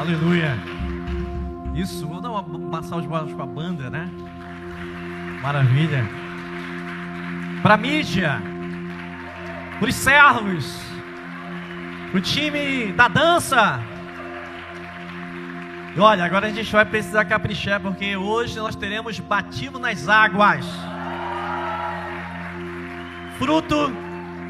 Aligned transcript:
Aleluia. 0.00 0.56
Isso, 1.74 2.08
vou 2.08 2.22
dar 2.22 2.30
uma, 2.30 2.40
uma 2.40 2.82
salva 2.82 3.02
de 3.02 3.08
palmas 3.08 3.34
para 3.34 3.44
a 3.44 3.46
banda, 3.46 3.90
né? 3.90 4.10
Maravilha. 5.42 6.08
Para 7.60 7.74
a 7.74 7.76
mídia, 7.76 8.40
para 9.78 9.86
os 9.86 9.94
servos, 9.94 10.80
para 12.10 12.18
o 12.18 12.20
time 12.22 12.92
da 12.92 13.08
dança. 13.08 13.78
E 15.94 16.00
olha, 16.00 16.24
agora 16.24 16.46
a 16.46 16.50
gente 16.50 16.72
vai 16.72 16.86
precisar 16.86 17.26
caprichar, 17.26 17.78
porque 17.78 18.16
hoje 18.16 18.58
nós 18.58 18.74
teremos 18.74 19.20
batismo 19.20 19.78
nas 19.78 20.08
águas. 20.08 20.64
Fruto 23.36 23.92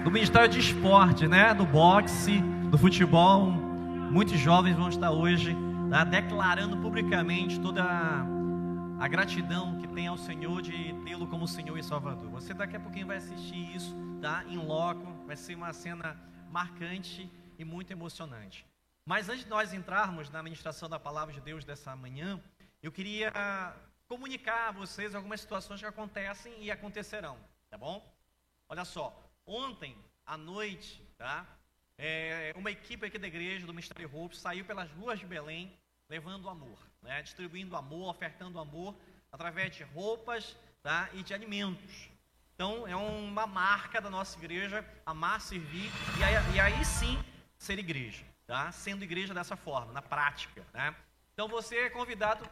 do 0.04 0.12
Ministério 0.12 0.48
de 0.48 0.60
Esporte, 0.60 1.26
né? 1.26 1.52
Do 1.54 1.66
boxe, 1.66 2.38
do 2.70 2.78
futebol. 2.78 3.69
Muitos 4.10 4.40
jovens 4.40 4.74
vão 4.74 4.88
estar 4.88 5.12
hoje 5.12 5.54
tá? 5.88 6.02
declarando 6.02 6.76
publicamente 6.78 7.60
toda 7.60 7.84
a 7.84 9.06
gratidão 9.06 9.78
que 9.78 9.86
tem 9.86 10.08
ao 10.08 10.18
Senhor 10.18 10.60
de 10.60 10.92
tê-lo 11.04 11.28
como 11.28 11.46
Senhor 11.46 11.78
e 11.78 11.82
Salvador. 11.82 12.28
Você 12.30 12.52
daqui 12.52 12.74
a 12.74 12.80
pouquinho 12.80 13.06
vai 13.06 13.18
assistir 13.18 13.72
isso, 13.72 13.94
tá? 14.20 14.44
Em 14.48 14.56
loco, 14.58 15.24
vai 15.26 15.36
ser 15.36 15.54
uma 15.54 15.72
cena 15.72 16.20
marcante 16.50 17.30
e 17.56 17.64
muito 17.64 17.92
emocionante. 17.92 18.66
Mas 19.06 19.28
antes 19.28 19.44
de 19.44 19.50
nós 19.50 19.72
entrarmos 19.72 20.28
na 20.28 20.42
ministração 20.42 20.88
da 20.88 20.98
palavra 20.98 21.32
de 21.32 21.40
Deus 21.40 21.64
dessa 21.64 21.94
manhã, 21.94 22.42
eu 22.82 22.90
queria 22.90 23.32
comunicar 24.08 24.70
a 24.70 24.72
vocês 24.72 25.14
algumas 25.14 25.40
situações 25.40 25.78
que 25.78 25.86
acontecem 25.86 26.52
e 26.60 26.68
acontecerão, 26.68 27.38
tá 27.70 27.78
bom? 27.78 28.04
Olha 28.68 28.84
só, 28.84 29.16
ontem 29.46 29.96
à 30.26 30.36
noite, 30.36 31.00
tá? 31.16 31.46
É, 32.02 32.54
uma 32.56 32.70
equipe 32.70 33.04
aqui 33.04 33.18
da 33.18 33.26
igreja, 33.26 33.66
do 33.66 33.74
Ministério 33.74 34.10
Hope, 34.10 34.34
saiu 34.34 34.64
pelas 34.64 34.90
ruas 34.92 35.18
de 35.18 35.26
Belém 35.26 35.70
levando 36.08 36.48
amor, 36.48 36.78
né? 37.02 37.20
distribuindo 37.20 37.76
amor, 37.76 38.08
ofertando 38.08 38.58
amor 38.58 38.96
através 39.30 39.76
de 39.76 39.82
roupas 39.82 40.56
tá? 40.82 41.10
e 41.12 41.22
de 41.22 41.34
alimentos. 41.34 42.08
Então, 42.54 42.88
é 42.88 42.96
uma 42.96 43.46
marca 43.46 44.00
da 44.00 44.08
nossa 44.08 44.38
igreja, 44.38 44.82
amar, 45.04 45.42
servir, 45.42 45.90
e 46.18 46.24
aí, 46.24 46.54
e 46.54 46.60
aí 46.60 46.84
sim 46.86 47.22
ser 47.58 47.78
igreja, 47.78 48.24
tá? 48.46 48.72
sendo 48.72 49.04
igreja 49.04 49.34
dessa 49.34 49.54
forma, 49.54 49.92
na 49.92 50.00
prática. 50.00 50.66
Né? 50.72 50.96
Então, 51.34 51.48
você 51.48 51.80
é 51.80 51.90
convidado, 51.90 52.48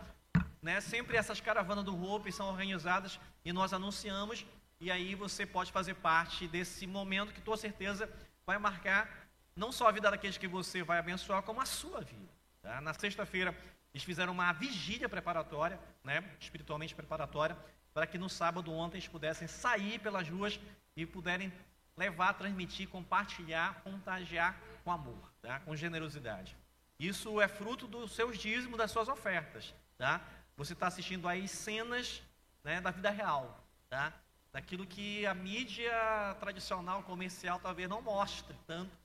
né? 0.61 0.79
sempre 0.83 1.17
essas 1.17 1.41
caravanas 1.41 1.87
do 1.87 1.99
Hope 1.99 2.31
são 2.31 2.51
organizadas 2.51 3.19
e 3.43 3.51
nós 3.51 3.73
anunciamos, 3.73 4.45
e 4.79 4.91
aí 4.91 5.15
você 5.15 5.47
pode 5.47 5.73
fazer 5.73 5.95
parte 5.95 6.47
desse 6.47 6.87
momento 6.87 7.33
que, 7.33 7.41
com 7.41 7.57
certeza, 7.57 8.13
vai 8.45 8.59
marcar 8.59 9.27
não 9.59 9.73
só 9.73 9.89
a 9.89 9.93
vida 9.93 10.11
daqueles 10.11 10.39
que 10.39 10.47
você 10.47 10.83
vai 10.83 10.99
abençoar, 10.99 11.43
como 11.43 11.61
a 11.61 11.67
sua 11.67 12.01
vida. 12.01 12.33
Tá? 12.63 12.81
Na 12.81 12.95
sexta-feira, 12.95 13.55
eles 13.93 14.05
fizeram 14.05 14.33
uma 14.33 14.53
vigília 14.53 15.09
preparatória, 15.09 15.79
né, 16.05 16.23
espiritualmente 16.39 16.95
preparatória, 16.95 17.57
para 17.93 18.07
que 18.07 18.17
no 18.17 18.29
sábado 18.29 18.73
ontem 18.73 18.99
eles 18.99 19.09
pudessem 19.09 19.49
sair 19.49 19.99
pelas 19.99 20.29
ruas 20.29 20.61
e 20.97 21.05
puderem 21.05 21.53
levar, 21.97 22.35
transmitir, 22.35 22.89
compartilhar, 22.89 23.83
contagiar 23.83 24.57
com 24.85 24.93
amor, 24.93 25.33
tá? 25.43 25.59
com 25.61 25.75
generosidade. 25.75 26.57
Isso 26.97 27.41
é 27.41 27.49
fruto 27.49 27.89
dos 27.89 28.13
seus 28.13 28.39
dízimos, 28.39 28.79
das 28.79 28.93
suas 28.93 29.09
ofertas. 29.09 29.75
Tá? 29.97 30.21
Você 30.57 30.75
está 30.75 30.87
assistindo 30.87 31.27
aí 31.27 31.49
cenas 31.49 32.23
né, 32.63 32.81
da 32.81 32.93
vida 32.93 33.11
real, 33.11 33.61
tá? 33.91 34.13
daquilo 34.53 34.87
que 34.87 35.27
a 35.27 35.35
mídia 35.35 35.93
tradicional, 36.39 37.03
comercial, 37.03 37.59
talvez 37.59 37.89
não 37.89 38.01
mostre 38.01 38.57
tanto, 38.65 38.97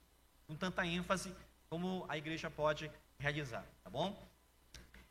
com 0.53 0.55
tanta 0.55 0.85
ênfase 0.85 1.35
como 1.67 2.05
a 2.07 2.15
igreja 2.15 2.49
pode 2.49 2.89
realizar, 3.17 3.65
tá 3.83 3.89
bom? 3.89 4.15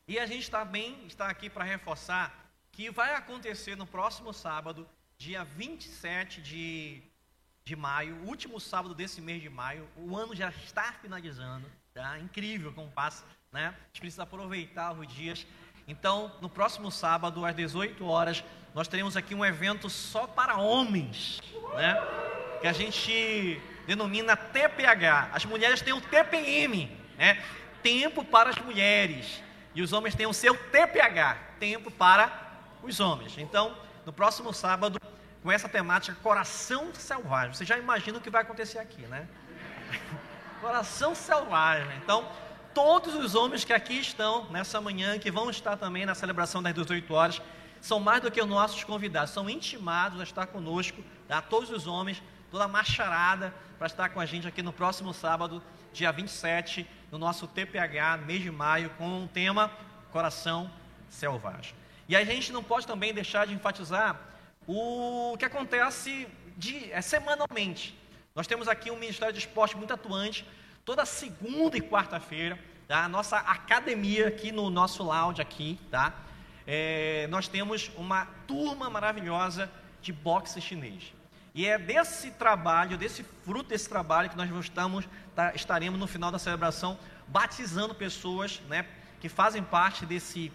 E 0.07 0.19
a 0.19 0.27
gente 0.27 0.49
também 0.49 1.05
está 1.07 1.29
aqui 1.29 1.51
para 1.51 1.65
reforçar 1.65 2.49
que 2.71 2.91
vai 2.91 3.15
acontecer 3.15 3.77
no 3.77 3.87
próximo 3.87 4.33
sábado, 4.33 4.89
dia 5.19 5.43
27 5.43 6.41
de, 6.41 7.03
de 7.65 7.75
maio, 7.75 8.15
último 8.25 8.61
sábado 8.61 8.95
desse 8.95 9.21
mês 9.21 9.43
de 9.43 9.51
maio. 9.51 9.89
O 9.97 10.17
ano 10.17 10.35
já 10.35 10.51
está 10.51 10.93
finalizando, 10.93 11.69
tá? 11.93 12.19
Incrível 12.21 12.73
como 12.73 12.89
passa, 12.91 13.25
né? 13.51 13.75
A 13.77 13.87
gente 13.89 14.01
precisa 14.01 14.23
aproveitar 14.23 14.93
os 14.93 15.09
dias. 15.09 15.45
Então, 15.89 16.33
no 16.41 16.49
próximo 16.49 16.91
sábado, 16.91 17.45
às 17.45 17.55
18 17.55 18.07
horas, 18.07 18.45
nós 18.75 18.87
teremos 18.87 19.17
aqui 19.17 19.35
um 19.35 19.45
evento 19.45 19.91
só 19.91 20.27
para 20.27 20.57
homens, 20.57 21.41
né? 21.75 21.97
Que 22.61 22.69
a 22.69 22.73
gente 22.73 23.61
denomina 23.87 24.37
TPH. 24.37 25.31
As 25.33 25.45
mulheres 25.45 25.81
têm 25.81 25.93
o 25.93 26.01
TPM, 26.01 26.91
né? 27.17 27.43
Tempo 27.83 28.25
para 28.25 28.51
as 28.51 28.59
mulheres. 28.59 29.43
E 29.75 29.83
os 29.83 29.93
homens 29.93 30.15
têm 30.15 30.27
o 30.27 30.33
seu 30.33 30.55
TPH, 30.55 31.37
tempo 31.59 31.91
para 31.91 32.31
os 32.83 33.01
homens. 33.01 33.37
Então, 33.39 33.77
no 34.05 34.13
próximo 34.13 34.53
sábado, 34.53 35.01
com 35.43 35.51
essa 35.51 35.69
temática 35.69 36.17
Coração 36.23 36.95
Selvagem. 36.95 37.55
Você 37.55 37.65
já 37.65 37.77
imagina 37.77 38.19
o 38.19 38.21
que 38.21 38.31
vai 38.31 38.43
acontecer 38.43 38.79
aqui, 38.79 39.03
né? 39.03 39.27
Coração 40.61 41.15
Selvagem. 41.15 41.97
Então, 41.97 42.29
todos 42.73 43.15
os 43.15 43.35
homens 43.35 43.65
que 43.65 43.73
aqui 43.73 43.99
estão 43.99 44.49
nessa 44.51 44.81
manhã, 44.81 45.19
que 45.19 45.31
vão 45.31 45.51
estar 45.51 45.77
também 45.77 46.07
na 46.07 46.15
celebração 46.15 46.63
das 46.63 46.73
18 46.73 47.13
horas, 47.13 47.43
são 47.81 47.99
mais 47.99 48.23
do 48.23 48.31
que 48.31 48.41
os 48.41 48.49
nossos 48.49 48.85
convidados, 48.85 49.33
são 49.33 49.51
intimados 49.51 50.21
a 50.21 50.23
estar 50.23 50.47
conosco, 50.47 51.03
tá? 51.27 51.43
todos 51.43 51.71
os 51.71 51.89
homens, 51.89 52.23
toda 52.53 52.65
a 52.65 52.69
macharada, 52.69 53.53
para 53.79 53.87
estar 53.87 54.11
com 54.11 54.21
a 54.21 54.27
gente 54.27 54.47
aqui 54.47 54.63
no 54.63 54.75
próximo 54.75 55.15
sábado, 55.15 55.63
dia 55.91 56.13
27, 56.13 56.87
no 57.11 57.17
nosso 57.17 57.47
TPH, 57.47 58.19
mês 58.27 58.43
de 58.43 58.51
maio, 58.51 58.91
com 58.91 59.25
o 59.25 59.29
tema 59.29 59.73
Coração 60.11 60.71
Selvagem. 61.09 61.75
E 62.07 62.15
a 62.15 62.23
gente 62.23 62.53
não 62.53 62.63
pode 62.63 62.87
também 62.87 63.15
deixar 63.15 63.47
de 63.47 63.55
enfatizar 63.55 64.21
o 64.67 65.35
que 65.39 65.47
acontece 65.47 66.29
de, 66.59 66.93
é, 66.93 67.01
semanalmente. 67.01 67.99
Nós 68.35 68.47
temos 68.47 68.69
aqui 68.69 68.91
um 68.91 68.99
Ministério 68.99 69.33
de 69.33 69.41
Esporte 69.41 69.75
muito 69.75 69.95
atuante, 69.95 70.47
toda 70.85 71.07
segunda 71.07 71.79
e 71.79 71.81
quarta-feira, 71.81 72.59
tá? 72.87 73.09
Nossa 73.09 73.39
academia 73.39 74.29
aqui 74.29 74.53
no 74.53 74.69
nosso 74.69 75.03
lounge 75.03 75.41
aqui, 75.41 75.81
tá? 75.91 76.13
É, 76.67 77.27
nós 77.31 77.49
temos 77.49 77.91
uma 77.97 78.27
turma 78.47 78.91
maravilhosa 78.91 79.71
de 80.03 80.13
boxe 80.13 80.61
chinês. 80.61 81.15
E 81.55 81.67
é 81.67 81.79
desse 81.79 82.31
trabalho, 82.31 82.97
desse 82.97 83.23
fruto 83.45 83.69
desse 83.69 83.89
trabalho 83.89 84.31
que 84.31 84.37
nós 84.37 84.51
estamos, 84.65 85.07
tá, 85.35 85.53
estaremos 85.55 86.01
no 86.01 86.07
final 86.07 86.31
da 86.31 86.39
celebração 86.39 86.99
batizando 87.29 87.95
pessoas 87.95 88.61
né, 88.69 88.87
que 89.21 89.29
fazem 89.29 89.63
parte 89.63 90.07
desse, 90.07 90.51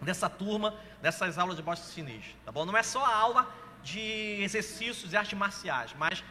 dessa 0.00 0.30
turma, 0.30 0.74
dessas 1.02 1.36
aulas 1.36 1.56
de 1.56 1.62
boxe 1.62 1.92
chinês. 1.92 2.24
Tá 2.44 2.52
bom? 2.52 2.64
Não 2.64 2.76
é 2.76 2.82
só 2.82 3.04
a 3.04 3.14
aula 3.14 3.54
de 3.82 4.38
exercícios 4.42 5.10
de 5.10 5.16
artes 5.16 5.38
marciais, 5.38 5.94
mas 5.98 6.24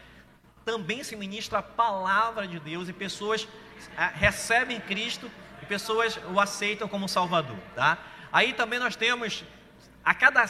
também 0.64 1.04
se 1.04 1.14
ministra 1.14 1.58
a 1.58 1.62
palavra 1.62 2.46
de 2.46 2.58
Deus 2.58 2.88
e 2.88 2.92
pessoas 2.92 3.46
é, 3.96 4.06
recebem 4.14 4.80
Cristo 4.80 5.30
e 5.60 5.66
pessoas 5.66 6.18
o 6.32 6.40
aceitam 6.40 6.88
como 6.88 7.08
Salvador. 7.08 7.58
Tá? 7.76 7.98
Aí 8.32 8.52
também 8.52 8.78
nós 8.78 8.96
temos, 8.96 9.44
a 10.04 10.12
cada 10.12 10.44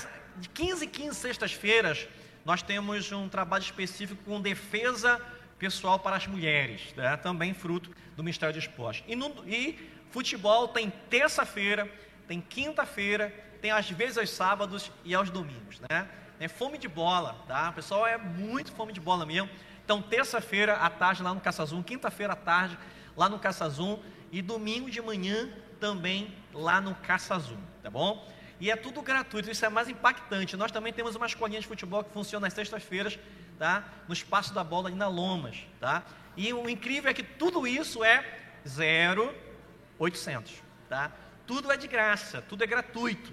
15 0.55 0.87
15 0.87 1.15
sextas-feiras, 1.15 2.09
nós 2.45 2.63
temos 2.63 3.11
um 3.13 3.29
trabalho 3.29 3.63
específico 3.63 4.23
com 4.25 4.41
defesa 4.41 5.21
pessoal 5.59 5.99
para 5.99 6.17
as 6.17 6.27
mulheres, 6.27 6.93
né? 6.97 7.17
também 7.17 7.55
fruto 7.55 7.91
do 8.17 8.23
Ministério 8.23 8.53
do 8.53 8.59
Esporte. 8.59 9.05
E, 9.07 9.15
no, 9.15 9.33
e 9.47 9.79
futebol 10.11 10.69
tem 10.69 10.91
terça-feira, 11.09 11.89
tem 12.27 12.41
quinta-feira, 12.41 13.33
tem 13.61 13.71
às 13.71 13.89
vezes 13.89 14.19
aos 14.19 14.31
sábados 14.31 14.91
e 15.05 15.15
aos 15.15 15.31
domingos, 15.31 15.81
né? 15.89 16.09
É 16.41 16.49
fome 16.49 16.77
de 16.77 16.89
bola, 16.89 17.37
tá? 17.47 17.71
O 17.71 17.73
pessoal 17.75 18.05
é 18.05 18.19
muito 18.19 18.73
fome 18.73 18.93
de 18.93 19.01
bola 19.01 19.25
mesmo. 19.25 19.49
Então, 19.85 20.03
terça-feira 20.03 20.75
à 20.75 20.91
tarde 20.91 21.23
lá 21.23 21.33
no 21.33 21.41
Caçazum, 21.41 21.81
quinta-feira 21.81 22.33
à 22.33 22.37
tarde 22.37 22.77
lá 23.17 23.29
no 23.29 23.39
Caçazum 23.39 24.01
e 24.33 24.43
domingo 24.43 24.91
de 24.91 25.01
manhã 25.01 25.49
também 25.79 26.35
lá 26.53 26.81
no 26.81 26.95
Caçazum, 26.97 27.59
tá 27.83 27.91
bom? 27.91 28.29
E 28.63 28.71
é 28.71 28.77
tudo 28.77 29.03
gratuito, 29.03 29.51
isso 29.51 29.65
é 29.65 29.69
mais 29.69 29.89
impactante. 29.89 30.57
Nós 30.57 30.71
também 30.71 30.93
temos 30.93 31.17
uma 31.17 31.27
escolinha 31.27 31.61
de 31.61 31.67
futebol 31.67 32.05
que 32.05 32.13
funciona 32.13 32.47
às 32.47 32.53
sextas-feiras, 32.53 33.19
tá? 33.59 33.83
No 34.07 34.15
espaço 34.15 34.55
da 34.55 34.63
bola 34.63 34.89
ali 34.89 34.95
na 34.95 35.09
Lomas, 35.09 35.67
tá? 35.81 36.05
E 36.37 36.53
o 36.53 36.69
incrível 36.69 37.11
é 37.11 37.15
que 37.15 37.25
tudo 37.25 37.67
isso 37.67 38.05
é 38.05 38.25
0,800, 38.65 40.63
tá? 40.89 41.11
Tudo 41.45 41.73
é 41.73 41.77
de 41.77 41.89
graça, 41.89 42.41
tudo 42.41 42.63
é 42.63 42.67
gratuito. 42.69 43.33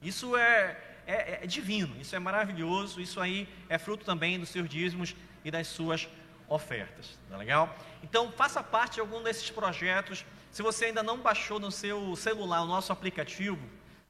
Isso 0.00 0.36
é, 0.36 0.76
é, 1.04 1.40
é 1.42 1.46
divino, 1.48 2.00
isso 2.00 2.14
é 2.14 2.20
maravilhoso, 2.20 3.00
isso 3.00 3.20
aí 3.20 3.48
é 3.68 3.78
fruto 3.78 4.04
também 4.04 4.38
dos 4.38 4.48
seus 4.48 4.68
dízimos 4.68 5.16
e 5.44 5.50
das 5.50 5.66
suas 5.66 6.08
ofertas, 6.48 7.18
tá 7.28 7.36
legal? 7.36 7.76
Então, 8.04 8.30
faça 8.30 8.62
parte 8.62 8.94
de 8.94 9.00
algum 9.00 9.24
desses 9.24 9.50
projetos. 9.50 10.24
Se 10.52 10.62
você 10.62 10.84
ainda 10.84 11.02
não 11.02 11.18
baixou 11.18 11.58
no 11.58 11.72
seu 11.72 12.14
celular 12.14 12.62
o 12.62 12.66
nosso 12.66 12.92
aplicativo, 12.92 13.58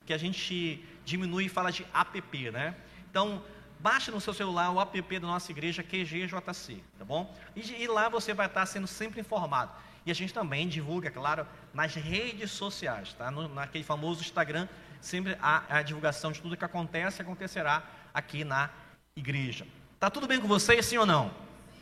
que 0.09 0.15
a 0.15 0.19
gente 0.19 0.83
diminui 1.05 1.45
e 1.45 1.49
fala 1.51 1.71
de 1.71 1.87
app, 1.93 2.51
né? 2.51 2.75
Então, 3.11 3.45
baixe 3.79 4.11
no 4.11 4.19
seu 4.23 4.33
celular 4.33 4.71
o 4.71 4.81
app 4.81 5.19
da 5.19 5.27
nossa 5.27 5.53
igreja 5.53 5.83
QGJC, 5.83 6.83
tá 6.99 7.05
bom? 7.05 7.31
E, 7.55 7.61
e 7.83 7.87
lá 7.87 8.09
você 8.09 8.33
vai 8.33 8.47
estar 8.47 8.65
sendo 8.65 8.87
sempre 8.87 9.21
informado. 9.21 9.71
E 10.07 10.11
a 10.11 10.15
gente 10.15 10.33
também 10.33 10.67
divulga, 10.67 11.11
claro, 11.11 11.47
nas 11.75 11.95
redes 11.95 12.51
sociais, 12.53 13.13
tá? 13.13 13.31
No, 13.31 13.49
naquele 13.49 13.85
famoso 13.85 14.23
Instagram, 14.23 14.67
sempre 14.99 15.37
a, 15.43 15.77
a 15.77 15.83
divulgação 15.83 16.33
de 16.33 16.41
tudo 16.41 16.57
que 16.57 16.65
acontece 16.65 17.21
acontecerá 17.21 17.83
aqui 18.15 18.45
na 18.45 18.71
igreja. 19.15 19.67
Tá 20.01 20.09
tudo 20.09 20.27
bem 20.27 20.41
com 20.41 20.49
vocês, 20.49 20.87
sim 20.87 20.97
ou 20.97 21.05
não? 21.05 21.31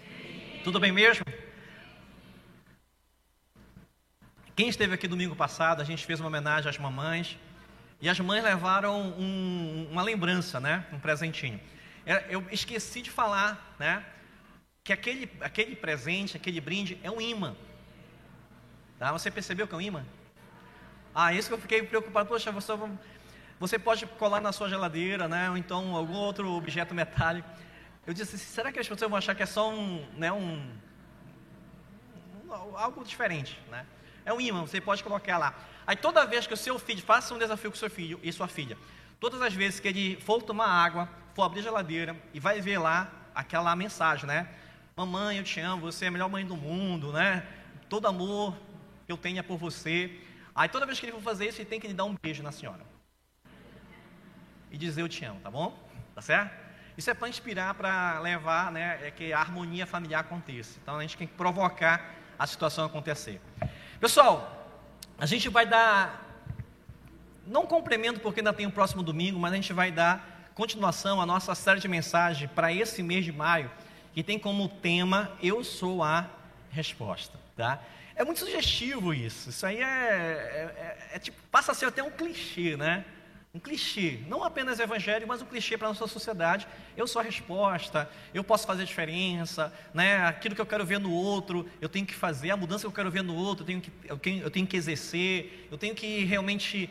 Sim. 0.01 0.63
Tudo 0.65 0.81
bem 0.81 0.91
mesmo? 0.91 1.25
Quem 4.57 4.69
esteve 4.69 4.95
aqui 4.95 5.07
domingo 5.07 5.37
passado, 5.37 5.81
a 5.81 5.85
gente 5.85 6.05
fez 6.05 6.19
uma 6.19 6.27
homenagem 6.27 6.69
às 6.69 6.77
mamães. 6.77 7.39
E 8.01 8.09
as 8.09 8.21
mães 8.21 8.45
levaram 8.45 9.01
um, 9.01 9.89
uma 9.91 10.03
lembrança, 10.03 10.61
né? 10.61 10.85
Um 10.93 10.99
presentinho. 10.99 11.61
É, 12.05 12.27
eu 12.29 12.45
esqueci 12.51 13.01
de 13.01 13.11
falar, 13.11 13.75
né? 13.79 14.05
Que 14.85 14.93
aquele, 14.93 15.31
aquele 15.41 15.75
presente, 15.75 16.37
aquele 16.37 16.61
brinde 16.61 16.99
é 17.03 17.11
um 17.11 17.21
imã. 17.21 17.57
Tá? 18.99 19.13
Você 19.13 19.31
percebeu 19.31 19.67
que 19.67 19.75
é 19.75 19.77
um 19.77 19.81
imã? 19.81 20.05
Ah, 21.15 21.33
isso 21.33 21.49
que 21.49 21.55
eu 21.55 21.59
fiquei 21.59 21.83
preocupado. 21.83 22.29
Poxa, 22.29 22.53
você, 22.53 22.73
você 23.59 23.79
pode 23.79 24.07
colar 24.07 24.41
na 24.41 24.53
sua 24.53 24.69
geladeira, 24.69 25.27
né? 25.27 25.49
Ou 25.51 25.57
então 25.57 25.97
algum 25.97 26.15
outro 26.15 26.51
objeto 26.53 26.95
metálico. 26.95 27.49
Eu 28.07 28.15
disse, 28.15 28.39
será 28.39 28.71
que 28.71 28.79
as 28.79 28.87
pessoas 28.87 29.11
vão 29.11 29.19
achar 29.19 29.35
que 29.35 29.43
é 29.43 29.47
só 29.47 29.69
um, 29.69 30.07
né, 30.17 30.31
um, 30.31 30.71
um 32.45 32.53
algo 32.77 33.03
diferente, 33.03 33.59
né? 33.69 33.85
É 34.25 34.33
um 34.33 34.41
imã, 34.41 34.61
você 34.61 34.81
pode 34.81 35.03
colocar 35.03 35.39
lá. 35.39 35.55
Aí 35.87 35.95
toda 35.97 36.27
vez 36.27 36.47
que 36.47 36.55
o 36.55 36.57
seu 36.57 36.79
filho, 36.79 37.01
faça 37.03 37.33
um 37.33 37.39
desafio 37.39 37.71
com 37.71 37.77
seu 37.77 37.89
filho 37.89 38.19
e 38.23 38.33
sua 38.33 38.49
filha, 38.49 38.77
todas 39.21 39.41
as 39.41 39.55
vezes 39.55 39.79
que 39.79 39.87
ele 39.87 40.17
for 40.21 40.43
tomar 40.43 40.67
água, 40.67 41.09
for 41.35 41.45
abrir 41.45 41.61
a 41.61 41.63
geladeira 41.63 42.17
e 42.35 42.41
vai 42.41 42.61
ver 42.61 42.79
lá 42.79 43.11
aquela 43.35 43.75
mensagem, 43.77 44.27
né? 44.27 44.49
Mamãe, 44.97 45.39
eu 45.39 45.45
te 45.45 45.61
amo, 45.61 45.83
você 45.83 46.07
é 46.07 46.09
a 46.09 46.11
melhor 46.11 46.29
mãe 46.29 46.45
do 46.45 46.57
mundo, 46.57 47.13
né? 47.13 47.47
Todo 47.89 48.09
amor 48.09 48.57
que 49.05 49.13
eu 49.13 49.17
tenho 49.17 49.39
é 49.39 49.43
por 49.43 49.59
você. 49.59 50.19
Aí 50.55 50.69
toda 50.69 50.87
vez 50.87 50.99
que 50.99 51.07
ele 51.07 51.13
for 51.13 51.23
fazer 51.23 51.49
isso, 51.49 51.61
ele 51.61 51.69
tem 51.69 51.79
que 51.79 51.87
lhe 51.87 51.95
dar 51.95 52.05
um 52.05 52.17
beijo 52.21 52.43
na 52.43 52.51
senhora. 52.51 52.81
E 54.71 54.79
dizer 54.79 55.03
eu 55.03 55.09
te 55.09 55.25
amo, 55.25 55.39
tá 55.41 55.51
bom? 55.51 55.79
Tá 56.15 56.23
certo? 56.23 56.67
Isso 56.97 57.11
é 57.11 57.15
para 57.15 57.29
inspirar, 57.29 57.75
para 57.75 58.19
levar, 58.21 58.73
né, 58.73 59.07
é 59.07 59.11
que 59.11 59.33
a 59.33 59.39
harmonia 59.39 59.87
familiar 59.87 60.21
aconteça. 60.21 60.79
Então 60.83 60.97
a 60.97 61.03
gente 61.03 61.17
tem 61.17 61.27
que 61.27 61.35
provocar 61.35 62.15
a 62.39 62.47
situação 62.47 62.87
acontecer. 62.87 63.41
Pessoal, 64.01 64.56
a 65.19 65.25
gente 65.27 65.49
vai 65.49 65.67
dar, 65.67 66.23
não 67.47 67.67
complemento 67.67 68.21
porque 68.21 68.41
ainda 68.41 68.53
tem 68.53 68.67
o 68.67 68.71
próximo 68.71 69.03
domingo, 69.03 69.39
mas 69.39 69.53
a 69.53 69.57
gente 69.57 69.73
vai 69.73 69.91
dar 69.91 70.51
continuação 70.55 71.21
à 71.21 71.27
nossa 71.27 71.55
série 71.55 71.81
de 71.81 71.89
mensagens 71.89 72.51
para 72.51 72.73
esse 72.73 73.03
mês 73.03 73.25
de 73.25 73.33
maio, 73.33 73.71
que 74.13 74.23
tem 74.23 74.39
como 74.39 74.69
tema 74.69 75.31
Eu 75.43 75.65
sou 75.65 76.03
a 76.03 76.29
resposta, 76.71 77.39
tá? 77.57 77.83
É 78.15 78.25
muito 78.25 78.41
sugestivo 78.41 79.13
isso. 79.13 79.51
Isso 79.51 79.67
aí 79.67 79.79
é, 79.79 79.85
é, 79.85 81.09
é, 81.13 81.17
é 81.17 81.19
tipo, 81.19 81.37
passa 81.51 81.73
a 81.73 81.75
ser 81.75 81.87
até 81.87 82.03
um 82.03 82.11
clichê, 82.11 82.77
né? 82.77 83.05
Um 83.57 83.59
clichê, 83.59 84.19
não 84.29 84.45
apenas 84.45 84.79
evangelho, 84.81 85.27
mas 85.27 85.41
um 85.41 85.47
clichê 85.47 85.79
para 85.79 85.89
a 85.89 85.91
nossa 85.91 86.07
sociedade. 86.07 86.69
Eu 86.95 87.07
sou 87.07 87.21
a 87.21 87.25
resposta, 87.25 88.07
eu 88.35 88.45
posso 88.45 88.67
fazer 88.67 88.85
diferença, 88.85 89.73
né? 89.95 90.27
aquilo 90.27 90.55
que 90.55 90.61
eu 90.61 90.67
quero 90.67 90.85
ver 90.85 91.01
no 91.01 91.11
outro, 91.11 91.67
eu 91.81 91.89
tenho 91.89 92.05
que 92.05 92.13
fazer, 92.13 92.51
a 92.51 92.57
mudança 92.57 92.83
que 92.83 92.89
eu 92.89 92.93
quero 92.93 93.11
ver 93.11 93.23
no 93.23 93.35
outro, 93.35 93.63
eu 93.63 93.67
tenho 93.67 93.81
que, 93.81 93.91
eu 94.05 94.19
tenho, 94.19 94.43
eu 94.43 94.51
tenho 94.51 94.67
que 94.67 94.77
exercer, 94.77 95.67
eu 95.71 95.79
tenho 95.79 95.95
que 95.95 96.23
realmente 96.25 96.91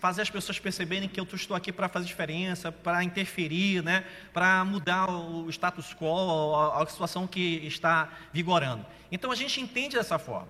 fazer 0.00 0.22
as 0.22 0.30
pessoas 0.30 0.58
perceberem 0.58 1.10
que 1.10 1.20
eu 1.20 1.28
estou 1.30 1.54
aqui 1.54 1.70
para 1.70 1.90
fazer 1.90 2.06
diferença, 2.06 2.72
para 2.72 3.04
interferir, 3.04 3.84
né? 3.84 4.02
para 4.32 4.64
mudar 4.64 5.10
o 5.10 5.50
status 5.50 5.92
quo, 5.92 6.54
a, 6.54 6.82
a 6.82 6.86
situação 6.86 7.26
que 7.26 7.66
está 7.66 8.08
vigorando. 8.32 8.86
Então 9.12 9.30
a 9.30 9.36
gente 9.36 9.60
entende 9.60 9.94
dessa 9.94 10.18
forma. 10.18 10.48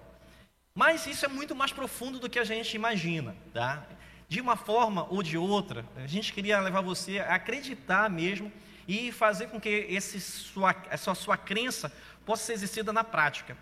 Mas 0.72 1.04
isso 1.08 1.24
é 1.24 1.28
muito 1.28 1.56
mais 1.56 1.72
profundo 1.72 2.20
do 2.20 2.30
que 2.30 2.38
a 2.38 2.44
gente 2.44 2.76
imagina. 2.76 3.34
Tá? 3.52 3.84
De 4.28 4.40
uma 4.40 4.56
forma 4.56 5.06
ou 5.10 5.22
de 5.22 5.38
outra, 5.38 5.84
a 5.96 6.06
gente 6.06 6.32
queria 6.32 6.60
levar 6.60 6.82
você 6.82 7.18
a 7.18 7.34
acreditar 7.34 8.10
mesmo 8.10 8.52
e 8.86 9.10
fazer 9.10 9.48
com 9.48 9.60
que 9.60 9.68
esse 9.68 10.20
sua, 10.20 10.74
essa 10.90 11.14
sua 11.14 11.36
crença 11.36 11.92
possa 12.26 12.44
ser 12.44 12.52
exercida 12.52 12.92
na 12.92 13.02
prática. 13.02 13.56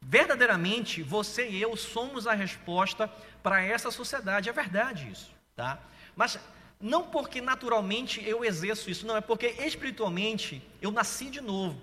Verdadeiramente, 0.00 1.02
você 1.02 1.48
e 1.48 1.60
eu 1.60 1.76
somos 1.76 2.26
a 2.26 2.34
resposta 2.34 3.10
para 3.42 3.62
essa 3.62 3.90
sociedade, 3.90 4.48
é 4.48 4.52
verdade 4.52 5.10
isso, 5.10 5.30
tá? 5.56 5.80
Mas 6.14 6.38
não 6.80 7.04
porque 7.04 7.40
naturalmente 7.40 8.22
eu 8.24 8.44
exerço 8.44 8.90
isso, 8.90 9.06
não, 9.06 9.16
é 9.16 9.20
porque 9.20 9.46
espiritualmente 9.46 10.62
eu 10.80 10.92
nasci 10.92 11.30
de 11.30 11.40
novo. 11.40 11.80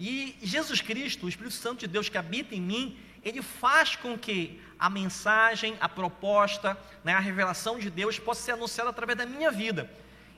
E 0.00 0.36
Jesus 0.42 0.80
Cristo, 0.80 1.26
o 1.26 1.28
Espírito 1.28 1.54
Santo 1.54 1.80
de 1.80 1.86
Deus 1.86 2.08
que 2.08 2.16
habita 2.16 2.54
em 2.54 2.60
mim, 2.60 2.96
ele 3.22 3.42
faz 3.42 3.96
com 3.96 4.16
que 4.18 4.60
a 4.78 4.88
mensagem, 4.88 5.76
a 5.80 5.88
proposta, 5.88 6.78
né, 7.02 7.14
a 7.14 7.18
revelação 7.18 7.78
de 7.78 7.90
Deus 7.90 8.18
possa 8.18 8.42
ser 8.42 8.52
anunciada 8.52 8.90
através 8.90 9.18
da 9.18 9.26
minha 9.26 9.50
vida. 9.50 9.90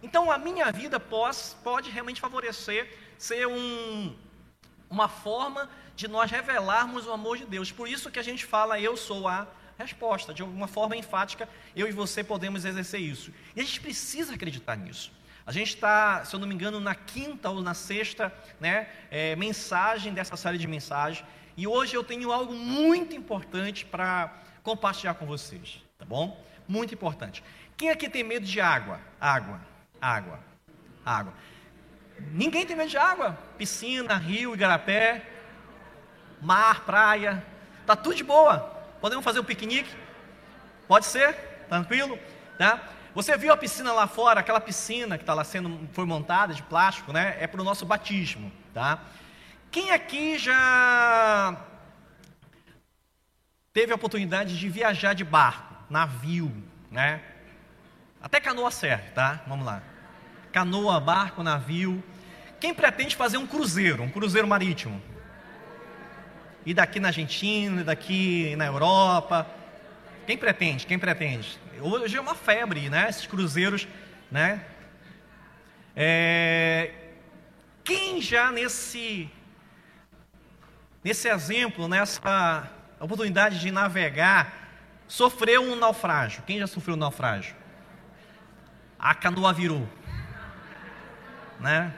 Então, 0.03 0.31
a 0.31 0.39
minha 0.39 0.73
vida 0.73 0.99
pode, 0.99 1.39
pode 1.63 1.91
realmente 1.91 2.21
favorecer, 2.21 2.99
ser 3.19 3.47
um, 3.47 4.17
uma 4.89 5.09
forma 5.09 5.69
de 5.95 6.09
nós 6.09 6.31
revelarmos 6.31 7.07
o 7.07 7.13
amor 7.13 7.37
de 7.37 7.45
Deus. 7.45 7.71
Por 7.71 7.87
isso 7.87 8.11
que 8.11 8.19
a 8.19 8.23
gente 8.23 8.47
fala, 8.47 8.81
eu 8.81 8.97
sou 8.97 9.29
a 9.29 9.47
resposta. 9.79 10.33
De 10.33 10.41
alguma 10.41 10.67
forma 10.67 10.97
enfática, 10.97 11.49
eu 11.77 11.87
e 11.87 11.93
você 11.93 12.25
podemos 12.25 12.65
exercer 12.65 13.01
isso. 13.01 13.31
E 13.55 13.61
a 13.61 13.65
gente 13.65 13.81
precisa 13.81 14.35
acreditar 14.35 14.77
nisso. 14.77 15.13
A 15.45 15.53
gente 15.53 15.75
está, 15.75 16.25
se 16.25 16.35
eu 16.35 16.41
não 16.41 16.47
me 16.47 16.55
engano, 16.55 16.81
na 16.81 16.95
quinta 16.95 17.51
ou 17.51 17.61
na 17.61 17.75
sexta 17.75 18.33
né, 18.61 18.89
é, 19.11 19.35
mensagem 19.37 20.13
dessa 20.13 20.37
série 20.37 20.59
de 20.59 20.67
mensagens. 20.67 21.27
E 21.57 21.67
hoje 21.67 21.95
eu 21.95 22.05
tenho 22.05 22.33
algo 22.33 22.55
muito 22.55 23.15
importante 23.15 23.85
para 23.85 24.33
compartilhar 24.63 25.15
com 25.15 25.27
vocês, 25.27 25.83
tá 25.99 26.05
bom? 26.05 26.43
Muito 26.67 26.95
importante. 26.95 27.43
Quem 27.77 27.91
aqui 27.91 28.09
tem 28.09 28.23
medo 28.23 28.47
de 28.47 28.61
água? 28.61 29.01
Água, 29.21 29.61
água, 30.01 30.41
água. 31.05 31.33
Ninguém 32.33 32.67
tem 32.67 32.77
medo 32.77 32.91
de 32.91 32.99
água? 32.99 33.39
Piscina, 33.57 34.17
rio, 34.17 34.55
igarapé, 34.55 35.27
mar, 36.41 36.85
praia. 36.85 37.45
Tá 37.87 37.97
tudo 37.97 38.15
de 38.15 38.25
boa. 38.25 38.59
Podemos 39.01 39.25
fazer 39.25 39.41
um 39.41 39.45
piquenique? 39.45 39.91
Pode 40.87 41.07
ser? 41.07 41.35
Tranquilo? 41.69 42.19
Tá? 42.59 42.81
Você 43.15 43.37
viu 43.37 43.53
a 43.53 43.57
piscina 43.57 43.93
lá 43.93 44.07
fora, 44.07 44.41
aquela 44.41 44.61
piscina 44.61 45.17
que 45.17 45.23
está 45.23 45.35
lá 45.35 45.43
sendo 45.43 45.89
foi 45.93 46.05
montada 46.05 46.55
de 46.55 46.63
plástico, 46.63 47.13
né? 47.13 47.37
É 47.41 47.47
para 47.47 47.61
o 47.61 47.65
nosso 47.65 47.85
batismo, 47.85 48.53
tá? 48.73 49.01
Quem 49.71 49.93
aqui 49.93 50.37
já 50.37 51.57
teve 53.73 53.93
a 53.93 53.95
oportunidade 53.95 54.59
de 54.59 54.69
viajar 54.69 55.15
de 55.15 55.23
barco, 55.23 55.73
navio, 55.89 56.53
né? 56.91 57.21
Até 58.21 58.41
canoa 58.41 58.73
serve, 58.73 59.11
tá? 59.11 59.45
Vamos 59.47 59.65
lá. 59.65 59.81
Canoa, 60.51 60.99
barco, 60.99 61.45
navio. 61.45 62.03
Quem 62.59 62.75
pretende 62.75 63.15
fazer 63.15 63.39
um 63.39 63.47
cruzeiro, 63.47 64.03
um 64.03 64.11
cruzeiro 64.11 64.49
marítimo? 64.49 65.01
E 66.67 66.75
daqui 66.75 66.99
na 66.99 67.09
Argentina, 67.09 67.85
daqui 67.85 68.57
na 68.57 68.67
Europa. 68.67 69.47
Quem 70.27 70.37
pretende? 70.37 70.85
Quem 70.85 70.99
pretende? 70.99 71.61
Hoje 71.81 72.17
é 72.17 72.21
uma 72.21 72.35
febre, 72.35 72.91
né? 72.91 73.09
Esses 73.09 73.27
cruzeiros, 73.27 73.87
né? 74.33 74.65
É... 75.95 76.93
Quem 77.85 78.21
já 78.21 78.51
nesse 78.51 79.31
nesse 81.03 81.29
exemplo, 81.29 81.89
nessa 81.89 82.71
oportunidade 82.99 83.59
de 83.59 83.71
navegar, 83.71 84.53
sofreu 85.09 85.63
um 85.63 85.77
naufrágio. 85.77 86.43
Quem 86.47 86.59
já 86.59 86.67
sofreu 86.67 86.95
um 86.95 86.99
naufrágio? 86.99 87.55
A 88.99 89.15
canoa 89.15 89.53
virou. 89.53 89.89
Né? 91.59 91.93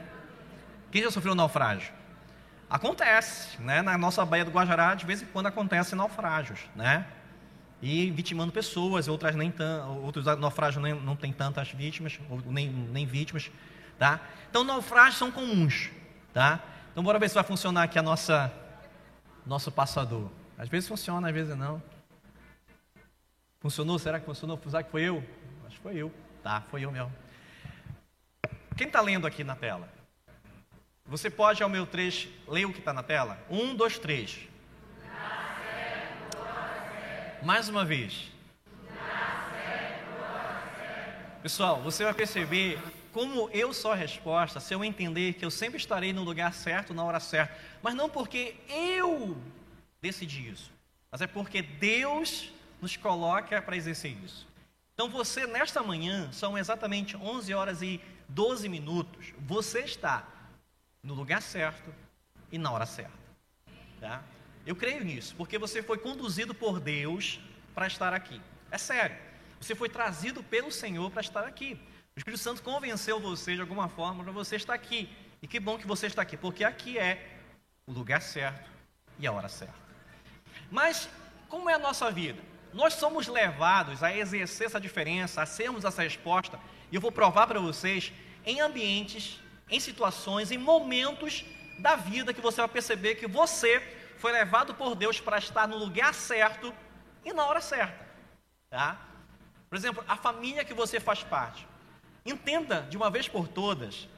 Quem 0.90 1.02
já 1.02 1.11
sofreu 1.11 1.32
um 1.32 1.37
naufrágio? 1.37 1.92
Acontece, 2.73 3.61
né? 3.61 3.82
Na 3.82 3.99
nossa 3.99 4.25
Baía 4.25 4.47
do 4.47 4.50
Guajará, 4.50 4.94
de 4.94 5.04
vez 5.04 5.21
em 5.21 5.26
quando 5.26 5.47
acontecem 5.47 5.97
naufrágios, 5.97 6.61
né? 6.75 7.06
E 7.82 8.11
vitimando 8.11 8.50
pessoas, 8.50 9.09
outras 9.09 9.35
nem 9.35 9.52
outros 10.02 10.25
naufrágios 10.38 10.82
nem, 10.82 10.94
não 10.94 11.14
tem 11.14 11.32
tantas 11.32 11.71
vítimas, 11.71 12.18
nem, 12.47 12.71
nem 12.71 13.04
vítimas, 13.04 13.50
tá? 13.99 14.21
Então, 14.49 14.64
naufrágios 14.64 15.18
são 15.18 15.30
comuns, 15.30 15.90
tá? 16.32 16.61
Então, 16.90 17.02
bora 17.02 17.18
ver 17.18 17.28
se 17.28 17.35
vai 17.35 17.44
funcionar 17.44 17.82
aqui 17.82 17.99
a 17.99 18.02
nossa 18.02 18.50
nosso 19.47 19.71
passador. 19.71 20.29
Às 20.57 20.69
vezes 20.69 20.89
funciona, 20.89 21.29
às 21.29 21.35
vezes 21.35 21.57
não. 21.57 21.83
Funcionou? 23.61 23.99
Será 23.99 24.19
que 24.19 24.27
funcionou? 24.27 24.61
Será 24.69 24.83
que 24.83 24.91
foi 24.91 25.03
eu? 25.03 25.25
Acho 25.67 25.77
que 25.77 25.83
foi 25.83 25.97
eu. 25.97 26.13
Tá, 26.43 26.63
foi 26.71 26.85
eu 26.85 26.91
mesmo. 26.91 27.13
Quem 28.77 28.87
está 28.87 29.01
lendo 29.01 29.27
aqui 29.27 29.45
na 29.45 29.55
tela? 29.55 29.89
Você 31.07 31.29
pode, 31.29 31.63
ao 31.63 31.69
meu 31.69 31.87
trecho, 31.87 32.29
ler 32.49 32.65
o 32.65 32.73
que 32.73 32.79
está 32.79 32.93
na 32.93 33.03
tela? 33.03 33.39
Um, 33.51 33.75
dois, 33.75 33.99
três. 33.99 34.49
Mais 37.43 37.69
uma 37.69 37.85
vez. 37.85 38.31
Pessoal, 41.43 41.83
você 41.83 42.05
vai 42.05 42.15
perceber 42.15 42.81
como 43.12 43.50
eu 43.50 43.73
sou 43.73 43.92
a 43.92 43.95
resposta 43.95 44.59
se 44.59 44.75
eu 44.75 44.83
entender 44.85 45.35
que 45.35 45.45
eu 45.45 45.50
sempre 45.50 45.76
estarei 45.76 46.12
no 46.12 46.23
lugar 46.23 46.54
certo, 46.54 46.95
na 46.95 47.04
hora 47.04 47.21
certa, 47.21 47.57
mas 47.83 47.95
não 47.95 48.09
porque 48.09 48.57
eu 48.69 49.37
decidi 50.00 50.49
isso, 50.49 50.73
mas 51.11 51.21
é 51.21 51.26
porque 51.26 51.62
Deus 51.62 52.50
nos 52.81 52.97
coloca 52.97 53.61
para 53.61 53.76
exercer 53.76 54.16
isso. 54.25 54.49
Então 54.95 55.09
você, 55.09 55.47
nesta 55.47 55.83
manhã, 55.83 56.31
são 56.33 56.57
exatamente 56.57 57.16
11 57.16 57.54
horas 57.54 57.83
e 57.83 58.00
12 58.28 58.69
minutos, 58.69 59.33
você 59.40 59.81
está 59.81 60.26
no 61.02 61.14
lugar 61.14 61.42
certo 61.42 61.92
e 62.50 62.59
na 62.59 62.71
hora 62.71 62.87
certa. 62.87 63.12
Tá? 64.00 64.23
Eu 64.66 64.75
creio 64.75 65.04
nisso, 65.04 65.35
porque 65.37 65.59
você 65.59 65.83
foi 65.83 65.99
conduzido 65.99 66.54
por 66.54 66.81
Deus 66.81 67.40
para 67.75 67.87
estar 67.87 68.14
aqui. 68.14 68.40
É 68.71 68.78
sério. 68.78 69.16
Você 69.61 69.75
foi 69.75 69.88
trazido 69.88 70.42
pelo 70.42 70.73
Senhor 70.73 71.11
para 71.11 71.21
estar 71.21 71.45
aqui. 71.45 71.78
O 72.14 72.21
Espírito 72.21 72.42
Santo 72.42 72.62
convenceu 72.62 73.19
você 73.19 73.54
de 73.54 73.61
alguma 73.61 73.88
forma 73.88 74.23
para 74.23 74.33
você 74.33 74.57
estar 74.57 74.75
aqui. 74.75 75.09
E 75.40 75.47
que 75.47 75.59
bom 75.59 75.78
que 75.78 75.87
você 75.87 76.07
está 76.07 76.23
aqui, 76.23 76.37
porque 76.37 76.62
aqui 76.62 76.99
é 76.99 77.38
o 77.87 77.92
lugar 77.92 78.21
certo 78.21 78.71
e 79.19 79.26
a 79.26 79.33
hora 79.33 79.49
certa. 79.49 79.75
Mas 80.71 81.09
como 81.49 81.71
é 81.71 81.75
a 81.75 81.78
nossa 81.78 82.11
vida? 82.11 82.40
Nós 82.73 82.95
somos 82.95 83.26
levados 83.28 84.02
a 84.02 84.14
exercer 84.14 84.66
essa 84.66 84.81
diferença, 84.81 85.42
a 85.42 85.47
sermos 85.47 85.85
essa 85.85 86.02
resposta, 86.02 86.59
e 86.90 86.95
eu 86.95 87.00
vou 87.00 87.11
provar 87.11 87.47
para 87.47 87.61
vocês 87.61 88.12
em 88.45 88.61
ambientes, 88.61 89.40
em 89.69 89.81
situações, 89.81 90.50
em 90.50 90.59
momentos 90.59 91.45
da 91.78 91.97
vida 91.97 92.33
que 92.33 92.40
você 92.40 92.61
vai 92.61 92.69
perceber 92.69 93.14
que 93.16 93.26
você 93.26 93.81
foi 94.19 94.33
levado 94.33 94.75
por 94.75 94.95
Deus 94.95 95.19
para 95.19 95.38
estar 95.38 95.66
no 95.66 95.76
lugar 95.76 96.14
certo 96.14 96.73
e 97.25 97.33
na 97.33 97.45
hora 97.47 97.61
certa. 97.61 98.07
Tá? 98.71 99.00
Por 99.69 99.76
exemplo, 99.76 100.04
a 100.07 100.16
família 100.16 100.64
que 100.64 100.75
você 100.75 101.00
faz 101.00 101.25
parte. 101.25 101.66
Entenda 102.25 102.83
de 102.83 102.97
uma 102.97 103.11
vez 103.11 103.29
por 103.29 103.49
todas 103.49 104.09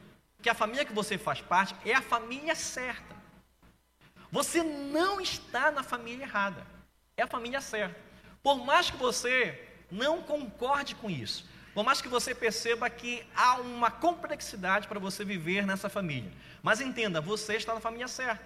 que 0.42 0.50
a 0.50 0.54
família 0.54 0.84
que 0.84 0.92
você 0.92 1.16
faz 1.16 1.40
parte 1.40 1.74
é 1.88 1.94
a 1.94 2.02
família 2.02 2.54
certa. 2.54 3.14
Você 4.30 4.62
não 4.62 5.20
está 5.20 5.70
na 5.70 5.82
família 5.82 6.24
errada. 6.24 6.66
É 7.16 7.22
a 7.22 7.26
família 7.26 7.60
certa. 7.60 7.98
Por 8.42 8.64
mais 8.64 8.90
que 8.90 8.96
você 8.96 9.68
não 9.90 10.22
concorde 10.22 10.94
com 10.96 11.08
isso, 11.08 11.48
por 11.72 11.82
mais 11.82 12.02
que 12.02 12.08
você 12.08 12.34
perceba 12.34 12.90
que 12.90 13.26
há 13.34 13.56
uma 13.56 13.90
complexidade 13.90 14.86
para 14.86 15.00
você 15.00 15.24
viver 15.24 15.66
nessa 15.66 15.88
família. 15.88 16.30
Mas 16.62 16.80
entenda, 16.80 17.20
você 17.20 17.56
está 17.56 17.74
na 17.74 17.80
família 17.80 18.06
certa. 18.06 18.44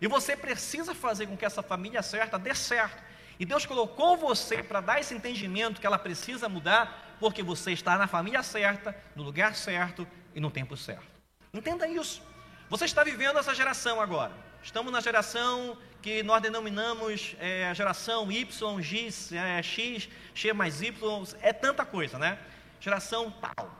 E 0.00 0.06
você 0.06 0.36
precisa 0.36 0.94
fazer 0.94 1.26
com 1.26 1.36
que 1.36 1.44
essa 1.44 1.62
família 1.62 2.02
certa 2.02 2.38
dê 2.38 2.54
certo. 2.54 3.02
E 3.38 3.44
Deus 3.44 3.66
colocou 3.66 4.16
você 4.16 4.62
para 4.62 4.80
dar 4.80 5.00
esse 5.00 5.14
entendimento 5.14 5.80
que 5.80 5.86
ela 5.86 5.98
precisa 5.98 6.48
mudar, 6.48 7.16
porque 7.20 7.42
você 7.42 7.72
está 7.72 7.98
na 7.98 8.06
família 8.06 8.42
certa, 8.42 8.96
no 9.14 9.22
lugar 9.22 9.54
certo 9.54 10.06
e 10.34 10.40
no 10.40 10.50
tempo 10.50 10.76
certo. 10.76 11.06
Entenda 11.52 11.86
isso. 11.88 12.22
Você 12.68 12.84
está 12.84 13.04
vivendo 13.04 13.38
essa 13.38 13.54
geração 13.54 14.00
agora. 14.00 14.32
Estamos 14.62 14.92
na 14.92 15.00
geração 15.00 15.78
que 16.02 16.22
nós 16.22 16.42
denominamos 16.42 17.36
é, 17.38 17.72
geração 17.74 18.30
Y, 18.30 18.82
X, 18.82 19.32
é, 19.32 19.62
X, 19.62 20.08
X 20.34 20.52
mais 20.52 20.82
Y, 20.82 21.24
é 21.40 21.52
tanta 21.52 21.84
coisa, 21.84 22.18
né? 22.18 22.38
Geração 22.80 23.30
tal. 23.30 23.70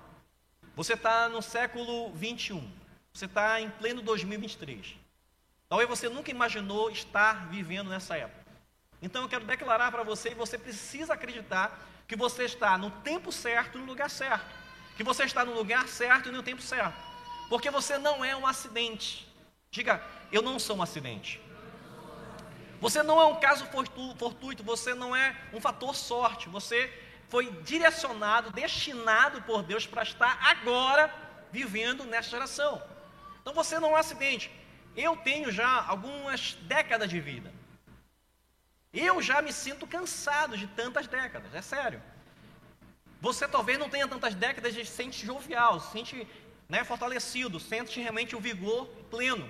Você 0.75 0.93
está 0.93 1.29
no 1.29 1.41
século 1.43 2.13
21. 2.13 2.71
Você 3.13 3.25
está 3.25 3.61
em 3.61 3.71
pleno 3.71 4.03
2023. 4.03 4.95
Talvez 5.69 5.89
você 5.89 6.09
nunca 6.09 6.31
imaginou 6.31 6.91
estar 6.91 7.49
vivendo 7.49 7.89
nessa 7.89 8.17
época. 8.17 8.46
Então 9.01 9.23
eu 9.23 9.29
quero 9.29 9.45
declarar 9.45 9.91
para 9.91 10.03
você, 10.03 10.31
e 10.31 10.35
você 10.35 10.57
precisa 10.57 11.15
acreditar 11.15 11.79
que 12.09 12.17
você 12.17 12.45
está 12.45 12.79
no 12.79 12.91
tempo 12.91 13.31
certo, 13.33 13.79
no 13.79 13.85
lugar 13.85 14.11
certo. 14.11 14.55
Que 14.97 15.03
você 15.03 15.25
está 15.25 15.45
no 15.45 15.53
lugar 15.53 15.87
certo 15.89 16.29
e 16.29 16.33
no 16.33 16.43
tempo 16.43 16.63
certo. 16.63 16.97
Porque 17.49 17.71
você 17.71 17.99
não 17.99 18.25
é 18.25 18.35
um 18.35 18.47
acidente. 18.47 19.27
Diga, 19.71 20.03
eu 20.33 20.41
não 20.43 20.59
sou 20.59 20.77
um 20.77 20.83
acidente. 20.83 21.41
Você 22.81 23.03
não 23.03 23.21
é 23.21 23.27
um 23.27 23.37
caso 23.37 23.67
fortuito, 24.19 24.63
você 24.63 24.95
não 24.95 25.15
é 25.15 25.37
um 25.53 25.61
fator 25.61 25.95
sorte. 25.95 26.49
Você 26.49 26.93
foi 27.29 27.51
direcionado, 27.63 28.51
destinado 28.51 29.43
por 29.43 29.63
Deus 29.63 29.87
para 29.87 30.03
estar 30.03 30.39
agora 30.43 31.13
vivendo 31.53 32.05
nessa 32.05 32.31
geração. 32.31 32.83
Então 33.41 33.55
você 33.55 33.79
não 33.79 33.91
é 33.91 33.93
um 33.93 33.97
acidente. 33.97 34.51
Eu 34.97 35.17
tenho 35.17 35.51
já 35.51 35.85
algumas 35.87 36.55
décadas 36.63 37.09
de 37.09 37.21
vida. 37.21 37.53
Eu 38.97 39.21
já 39.21 39.43
me 39.43 39.53
sinto 39.53 39.87
cansado 39.87 40.57
de 40.57 40.67
tantas 40.69 41.07
décadas, 41.07 41.55
é 41.55 41.61
sério. 41.61 42.03
Você 43.21 43.47
talvez 43.47 43.79
não 43.79 43.91
tenha 43.91 44.09
tantas 44.09 44.35
décadas 44.35 44.75
de 44.75 44.87
se 44.87 44.93
sente 44.93 45.27
jovial, 45.27 45.79
se 45.81 45.93
sente 45.93 46.27
né, 46.67 46.83
fortalecido, 46.83 47.61
sente 47.61 48.01
realmente 48.01 48.35
o 48.35 48.41
vigor 48.41 48.87
pleno. 49.11 49.47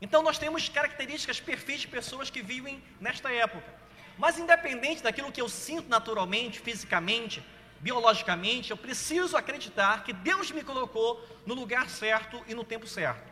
Então 0.00 0.22
nós 0.22 0.38
temos 0.38 0.70
características 0.70 1.38
perfeitas 1.38 1.82
de 1.82 1.88
pessoas 1.88 2.30
que 2.30 2.40
vivem 2.40 2.82
nesta 2.98 3.30
época. 3.30 3.82
Mas 4.16 4.38
independente 4.38 5.02
daquilo 5.02 5.30
que 5.30 5.40
eu 5.40 5.50
sinto 5.50 5.88
naturalmente, 5.88 6.58
fisicamente, 6.58 7.44
biologicamente, 7.80 8.70
eu 8.70 8.76
preciso 8.76 9.36
acreditar 9.36 10.02
que 10.02 10.14
Deus 10.14 10.50
me 10.50 10.64
colocou 10.64 11.22
no 11.44 11.54
lugar 11.54 11.90
certo 11.90 12.42
e 12.48 12.54
no 12.54 12.64
tempo 12.64 12.86
certo. 12.86 13.30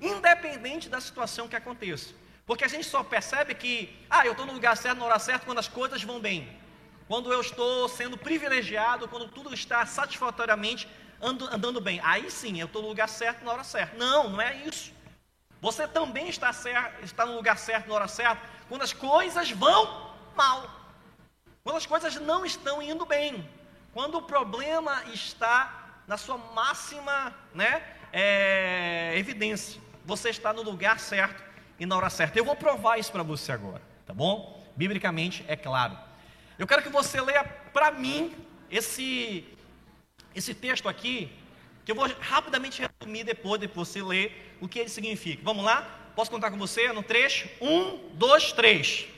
Independente 0.00 0.90
da 0.90 1.00
situação 1.00 1.48
que 1.48 1.56
aconteça. 1.56 2.14
Porque 2.46 2.64
a 2.64 2.68
gente 2.68 2.86
só 2.86 3.02
percebe 3.02 3.54
que, 3.54 3.96
ah, 4.10 4.26
eu 4.26 4.32
estou 4.32 4.46
no 4.46 4.52
lugar 4.52 4.76
certo, 4.76 4.98
na 4.98 5.04
hora 5.04 5.18
certa, 5.18 5.46
quando 5.46 5.58
as 5.58 5.68
coisas 5.68 6.02
vão 6.02 6.20
bem. 6.20 6.60
Quando 7.06 7.32
eu 7.32 7.40
estou 7.40 7.88
sendo 7.88 8.16
privilegiado, 8.16 9.08
quando 9.08 9.28
tudo 9.28 9.52
está 9.54 9.84
satisfatoriamente 9.86 10.88
andando 11.20 11.80
bem. 11.80 12.00
Aí 12.02 12.30
sim, 12.30 12.58
eu 12.58 12.66
estou 12.66 12.82
no 12.82 12.88
lugar 12.88 13.08
certo, 13.08 13.44
na 13.44 13.52
hora 13.52 13.64
certa. 13.64 13.96
Não, 13.96 14.30
não 14.30 14.40
é 14.40 14.56
isso. 14.56 14.92
Você 15.60 15.86
também 15.86 16.28
está, 16.28 16.52
certo, 16.52 17.04
está 17.04 17.24
no 17.24 17.36
lugar 17.36 17.56
certo, 17.56 17.88
na 17.88 17.94
hora 17.94 18.08
certa, 18.08 18.42
quando 18.68 18.82
as 18.82 18.92
coisas 18.92 19.50
vão 19.52 20.12
mal. 20.34 20.68
Quando 21.62 21.76
as 21.76 21.86
coisas 21.86 22.16
não 22.16 22.44
estão 22.44 22.82
indo 22.82 23.06
bem. 23.06 23.48
Quando 23.92 24.18
o 24.18 24.22
problema 24.22 25.04
está 25.12 26.02
na 26.08 26.16
sua 26.16 26.36
máxima 26.36 27.32
né, 27.54 27.82
é, 28.12 29.12
evidência. 29.16 29.80
Você 30.04 30.30
está 30.30 30.52
no 30.52 30.62
lugar 30.62 30.98
certo 30.98 31.51
e 31.82 31.86
na 31.86 31.96
hora 31.96 32.08
certa. 32.08 32.38
Eu 32.38 32.44
vou 32.44 32.54
provar 32.54 32.98
isso 32.98 33.10
para 33.10 33.24
você 33.24 33.50
agora, 33.50 33.82
tá 34.06 34.14
bom? 34.14 34.62
Biblicamente 34.76 35.44
é 35.48 35.56
claro. 35.56 35.98
Eu 36.56 36.64
quero 36.64 36.80
que 36.80 36.88
você 36.88 37.20
leia 37.20 37.42
para 37.42 37.90
mim 37.90 38.32
esse 38.70 39.44
esse 40.32 40.54
texto 40.54 40.88
aqui, 40.88 41.30
que 41.84 41.90
eu 41.90 41.96
vou 41.96 42.08
rapidamente 42.20 42.80
resumir 42.80 43.24
depois 43.24 43.60
de 43.60 43.66
você 43.66 44.00
ler 44.00 44.56
o 44.60 44.68
que 44.68 44.78
ele 44.78 44.88
significa. 44.88 45.42
Vamos 45.44 45.64
lá? 45.64 45.82
Posso 46.14 46.30
contar 46.30 46.52
com 46.52 46.56
você 46.56 46.90
no 46.92 47.02
trecho? 47.02 47.48
Um, 47.60 47.98
dois, 48.14 48.52
três. 48.52 49.08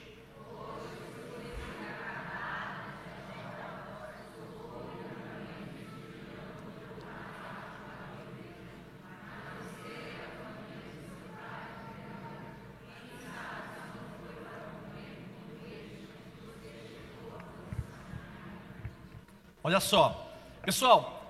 Olha 19.65 19.79
só, 19.79 20.31
pessoal, 20.61 21.27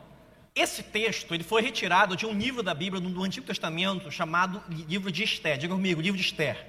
esse 0.54 0.84
texto 0.84 1.34
ele 1.34 1.42
foi 1.42 1.62
retirado 1.62 2.18
de 2.18 2.26
um 2.26 2.38
livro 2.38 2.62
da 2.62 2.74
Bíblia 2.74 3.02
do 3.02 3.24
Antigo 3.24 3.48
Testamento 3.48 4.12
chamado 4.12 4.62
livro 4.68 5.10
de 5.10 5.24
Esther. 5.24 5.58
Diga 5.58 5.74
comigo, 5.74 6.02
livro 6.02 6.20
de 6.20 6.26
Esther. 6.26 6.68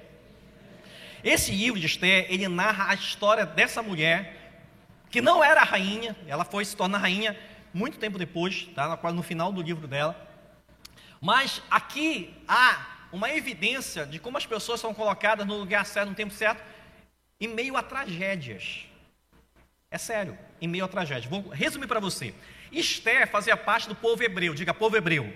Esse 1.21 1.51
livro 1.51 1.77
de 1.77 1.85
Esther 1.85 2.25
ele 2.29 2.47
narra 2.47 2.89
a 2.89 2.93
história 2.93 3.45
dessa 3.45 3.83
mulher 3.83 4.63
que 5.11 5.21
não 5.21 5.43
era 5.43 5.61
rainha, 5.61 6.15
ela 6.25 6.45
foi 6.45 6.63
se 6.63 6.73
tornar 6.73 6.99
rainha 6.99 7.37
muito 7.73 7.99
tempo 7.99 8.17
depois, 8.17 8.69
tá? 8.73 8.95
quase 8.95 9.17
no 9.17 9.21
final 9.21 9.51
do 9.51 9.61
livro 9.61 9.89
dela. 9.89 10.15
Mas 11.19 11.61
aqui 11.69 12.33
há 12.47 13.09
uma 13.11 13.29
evidência 13.33 14.05
de 14.05 14.19
como 14.19 14.37
as 14.37 14.45
pessoas 14.45 14.79
são 14.79 14.93
colocadas 14.93 15.45
no 15.45 15.57
lugar 15.57 15.85
certo, 15.85 16.07
no 16.07 16.15
tempo 16.15 16.33
certo, 16.33 16.63
em 17.41 17.49
meio 17.49 17.75
a 17.75 17.83
tragédias. 17.83 18.86
É 19.89 19.97
sério, 19.97 20.37
em 20.59 20.67
meio 20.67 20.83
à 20.83 20.87
tragédia. 20.87 21.29
Vou 21.29 21.47
resumir 21.47 21.87
para 21.87 22.01
você. 22.01 22.33
Esther 22.73 23.25
fazia 23.29 23.55
parte 23.55 23.87
do 23.87 23.95
povo 23.95 24.21
hebreu, 24.21 24.53
diga 24.53 24.73
povo 24.73 24.97
hebreu. 24.97 25.33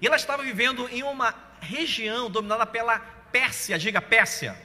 E 0.00 0.06
ela 0.06 0.16
estava 0.16 0.42
vivendo 0.42 0.88
em 0.88 1.02
uma 1.02 1.34
região 1.60 2.30
dominada 2.30 2.64
pela 2.64 2.98
Pérsia, 2.98 3.78
diga 3.78 4.00
Pérsia. 4.00 4.56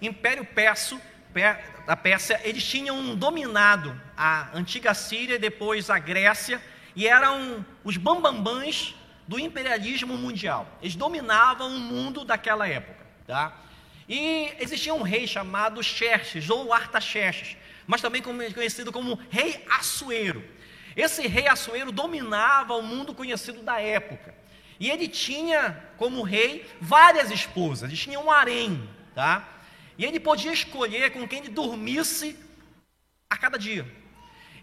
Império 0.00 0.44
Perso, 0.44 1.00
da 1.84 1.96
Pérsia, 1.96 2.40
eles 2.44 2.64
tinham 2.64 3.16
dominado 3.16 4.00
a 4.16 4.50
antiga 4.54 4.94
Síria 4.94 5.36
depois 5.36 5.90
a 5.90 5.98
Grécia, 5.98 6.62
e 6.94 7.08
eram 7.08 7.64
os 7.82 7.96
bambambãs 7.96 8.94
do 9.26 9.36
imperialismo 9.38 10.16
mundial. 10.16 10.78
Eles 10.80 10.94
dominavam 10.94 11.74
o 11.74 11.80
mundo 11.80 12.24
daquela 12.24 12.68
época, 12.68 13.04
tá? 13.26 13.52
E 14.08 14.52
existia 14.60 14.94
um 14.94 15.02
rei 15.02 15.26
chamado 15.26 15.82
Xerxes, 15.82 16.50
ou 16.50 16.72
Artaxerxes, 16.72 17.56
mas 17.90 18.00
também 18.00 18.22
conhecido 18.22 18.92
como 18.92 19.18
Rei 19.28 19.66
Assuero. 19.68 20.44
Esse 20.96 21.26
rei 21.26 21.48
Assuero 21.48 21.90
dominava 21.90 22.76
o 22.76 22.82
mundo 22.82 23.12
conhecido 23.12 23.62
da 23.62 23.80
época. 23.80 24.32
E 24.78 24.88
ele 24.88 25.08
tinha 25.08 25.76
como 25.96 26.22
rei 26.22 26.64
várias 26.80 27.32
esposas, 27.32 27.90
ele 27.90 27.98
tinha 27.98 28.20
um 28.20 28.30
harém, 28.30 28.88
tá? 29.12 29.44
E 29.98 30.04
ele 30.04 30.20
podia 30.20 30.52
escolher 30.52 31.10
com 31.10 31.26
quem 31.26 31.40
ele 31.40 31.48
dormisse 31.48 32.38
a 33.28 33.36
cada 33.36 33.58
dia. 33.58 33.84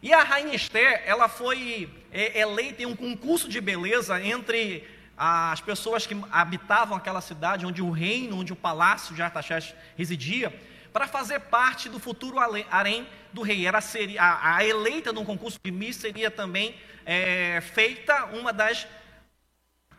E 0.01 0.13
a 0.13 0.23
rainha 0.23 0.55
Esther, 0.55 1.03
ela 1.05 1.27
foi 1.27 1.89
é, 2.13 2.39
eleita 2.39 2.83
em 2.83 2.85
um 2.85 2.95
concurso 2.95 3.49
de 3.49 3.59
beleza 3.59 4.23
entre 4.23 4.87
as 5.17 5.59
pessoas 5.59 6.07
que 6.07 6.15
habitavam 6.31 6.95
aquela 6.95 7.19
cidade, 7.19 7.65
onde 7.65 7.81
o 7.81 7.91
reino, 7.91 8.39
onde 8.39 8.53
o 8.53 8.55
palácio 8.55 9.13
de 9.13 9.21
Artaxerxes 9.21 9.75
residia, 9.97 10.53
para 10.97 11.07
fazer 11.07 11.41
parte 11.41 11.89
do 11.89 11.99
futuro 11.99 12.39
harém 12.39 13.07
do 13.31 13.43
rei. 13.43 13.67
Era 13.67 13.79
seria, 13.81 14.19
a, 14.19 14.55
a 14.55 14.65
eleita 14.65 15.13
num 15.13 15.23
concurso 15.23 15.59
de 15.63 15.69
Miss 15.69 15.97
seria 15.97 16.31
também 16.31 16.75
é, 17.05 17.61
feita 17.61 18.25
uma 18.33 18.51
das 18.51 18.87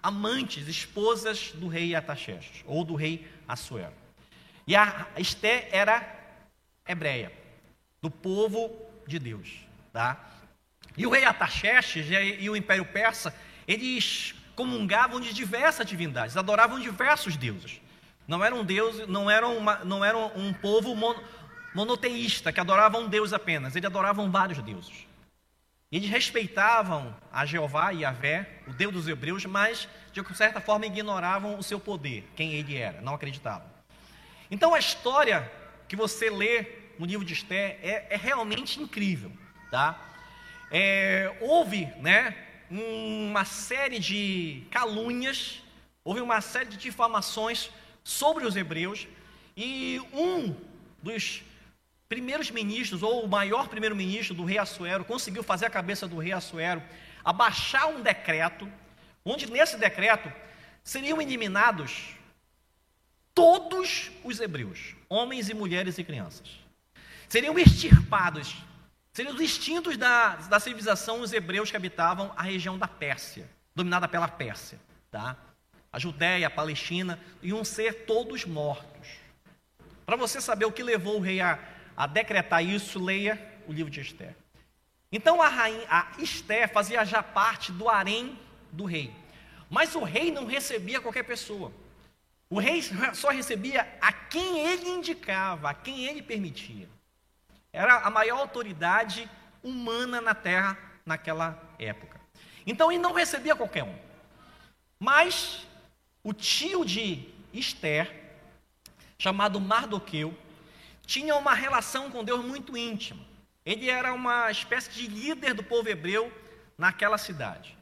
amantes, 0.02 0.66
esposas 0.66 1.52
do 1.52 1.68
rei 1.68 1.94
Artaxerxes, 1.94 2.64
ou 2.66 2.82
do 2.82 2.96
rei 2.96 3.28
Assuero. 3.46 3.92
E 4.66 4.74
a 4.74 5.06
Esté 5.16 5.68
era 5.70 6.04
hebreia, 6.84 7.30
do 8.02 8.10
povo 8.10 8.76
de 9.06 9.20
Deus. 9.20 9.50
Tá? 9.92 10.18
E 10.96 11.06
o 11.06 11.10
rei 11.10 11.22
Artaxerxes 11.22 12.06
e 12.40 12.50
o 12.50 12.56
Império 12.56 12.84
Persa, 12.84 13.32
eles 13.68 14.34
comungavam 14.56 15.20
de 15.20 15.32
diversas 15.32 15.86
divindades, 15.86 16.36
adoravam 16.36 16.80
diversos 16.80 17.36
deuses. 17.36 17.80
Não 18.28 18.44
eram 18.44 18.62
deus, 18.62 19.08
não 19.08 19.30
eram, 19.30 19.56
uma, 19.56 19.76
não 19.86 20.04
eram 20.04 20.30
um 20.36 20.52
povo 20.52 20.94
monoteísta 21.74 22.52
que 22.52 22.60
adorava 22.60 22.98
um 22.98 23.08
deus 23.08 23.32
apenas, 23.32 23.74
eles 23.74 23.86
adoravam 23.86 24.30
vários 24.30 24.62
deuses. 24.62 25.06
Eles 25.90 26.10
respeitavam 26.10 27.16
a 27.32 27.46
Jeová 27.46 27.94
e 27.94 28.04
a 28.04 28.12
Vé, 28.12 28.60
o 28.66 28.74
Deus 28.74 28.92
dos 28.92 29.08
hebreus, 29.08 29.46
mas 29.46 29.88
de 30.12 30.36
certa 30.36 30.60
forma 30.60 30.84
ignoravam 30.84 31.58
o 31.58 31.62
seu 31.62 31.80
poder, 31.80 32.28
quem 32.36 32.52
ele 32.52 32.76
era, 32.76 33.00
não 33.00 33.14
acreditavam. 33.14 33.66
Então 34.50 34.74
a 34.74 34.78
história 34.78 35.50
que 35.88 35.96
você 35.96 36.28
lê 36.28 36.66
no 36.98 37.06
livro 37.06 37.24
de 37.24 37.32
Esté 37.32 37.78
é, 37.82 38.08
é 38.10 38.16
realmente 38.18 38.78
incrível, 38.78 39.32
tá? 39.70 39.98
É, 40.70 41.34
houve, 41.40 41.86
né, 42.02 42.36
uma 42.70 43.46
série 43.46 43.98
de 43.98 44.66
calúnias, 44.70 45.62
houve 46.04 46.20
uma 46.20 46.42
série 46.42 46.66
de 46.66 46.76
difamações 46.76 47.70
sobre 48.08 48.46
os 48.46 48.56
hebreus, 48.56 49.06
e 49.54 50.00
um 50.14 50.56
dos 51.02 51.42
primeiros 52.08 52.50
ministros, 52.50 53.02
ou 53.02 53.22
o 53.22 53.28
maior 53.28 53.68
primeiro-ministro 53.68 54.34
do 54.34 54.46
rei 54.46 54.56
Assuero, 54.56 55.04
conseguiu 55.04 55.42
fazer 55.42 55.66
a 55.66 55.70
cabeça 55.70 56.08
do 56.08 56.16
rei 56.16 56.32
Assuero 56.32 56.82
abaixar 57.22 57.86
um 57.88 58.00
decreto, 58.00 58.66
onde 59.22 59.50
nesse 59.50 59.76
decreto 59.76 60.32
seriam 60.82 61.20
eliminados 61.20 62.14
todos 63.34 64.10
os 64.24 64.40
hebreus, 64.40 64.94
homens 65.06 65.50
e 65.50 65.54
mulheres 65.54 65.98
e 65.98 66.04
crianças. 66.04 66.48
Seriam 67.28 67.58
extirpados, 67.58 68.56
seriam 69.12 69.38
extintos 69.38 69.98
da, 69.98 70.36
da 70.36 70.58
civilização 70.58 71.20
os 71.20 71.34
hebreus 71.34 71.70
que 71.70 71.76
habitavam 71.76 72.32
a 72.34 72.42
região 72.42 72.78
da 72.78 72.88
Pérsia, 72.88 73.46
dominada 73.74 74.08
pela 74.08 74.28
Pérsia, 74.28 74.80
tá? 75.10 75.36
A 75.92 75.98
Judéia, 75.98 76.46
a 76.46 76.50
Palestina, 76.50 77.18
iam 77.42 77.64
ser 77.64 78.04
todos 78.04 78.44
mortos. 78.44 79.08
Para 80.04 80.16
você 80.16 80.40
saber 80.40 80.64
o 80.64 80.72
que 80.72 80.82
levou 80.82 81.16
o 81.16 81.20
rei 81.20 81.40
a, 81.40 81.58
a 81.96 82.06
decretar 82.06 82.64
isso, 82.64 83.02
leia 83.02 83.40
o 83.66 83.72
livro 83.72 83.90
de 83.90 84.00
Esther. 84.00 84.34
Então 85.10 85.40
a 85.40 85.48
rainha, 85.48 85.86
a 85.88 86.12
Esther 86.18 86.70
fazia 86.70 87.04
já 87.04 87.22
parte 87.22 87.72
do 87.72 87.88
harém 87.88 88.38
do 88.70 88.84
rei. 88.84 89.14
Mas 89.70 89.94
o 89.94 90.04
rei 90.04 90.30
não 90.30 90.46
recebia 90.46 91.00
qualquer 91.00 91.24
pessoa. 91.24 91.72
O 92.50 92.58
rei 92.58 92.82
só 93.14 93.30
recebia 93.30 93.86
a 94.00 94.12
quem 94.12 94.60
ele 94.60 94.88
indicava, 94.88 95.70
a 95.70 95.74
quem 95.74 96.04
ele 96.04 96.22
permitia. 96.22 96.88
Era 97.72 97.98
a 97.98 98.10
maior 98.10 98.38
autoridade 98.38 99.28
humana 99.62 100.20
na 100.20 100.34
terra 100.34 100.76
naquela 101.04 101.62
época. 101.78 102.18
Então 102.66 102.90
ele 102.90 103.00
não 103.00 103.12
recebia 103.12 103.56
qualquer 103.56 103.84
um. 103.84 103.94
Mas 104.98 105.66
o 106.28 106.32
tio 106.34 106.84
de 106.84 107.26
Esther, 107.54 108.14
chamado 109.18 109.58
Mardoqueu, 109.58 110.36
tinha 111.06 111.34
uma 111.36 111.54
relação 111.54 112.10
com 112.10 112.22
Deus 112.22 112.44
muito 112.44 112.76
íntima. 112.76 113.24
Ele 113.64 113.88
era 113.88 114.12
uma 114.12 114.50
espécie 114.50 114.90
de 114.90 115.06
líder 115.06 115.54
do 115.54 115.62
povo 115.62 115.88
hebreu 115.88 116.30
naquela 116.76 117.16
cidade. 117.16 117.74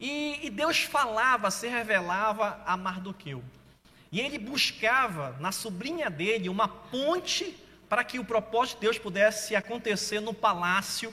E, 0.00 0.46
e 0.46 0.48
Deus 0.48 0.78
falava, 0.78 1.50
se 1.50 1.68
revelava 1.68 2.62
a 2.64 2.74
Mardoqueu. 2.74 3.44
E 4.10 4.18
ele 4.18 4.38
buscava 4.38 5.36
na 5.38 5.52
sobrinha 5.52 6.08
dele 6.08 6.48
uma 6.48 6.66
ponte 6.66 7.54
para 7.86 8.02
que 8.02 8.18
o 8.18 8.24
propósito 8.24 8.76
de 8.76 8.86
Deus 8.86 8.98
pudesse 8.98 9.54
acontecer 9.54 10.20
no 10.20 10.32
palácio, 10.32 11.12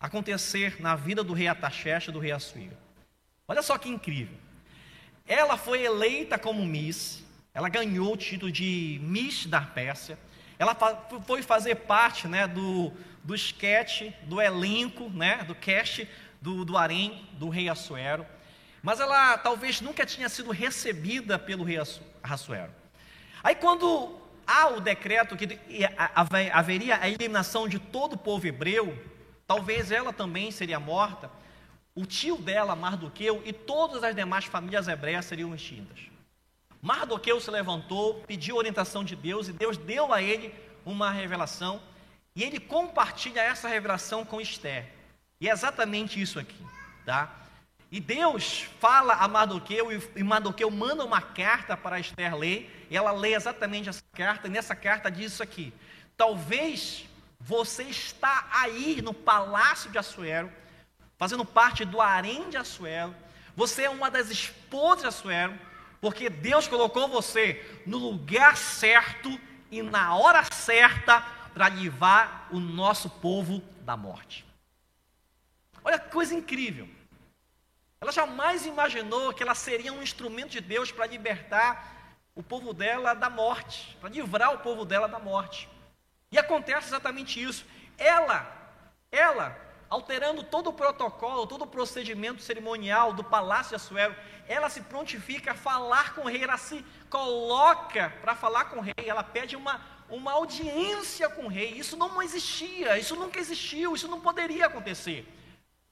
acontecer 0.00 0.80
na 0.80 0.96
vida 0.96 1.22
do 1.22 1.32
rei 1.32 1.46
Ataxerxes 1.46 2.12
do 2.12 2.18
rei 2.18 2.32
Assuíra. 2.32 2.76
Olha 3.46 3.62
só 3.62 3.78
que 3.78 3.88
incrível. 3.88 4.42
Ela 5.26 5.56
foi 5.56 5.82
eleita 5.82 6.38
como 6.38 6.64
Miss, 6.64 7.22
ela 7.54 7.68
ganhou 7.68 8.14
o 8.14 8.16
título 8.16 8.50
de 8.50 8.98
Miss 9.02 9.46
da 9.46 9.60
Pérsia. 9.60 10.18
Ela 10.58 10.76
foi 11.26 11.42
fazer 11.42 11.76
parte 11.76 12.26
né, 12.26 12.46
do, 12.46 12.92
do 13.22 13.34
sketch, 13.34 14.10
do 14.24 14.40
elenco, 14.40 15.10
né, 15.10 15.44
do 15.44 15.54
cast 15.54 16.08
do, 16.40 16.64
do 16.64 16.76
harém 16.76 17.28
do 17.34 17.48
rei 17.48 17.68
Assuero. 17.68 18.26
Mas 18.82 19.00
ela 19.00 19.38
talvez 19.38 19.80
nunca 19.80 20.04
tinha 20.04 20.28
sido 20.28 20.50
recebida 20.50 21.38
pelo 21.38 21.62
rei 21.62 21.78
Assuero. 22.22 22.72
Aí 23.42 23.54
quando 23.54 24.20
há 24.46 24.68
o 24.68 24.80
decreto 24.80 25.36
que 25.36 25.58
haveria 26.52 26.96
a 27.00 27.08
eliminação 27.08 27.68
de 27.68 27.78
todo 27.78 28.14
o 28.14 28.18
povo 28.18 28.46
hebreu, 28.46 28.96
talvez 29.46 29.92
ela 29.92 30.12
também 30.12 30.50
seria 30.50 30.80
morta, 30.80 31.30
o 31.94 32.06
tio 32.06 32.38
dela, 32.38 32.74
Mardoqueu, 32.74 33.42
e 33.44 33.52
todas 33.52 34.02
as 34.02 34.14
demais 34.14 34.44
famílias 34.46 34.88
hebreias 34.88 35.26
seriam 35.26 35.54
extintas. 35.54 36.00
Mardoqueu 36.80 37.40
se 37.40 37.50
levantou, 37.50 38.22
pediu 38.26 38.56
orientação 38.56 39.04
de 39.04 39.14
Deus 39.14 39.48
e 39.48 39.52
Deus 39.52 39.76
deu 39.76 40.12
a 40.12 40.20
ele 40.20 40.54
uma 40.84 41.10
revelação 41.10 41.80
e 42.34 42.42
ele 42.42 42.58
compartilha 42.58 43.40
essa 43.40 43.68
revelação 43.68 44.24
com 44.24 44.40
Esther. 44.40 44.88
E 45.40 45.48
é 45.48 45.52
exatamente 45.52 46.20
isso 46.20 46.38
aqui, 46.38 46.64
tá? 47.04 47.30
E 47.90 48.00
Deus 48.00 48.62
fala 48.80 49.14
a 49.14 49.28
Mardoqueu 49.28 49.88
e 50.16 50.22
Mardoqueu 50.22 50.70
manda 50.70 51.04
uma 51.04 51.20
carta 51.20 51.76
para 51.76 52.00
Esther 52.00 52.34
ler, 52.34 52.86
e 52.88 52.96
ela 52.96 53.12
lê 53.12 53.34
exatamente 53.34 53.88
essa 53.88 54.02
carta, 54.12 54.48
e 54.48 54.50
nessa 54.50 54.74
carta 54.74 55.10
diz 55.10 55.32
isso 55.32 55.42
aqui: 55.42 55.74
Talvez 56.16 57.04
você 57.38 57.82
está 57.82 58.48
aí 58.50 59.02
no 59.02 59.12
palácio 59.12 59.90
de 59.90 59.98
Assuero, 59.98 60.50
fazendo 61.22 61.44
parte 61.44 61.84
do 61.84 62.00
harém 62.00 62.50
de 62.50 62.56
Assuero. 62.56 63.14
Você 63.54 63.84
é 63.84 63.90
uma 63.90 64.10
das 64.10 64.28
esposas 64.28 65.02
de 65.02 65.06
Assuero, 65.06 65.56
porque 66.00 66.28
Deus 66.28 66.66
colocou 66.66 67.06
você 67.06 67.64
no 67.86 67.96
lugar 67.96 68.56
certo 68.56 69.40
e 69.70 69.82
na 69.82 70.16
hora 70.16 70.42
certa 70.52 71.20
para 71.54 71.68
livrar 71.68 72.48
o 72.50 72.58
nosso 72.58 73.08
povo 73.08 73.62
da 73.82 73.96
morte. 73.96 74.44
Olha 75.84 75.96
que 75.96 76.10
coisa 76.10 76.34
incrível. 76.34 76.88
Ela 78.00 78.10
jamais 78.10 78.66
imaginou 78.66 79.32
que 79.32 79.44
ela 79.44 79.54
seria 79.54 79.92
um 79.92 80.02
instrumento 80.02 80.50
de 80.50 80.60
Deus 80.60 80.90
para 80.90 81.06
libertar 81.06 82.16
o 82.34 82.42
povo 82.42 82.74
dela 82.74 83.14
da 83.14 83.30
morte, 83.30 83.96
para 84.00 84.10
livrar 84.10 84.52
o 84.54 84.58
povo 84.58 84.84
dela 84.84 85.06
da 85.06 85.20
morte. 85.20 85.68
E 86.32 86.36
acontece 86.36 86.88
exatamente 86.88 87.40
isso. 87.40 87.64
Ela, 87.96 88.44
ela 89.12 89.61
alterando 89.92 90.42
todo 90.42 90.70
o 90.70 90.72
protocolo, 90.72 91.46
todo 91.46 91.62
o 91.64 91.66
procedimento 91.66 92.40
cerimonial 92.40 93.12
do 93.12 93.22
palácio 93.22 93.70
de 93.70 93.74
Assuero, 93.76 94.16
ela 94.48 94.70
se 94.70 94.80
prontifica 94.80 95.50
a 95.50 95.54
falar 95.54 96.14
com 96.14 96.22
o 96.22 96.28
rei, 96.28 96.42
ela 96.42 96.56
se 96.56 96.82
coloca 97.10 98.08
para 98.22 98.34
falar 98.34 98.64
com 98.70 98.78
o 98.78 98.80
rei, 98.80 98.94
ela 99.04 99.22
pede 99.22 99.54
uma, 99.54 99.82
uma 100.08 100.32
audiência 100.32 101.28
com 101.28 101.44
o 101.44 101.48
rei. 101.48 101.72
Isso 101.72 101.94
não 101.94 102.22
existia, 102.22 102.98
isso 102.98 103.14
nunca 103.14 103.38
existiu, 103.38 103.94
isso 103.94 104.08
não 104.08 104.18
poderia 104.18 104.64
acontecer. 104.64 105.30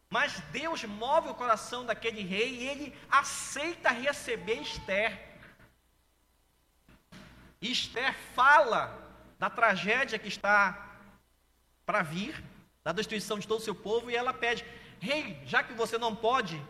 Mas 0.09 0.41
Deus 0.51 0.83
move 0.85 1.29
o 1.29 1.35
coração 1.35 1.85
daquele 1.85 2.23
rei 2.23 2.55
e 2.55 2.69
ele 2.69 2.99
aceita 3.11 3.91
receber 3.91 4.63
Esther. 4.63 5.21
E 7.61 7.71
Esther 7.71 8.15
fala 8.35 8.99
da 9.39 9.51
tragédia 9.51 10.19
que 10.19 10.29
está 10.29 10.97
para 11.85 12.01
vir, 12.01 12.43
da 12.85 12.93
destruição 12.93 13.39
de 13.39 13.47
todo 13.47 13.61
o 13.61 13.65
seu 13.65 13.75
povo, 13.75 14.11
e 14.11 14.17
ela 14.17 14.33
pede: 14.33 14.65
Rei, 14.99 15.41
já 15.45 15.63
que 15.63 15.73
você 15.73 15.99
não 15.99 16.15
pode 16.15 16.61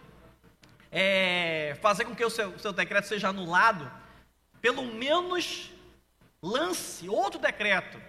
é, 0.91 1.77
fazer 1.81 2.05
com 2.05 2.15
que 2.15 2.25
o 2.25 2.31
seu, 2.31 2.59
seu 2.59 2.73
decreto 2.73 3.07
seja 3.07 3.29
anulado, 3.29 3.91
pelo 4.61 4.85
menos 4.85 5.71
lance 6.43 7.09
outro 7.09 7.41
decreto, 7.41 8.01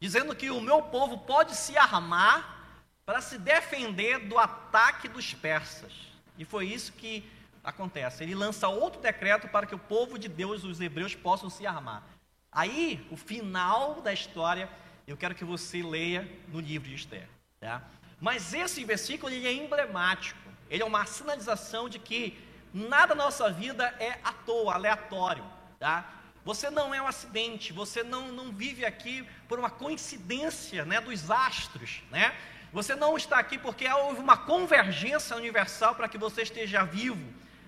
dizendo 0.00 0.34
que 0.34 0.50
o 0.50 0.60
meu 0.60 0.82
povo 0.82 1.18
pode 1.18 1.54
se 1.54 1.76
armar 1.76 2.60
para 3.04 3.20
se 3.20 3.38
defender 3.38 4.20
do 4.20 4.38
ataque 4.38 5.08
dos 5.08 5.34
persas. 5.34 5.92
E 6.38 6.44
foi 6.44 6.66
isso 6.66 6.92
que 6.92 7.28
acontece. 7.62 8.22
Ele 8.22 8.34
lança 8.34 8.68
outro 8.68 9.00
decreto 9.00 9.48
para 9.48 9.66
que 9.66 9.74
o 9.74 9.78
povo 9.78 10.18
de 10.18 10.28
Deus, 10.28 10.64
os 10.64 10.80
hebreus, 10.80 11.14
possam 11.14 11.50
se 11.50 11.66
armar. 11.66 12.02
Aí, 12.50 13.06
o 13.10 13.16
final 13.16 14.00
da 14.00 14.12
história, 14.12 14.68
eu 15.06 15.16
quero 15.16 15.34
que 15.34 15.44
você 15.44 15.82
leia 15.82 16.28
no 16.48 16.60
livro 16.60 16.88
de 16.88 16.94
Esther. 16.94 17.28
Tá? 17.60 17.82
Mas 18.20 18.54
esse 18.54 18.84
versículo 18.84 19.32
ele 19.32 19.46
é 19.46 19.52
emblemático. 19.52 20.38
Ele 20.70 20.82
é 20.82 20.86
uma 20.86 21.04
sinalização 21.06 21.88
de 21.88 21.98
que 21.98 22.38
nada 22.72 23.14
na 23.14 23.24
nossa 23.24 23.50
vida 23.50 23.94
é 23.98 24.18
à 24.24 24.32
toa, 24.32 24.74
aleatório. 24.74 25.44
Tá? 25.78 26.08
Você 26.44 26.70
não 26.70 26.94
é 26.94 27.00
um 27.00 27.06
acidente, 27.06 27.72
você 27.72 28.02
não, 28.02 28.32
não 28.32 28.50
vive 28.52 28.84
aqui 28.84 29.26
por 29.48 29.58
uma 29.58 29.70
coincidência 29.70 30.84
né, 30.84 31.00
dos 31.00 31.30
astros. 31.30 32.02
Né? 32.10 32.34
Você 32.72 32.94
não 32.94 33.16
está 33.16 33.38
aqui 33.38 33.58
porque 33.58 33.88
houve 33.88 34.20
uma 34.20 34.36
convergência 34.36 35.36
universal 35.36 35.94
para 35.94 36.08
que 36.08 36.18
você 36.18 36.42
esteja 36.42 36.84
vivo. 36.84 37.22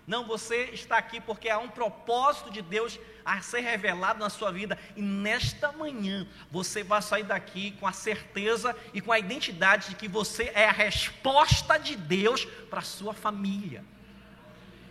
Não, 0.06 0.24
você 0.24 0.64
está 0.66 0.98
aqui 0.98 1.20
porque 1.20 1.48
há 1.48 1.58
um 1.58 1.68
propósito 1.68 2.50
de 2.50 2.60
Deus 2.60 2.98
a 3.24 3.40
ser 3.40 3.60
revelado 3.60 4.18
na 4.18 4.28
sua 4.28 4.50
vida. 4.52 4.78
E 4.94 5.00
nesta 5.00 5.72
manhã 5.72 6.26
você 6.50 6.82
vai 6.82 7.00
sair 7.00 7.22
daqui 7.22 7.70
com 7.72 7.86
a 7.86 7.92
certeza 7.92 8.76
e 8.92 9.00
com 9.00 9.10
a 9.10 9.18
identidade 9.18 9.90
de 9.90 9.94
que 9.96 10.06
você 10.06 10.52
é 10.54 10.68
a 10.68 10.72
resposta 10.72 11.78
de 11.78 11.96
Deus 11.96 12.44
para 12.44 12.80
a 12.80 12.82
sua 12.82 13.14
família, 13.14 13.84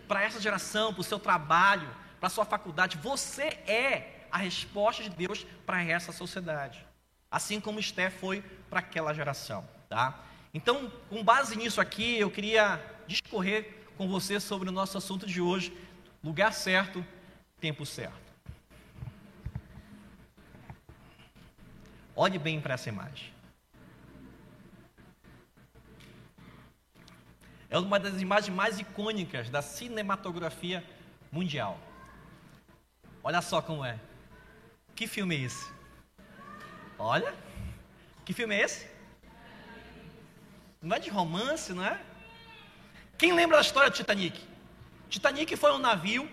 para 0.08 0.22
essa 0.22 0.40
geração, 0.40 0.92
para 0.92 1.00
o 1.00 1.04
seu 1.04 1.18
trabalho, 1.18 1.88
para 2.18 2.26
a 2.26 2.30
sua 2.30 2.44
faculdade. 2.44 2.98
Você 2.98 3.44
é 3.68 4.26
a 4.32 4.38
resposta 4.38 5.02
de 5.04 5.10
Deus 5.10 5.46
para 5.64 5.82
essa 5.84 6.10
sociedade. 6.10 6.84
Assim 7.30 7.60
como 7.60 7.78
Esté 7.78 8.10
foi 8.10 8.42
para 8.68 8.80
aquela 8.80 9.14
geração. 9.14 9.68
Tá? 9.88 10.18
Então, 10.52 10.90
com 11.08 11.22
base 11.22 11.56
nisso 11.56 11.80
aqui, 11.80 12.18
eu 12.18 12.30
queria 12.30 12.80
discorrer 13.06 13.83
com 13.96 14.08
você 14.08 14.40
sobre 14.40 14.68
o 14.68 14.72
nosso 14.72 14.98
assunto 14.98 15.26
de 15.26 15.40
hoje: 15.40 15.76
lugar 16.22 16.52
certo, 16.52 17.04
tempo 17.60 17.84
certo. 17.86 18.24
Olhe 22.16 22.38
bem 22.38 22.60
para 22.60 22.74
essa 22.74 22.88
imagem. 22.88 23.32
É 27.68 27.78
uma 27.78 27.98
das 27.98 28.20
imagens 28.20 28.54
mais 28.54 28.78
icônicas 28.78 29.50
da 29.50 29.60
cinematografia 29.60 30.84
mundial. 31.32 31.76
Olha 33.22 33.42
só 33.42 33.60
como 33.60 33.84
é. 33.84 33.98
Que 34.94 35.08
filme 35.08 35.34
é 35.34 35.40
esse? 35.40 35.72
Olha. 36.96 37.34
Que 38.24 38.32
filme 38.32 38.54
é 38.54 38.60
esse? 38.60 38.88
Não 40.80 40.94
é 40.94 41.00
de 41.00 41.10
romance, 41.10 41.72
não 41.72 41.84
é? 41.84 42.00
Quem 43.16 43.32
lembra 43.32 43.58
da 43.58 43.62
história 43.62 43.90
do 43.90 43.94
Titanic? 43.94 44.40
Titanic 45.08 45.56
foi 45.56 45.72
um 45.72 45.78
navio 45.78 46.28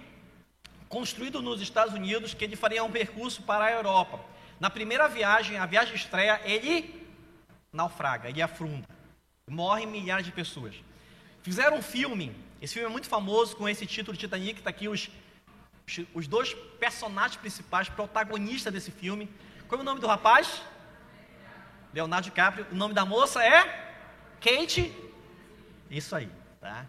construído 0.90 1.42
nos 1.42 1.62
Estados 1.62 1.94
Unidos 1.94 2.34
que 2.34 2.44
ele 2.44 2.56
faria 2.56 2.84
um 2.84 2.92
percurso 2.92 3.44
para 3.44 3.66
a 3.66 3.72
Europa. 3.72 4.20
Na 4.60 4.70
primeira 4.70 5.08
viagem, 5.08 5.58
a 5.58 5.66
viagem 5.66 5.96
estreia, 5.96 6.42
ele 6.44 7.08
naufraga, 7.72 8.30
ele 8.30 8.42
afunda. 8.42 8.88
Morrem 9.48 9.86
milhares 9.86 10.26
de 10.26 10.32
pessoas. 10.32 10.76
Fizeram 11.44 11.78
um 11.78 11.82
filme, 11.82 12.36
esse 12.60 12.74
filme 12.74 12.88
é 12.88 12.92
muito 12.92 13.08
famoso 13.08 13.56
com 13.56 13.70
esse 13.70 13.86
título 13.86 14.18
Titanic, 14.18 14.60
está 14.60 14.70
aqui 14.70 14.88
os, 14.88 15.10
os 16.14 16.28
dois 16.28 16.54
personagens 16.80 17.38
principais, 17.38 17.90
protagonistas 17.90 18.74
desse 18.74 18.92
filme. 18.92 19.30
Qual 19.68 19.80
é 19.80 19.82
o 19.82 19.86
nome 19.86 20.02
do 20.02 20.08
rapaz? 20.08 20.62
Leonardo 21.94 22.26
DiCaprio. 22.26 22.66
O 22.72 22.76
nome 22.76 22.94
da 22.94 23.06
moça 23.06 23.44
é 23.44 23.64
Kate. 24.40 24.94
Isso 25.90 26.16
aí. 26.16 26.41
Tá? 26.62 26.86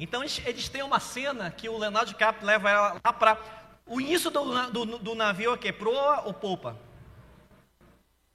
Então 0.00 0.22
eles, 0.22 0.68
têm 0.70 0.82
uma 0.82 0.98
cena 0.98 1.50
que 1.50 1.68
o 1.68 1.76
Leonardo 1.76 2.08
DiCaprio 2.08 2.46
leva 2.46 2.70
ela 2.70 3.00
lá 3.04 3.12
para 3.12 3.38
o 3.86 4.00
início 4.00 4.30
do, 4.30 4.70
do, 4.70 4.98
do 4.98 5.14
navio 5.14 5.52
é 5.54 5.58
que 5.58 5.72
proa 5.72 6.22
ou 6.22 6.34
popa? 6.34 6.76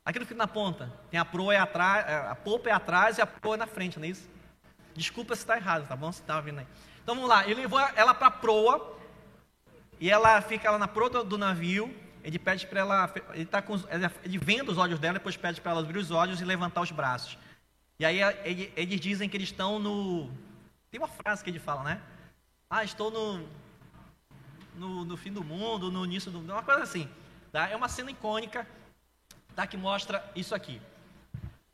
Aquilo 0.05 0.25
que 0.25 0.29
fica 0.29 0.37
na 0.37 0.47
ponta. 0.47 0.91
Tem 1.09 1.19
a 1.19 1.25
proa 1.25 1.53
é 1.53 1.57
atrás, 1.57 2.07
é, 2.07 2.15
a 2.15 2.35
popa 2.35 2.69
é 2.69 2.71
atrás 2.71 3.17
e 3.17 3.21
a 3.21 3.27
proa 3.27 3.55
é 3.55 3.57
na 3.57 3.67
frente, 3.67 3.99
não 3.99 4.05
é 4.05 4.09
isso? 4.09 4.29
Desculpa 4.95 5.35
se 5.35 5.41
está 5.41 5.57
errado, 5.57 5.87
tá 5.87 5.95
bom? 5.95 6.11
Se 6.11 6.21
está 6.21 6.39
vindo 6.39 6.59
aí. 6.59 6.67
Então 7.03 7.15
vamos 7.15 7.29
lá. 7.29 7.45
Ele 7.45 7.61
levou 7.61 7.79
ela 7.79 8.13
para 8.13 8.27
a 8.27 8.31
proa 8.31 8.97
e 9.99 10.09
ela 10.09 10.41
fica 10.41 10.71
lá 10.71 10.77
na 10.77 10.87
proa 10.87 11.09
do, 11.09 11.23
do 11.23 11.37
navio. 11.37 11.93
Ele 12.23 12.37
pede 12.39 12.67
para 12.67 12.79
ela, 12.79 13.13
ele, 13.33 13.45
tá 13.45 13.61
com, 13.61 13.75
ele 14.23 14.37
venda 14.37 14.71
os 14.71 14.77
olhos 14.77 14.99
dela, 14.99 15.15
depois 15.15 15.35
pede 15.35 15.59
para 15.59 15.71
ela 15.71 15.81
abrir 15.81 15.97
os 15.97 16.11
olhos 16.11 16.39
e 16.39 16.45
levantar 16.45 16.81
os 16.81 16.91
braços. 16.91 17.37
E 18.01 18.05
aí 18.05 18.19
eles 18.75 18.99
dizem 18.99 19.29
que 19.29 19.37
eles 19.37 19.49
estão 19.49 19.77
no. 19.77 20.27
Tem 20.89 20.99
uma 20.99 21.07
frase 21.07 21.43
que 21.43 21.51
ele 21.51 21.59
fala, 21.59 21.83
né? 21.83 22.01
Ah, 22.67 22.83
estou 22.83 23.11
no, 23.11 23.47
no, 24.73 25.05
no 25.05 25.15
fim 25.15 25.31
do 25.31 25.43
mundo, 25.43 25.91
no 25.91 26.03
início 26.03 26.31
do 26.31 26.39
mundo, 26.39 26.51
uma 26.51 26.63
coisa 26.63 26.81
assim. 26.81 27.07
Tá? 27.51 27.69
É 27.69 27.75
uma 27.75 27.87
cena 27.87 28.09
icônica 28.09 28.67
tá? 29.55 29.67
que 29.67 29.77
mostra 29.77 30.27
isso 30.35 30.55
aqui. 30.55 30.81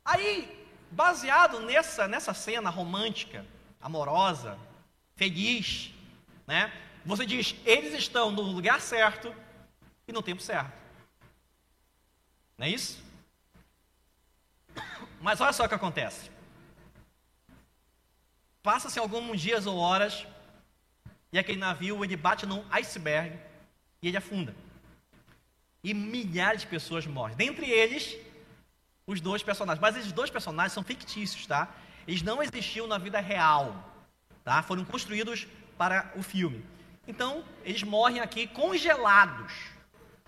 Aí, 0.04 0.68
baseado 0.90 1.60
nessa, 1.60 2.06
nessa 2.06 2.34
cena 2.34 2.68
romântica, 2.68 3.42
amorosa, 3.80 4.58
feliz, 5.16 5.94
né? 6.46 6.70
Você 7.06 7.24
diz, 7.24 7.56
eles 7.64 7.94
estão 7.94 8.30
no 8.30 8.42
lugar 8.42 8.82
certo 8.82 9.34
e 10.06 10.12
no 10.12 10.20
tempo 10.20 10.42
certo. 10.42 10.76
Não 12.58 12.66
é 12.66 12.68
isso? 12.68 13.02
Mas 15.20 15.40
olha 15.40 15.52
só 15.52 15.64
o 15.64 15.68
que 15.68 15.74
acontece. 15.74 16.30
Passa-se 18.62 18.98
alguns 18.98 19.40
dias 19.40 19.66
ou 19.66 19.78
horas 19.78 20.26
e 21.32 21.38
aquele 21.38 21.58
navio 21.58 22.04
ele 22.04 22.16
bate 22.16 22.46
num 22.46 22.64
iceberg 22.70 23.38
e 24.02 24.08
ele 24.08 24.16
afunda. 24.16 24.54
E 25.82 25.94
milhares 25.94 26.62
de 26.62 26.66
pessoas 26.66 27.06
morrem. 27.06 27.36
Dentre 27.36 27.70
eles, 27.70 28.16
os 29.06 29.20
dois 29.20 29.42
personagens. 29.42 29.80
Mas 29.80 29.96
esses 29.96 30.12
dois 30.12 30.30
personagens 30.30 30.72
são 30.72 30.82
fictícios, 30.82 31.46
tá? 31.46 31.68
Eles 32.06 32.22
não 32.22 32.42
existiam 32.42 32.86
na 32.86 32.98
vida 32.98 33.20
real, 33.20 33.74
tá? 34.44 34.62
Foram 34.62 34.84
construídos 34.84 35.46
para 35.76 36.12
o 36.16 36.22
filme. 36.22 36.64
Então, 37.06 37.42
eles 37.64 37.82
morrem 37.82 38.20
aqui 38.20 38.46
congelados. 38.46 39.52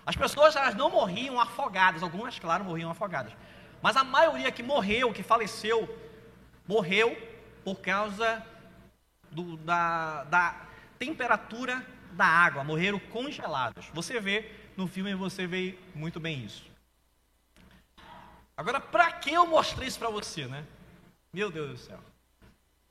As 0.05 0.15
pessoas 0.15 0.55
elas 0.55 0.75
não 0.75 0.89
morriam 0.89 1.39
afogadas, 1.39 2.01
algumas, 2.01 2.39
claro, 2.39 2.63
morriam 2.63 2.89
afogadas. 2.89 3.33
Mas 3.81 3.97
a 3.97 4.03
maioria 4.03 4.51
que 4.51 4.61
morreu, 4.61 5.11
que 5.11 5.23
faleceu, 5.23 5.87
morreu 6.67 7.17
por 7.63 7.79
causa 7.79 8.45
do, 9.31 9.57
da, 9.57 10.23
da 10.25 10.67
temperatura 10.99 11.85
da 12.11 12.25
água, 12.25 12.63
morreram 12.63 12.99
congelados. 12.99 13.87
Você 13.93 14.19
vê 14.19 14.51
no 14.77 14.87
filme, 14.87 15.15
você 15.15 15.47
vê 15.47 15.77
muito 15.95 16.19
bem 16.19 16.43
isso. 16.43 16.69
Agora, 18.55 18.79
para 18.79 19.11
que 19.13 19.31
eu 19.31 19.47
mostrei 19.47 19.87
isso 19.87 19.97
para 19.97 20.09
você, 20.09 20.45
né? 20.45 20.65
Meu 21.33 21.49
Deus 21.49 21.71
do 21.71 21.77
céu. 21.77 21.99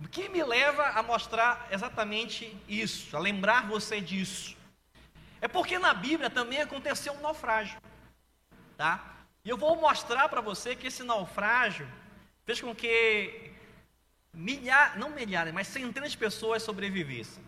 O 0.03 0.09
que 0.09 0.29
me 0.29 0.42
leva 0.42 0.83
a 0.83 1.03
mostrar 1.03 1.68
exatamente 1.70 2.57
isso, 2.66 3.14
a 3.16 3.20
lembrar 3.20 3.68
você 3.68 4.00
disso? 4.00 4.57
É 5.40 5.46
porque 5.46 5.79
na 5.79 5.92
Bíblia 5.92 6.31
também 6.31 6.61
aconteceu 6.61 7.12
um 7.12 7.20
naufrágio, 7.20 7.79
tá? 8.76 9.19
E 9.44 9.48
eu 9.48 9.57
vou 9.57 9.76
mostrar 9.76 10.29
para 10.29 10.40
você 10.40 10.76
que 10.76 10.87
esse 10.87 11.03
naufrágio 11.03 11.88
fez 12.44 12.61
com 12.61 12.74
que 12.74 13.53
milhares, 14.33 14.98
não 14.98 15.11
milhares, 15.11 15.53
mas 15.53 15.66
centenas 15.66 16.12
de 16.12 16.18
pessoas 16.18 16.62
sobrevivessem 16.62 17.42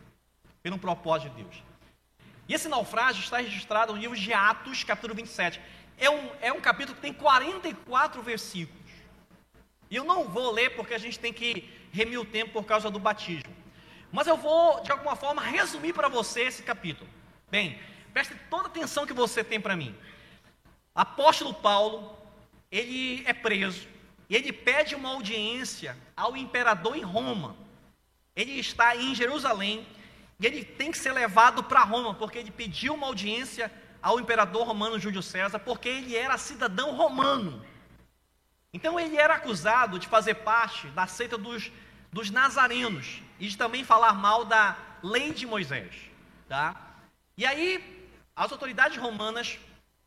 pelo 0.63 0.79
propósito 0.79 1.35
de 1.35 1.43
Deus. 1.43 1.63
E 2.49 2.55
esse 2.55 2.69
naufrágio 2.69 3.23
está 3.23 3.39
registrado 3.39 3.93
no 3.93 3.99
livro 3.99 4.17
de 4.17 4.33
Atos, 4.33 4.85
capítulo 4.85 5.15
27. 5.15 5.61
É 5.99 6.11
um, 6.11 6.31
é 6.41 6.53
um 6.53 6.61
capítulo 6.61 6.97
que 6.97 7.03
tem 7.03 7.13
44 7.13 8.23
versículos. 8.23 8.81
E 9.91 9.97
eu 9.97 10.05
não 10.05 10.25
vou 10.25 10.51
ler 10.51 10.75
porque 10.75 10.95
a 10.95 10.99
gente 10.99 11.19
tem 11.19 11.33
que 11.33 11.69
remir 11.93 12.19
o 12.19 12.25
tempo 12.25 12.53
por 12.53 12.65
causa 12.65 12.91
do 12.91 12.99
batismo. 12.99 13.55
Mas 14.11 14.27
eu 14.27 14.37
vou, 14.37 14.81
de 14.83 14.91
alguma 14.91 15.15
forma, 15.15 15.43
resumir 15.43 15.93
para 15.93 16.09
você 16.09 16.43
esse 16.43 16.63
capítulo. 16.63 17.09
Bem, 17.51 17.79
preste 18.13 18.35
toda 18.49 18.65
a 18.65 18.67
atenção 18.67 19.07
que 19.07 19.13
você 19.13 19.45
tem 19.45 19.61
para 19.61 19.77
mim. 19.77 19.95
Apóstolo 20.95 21.55
Paulo, 21.55 22.17
ele 22.71 23.23
é 23.27 23.33
preso 23.33 23.87
e 24.29 24.37
ele 24.37 24.53
pede 24.53 24.95
uma 24.95 25.11
audiência 25.11 25.97
ao 26.17 26.37
imperador 26.37 26.97
em 26.97 27.03
Roma. 27.03 27.57
Ele 28.35 28.53
está 28.53 28.97
em 28.97 29.15
Jerusalém 29.15 29.87
e 30.41 30.47
ele 30.47 30.65
tem 30.65 30.91
que 30.91 30.99
ser 30.99 31.13
levado 31.13 31.63
para 31.63 31.85
Roma, 31.85 32.15
porque 32.15 32.39
ele 32.39 32.51
pediu 32.51 32.95
uma 32.95 33.07
audiência 33.07 33.71
ao 34.03 34.19
imperador 34.19 34.67
romano 34.67 34.99
Júlio 34.99 35.23
César, 35.23 35.59
porque 35.59 35.89
ele 35.89 36.17
era 36.17 36.37
cidadão 36.37 36.97
romano. 36.97 37.65
Então 38.73 38.99
ele 38.99 39.17
era 39.17 39.35
acusado 39.35 39.99
de 39.99 40.09
fazer 40.09 40.35
parte 40.37 40.87
da 40.89 41.07
seita 41.07 41.39
dos, 41.39 41.71
dos 42.11 42.31
nazarenos 42.31 43.23
e 43.39 43.49
de 43.49 43.57
também 43.57 43.85
falar 43.85 44.15
mal 44.15 44.45
da 44.45 44.77
lei 45.03 45.33
de 45.33 45.47
Moisés. 45.47 45.95
Tá? 46.49 46.75
E 47.37 47.45
aí 47.45 48.09
as 48.35 48.51
autoridades 48.51 48.97
romanas 48.97 49.59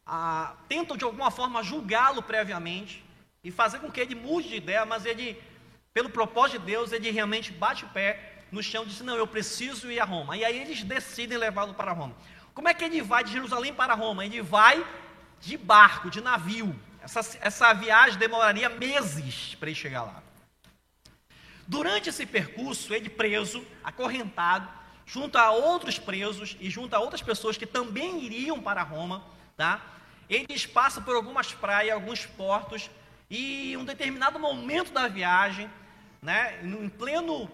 ah, 0.06 0.54
tentam 0.70 0.96
de 0.96 1.04
alguma 1.04 1.32
forma 1.32 1.64
julgá-lo 1.64 2.22
previamente 2.22 3.04
e 3.44 3.52
fazer 3.52 3.80
com 3.80 3.92
que 3.92 4.00
ele 4.00 4.16
mude 4.16 4.50
de 4.50 4.56
ideia, 4.56 4.86
mas 4.86 5.06
ele, 5.06 5.42
pelo 5.94 6.10
propósito 6.10 6.60
de 6.60 6.66
Deus, 6.66 6.92
ele 6.92 7.10
realmente 7.12 7.52
bate 7.52 7.86
o 7.86 7.90
pé 7.90 8.44
no 8.52 8.62
chão 8.62 8.84
e 8.84 8.88
diz: 8.88 9.02
Não, 9.02 9.16
eu 9.16 9.28
preciso 9.28 9.92
ir 9.92 10.00
a 10.00 10.06
Roma. 10.06 10.38
E 10.38 10.46
aí 10.46 10.60
eles 10.60 10.84
decidem 10.84 11.38
levá-lo 11.38 11.74
para 11.74 11.92
Roma. 11.92 12.16
Como 12.54 12.68
é 12.68 12.74
que 12.74 12.84
ele 12.84 13.02
vai 13.02 13.24
de 13.24 13.32
Jerusalém 13.32 13.74
para 13.74 13.94
Roma? 13.94 14.26
Ele 14.26 14.42
vai 14.42 14.86
de 15.42 15.58
barco, 15.58 16.10
de 16.10 16.22
navio. 16.22 16.76
Essa, 17.02 17.38
essa 17.42 17.74
viagem 17.74 18.18
demoraria 18.18 18.70
meses 18.70 19.56
para 19.56 19.70
ele 19.70 19.78
chegar 19.78 20.04
lá. 20.04 20.24
Durante 21.68 22.10
esse 22.10 22.26
percurso, 22.26 22.94
ele 22.94 23.10
preso, 23.10 23.66
acorrentado, 23.84 24.68
junto 25.06 25.38
a 25.38 25.52
outros 25.52 26.00
presos 26.00 26.56
e 26.60 26.70
junto 26.70 26.96
a 26.96 27.00
outras 27.00 27.22
pessoas 27.22 27.58
que 27.58 27.66
também 27.66 28.24
iriam 28.24 28.62
para 28.62 28.84
Roma, 28.84 29.24
tá? 29.58 29.82
Eles 30.30 30.66
passam 30.66 31.04
por 31.04 31.16
algumas 31.16 31.54
praias, 31.54 31.94
alguns 31.94 32.26
portos, 32.26 32.90
e 33.30 33.74
em 33.74 33.78
um 33.78 33.86
determinado 33.86 34.40
momento 34.40 34.92
da 34.92 35.08
viagem, 35.08 35.70
né, 36.22 36.60
em 36.64 36.90
pleno 36.90 37.50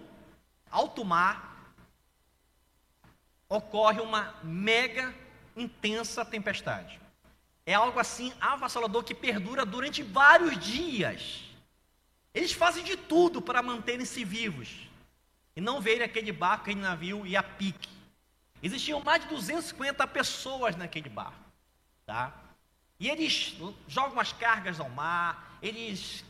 alto 0.70 1.04
mar, 1.04 1.74
ocorre 3.50 4.00
uma 4.00 4.34
mega 4.44 5.14
intensa 5.56 6.24
tempestade. 6.24 7.00
É 7.66 7.74
algo 7.74 8.00
assim 8.00 8.34
avassalador 8.40 9.04
que 9.04 9.14
perdura 9.14 9.66
durante 9.66 10.02
vários 10.02 10.58
dias. 10.58 11.44
Eles 12.34 12.54
fazem 12.54 12.84
de 12.84 12.96
tudo 12.96 13.42
para 13.42 13.62
manterem-se 13.62 14.24
vivos 14.24 14.88
e 15.56 15.62
não 15.62 15.82
verem 15.82 16.04
aquele 16.04 16.32
barco, 16.32 16.64
aquele 16.64 16.80
navio 16.80 17.26
e 17.26 17.36
a 17.36 17.44
pique. 17.44 17.90
Existiam 18.64 19.02
mais 19.02 19.22
de 19.24 19.28
250 19.30 20.08
pessoas 20.08 20.76
naquele 20.76 21.10
barco, 21.10 21.52
tá? 22.06 22.34
E 23.02 23.10
eles 23.10 23.58
jogam 23.88 24.20
as 24.20 24.32
cargas 24.32 24.80
ao 24.80 24.88
mar, 24.88 25.58
eles 25.60 26.24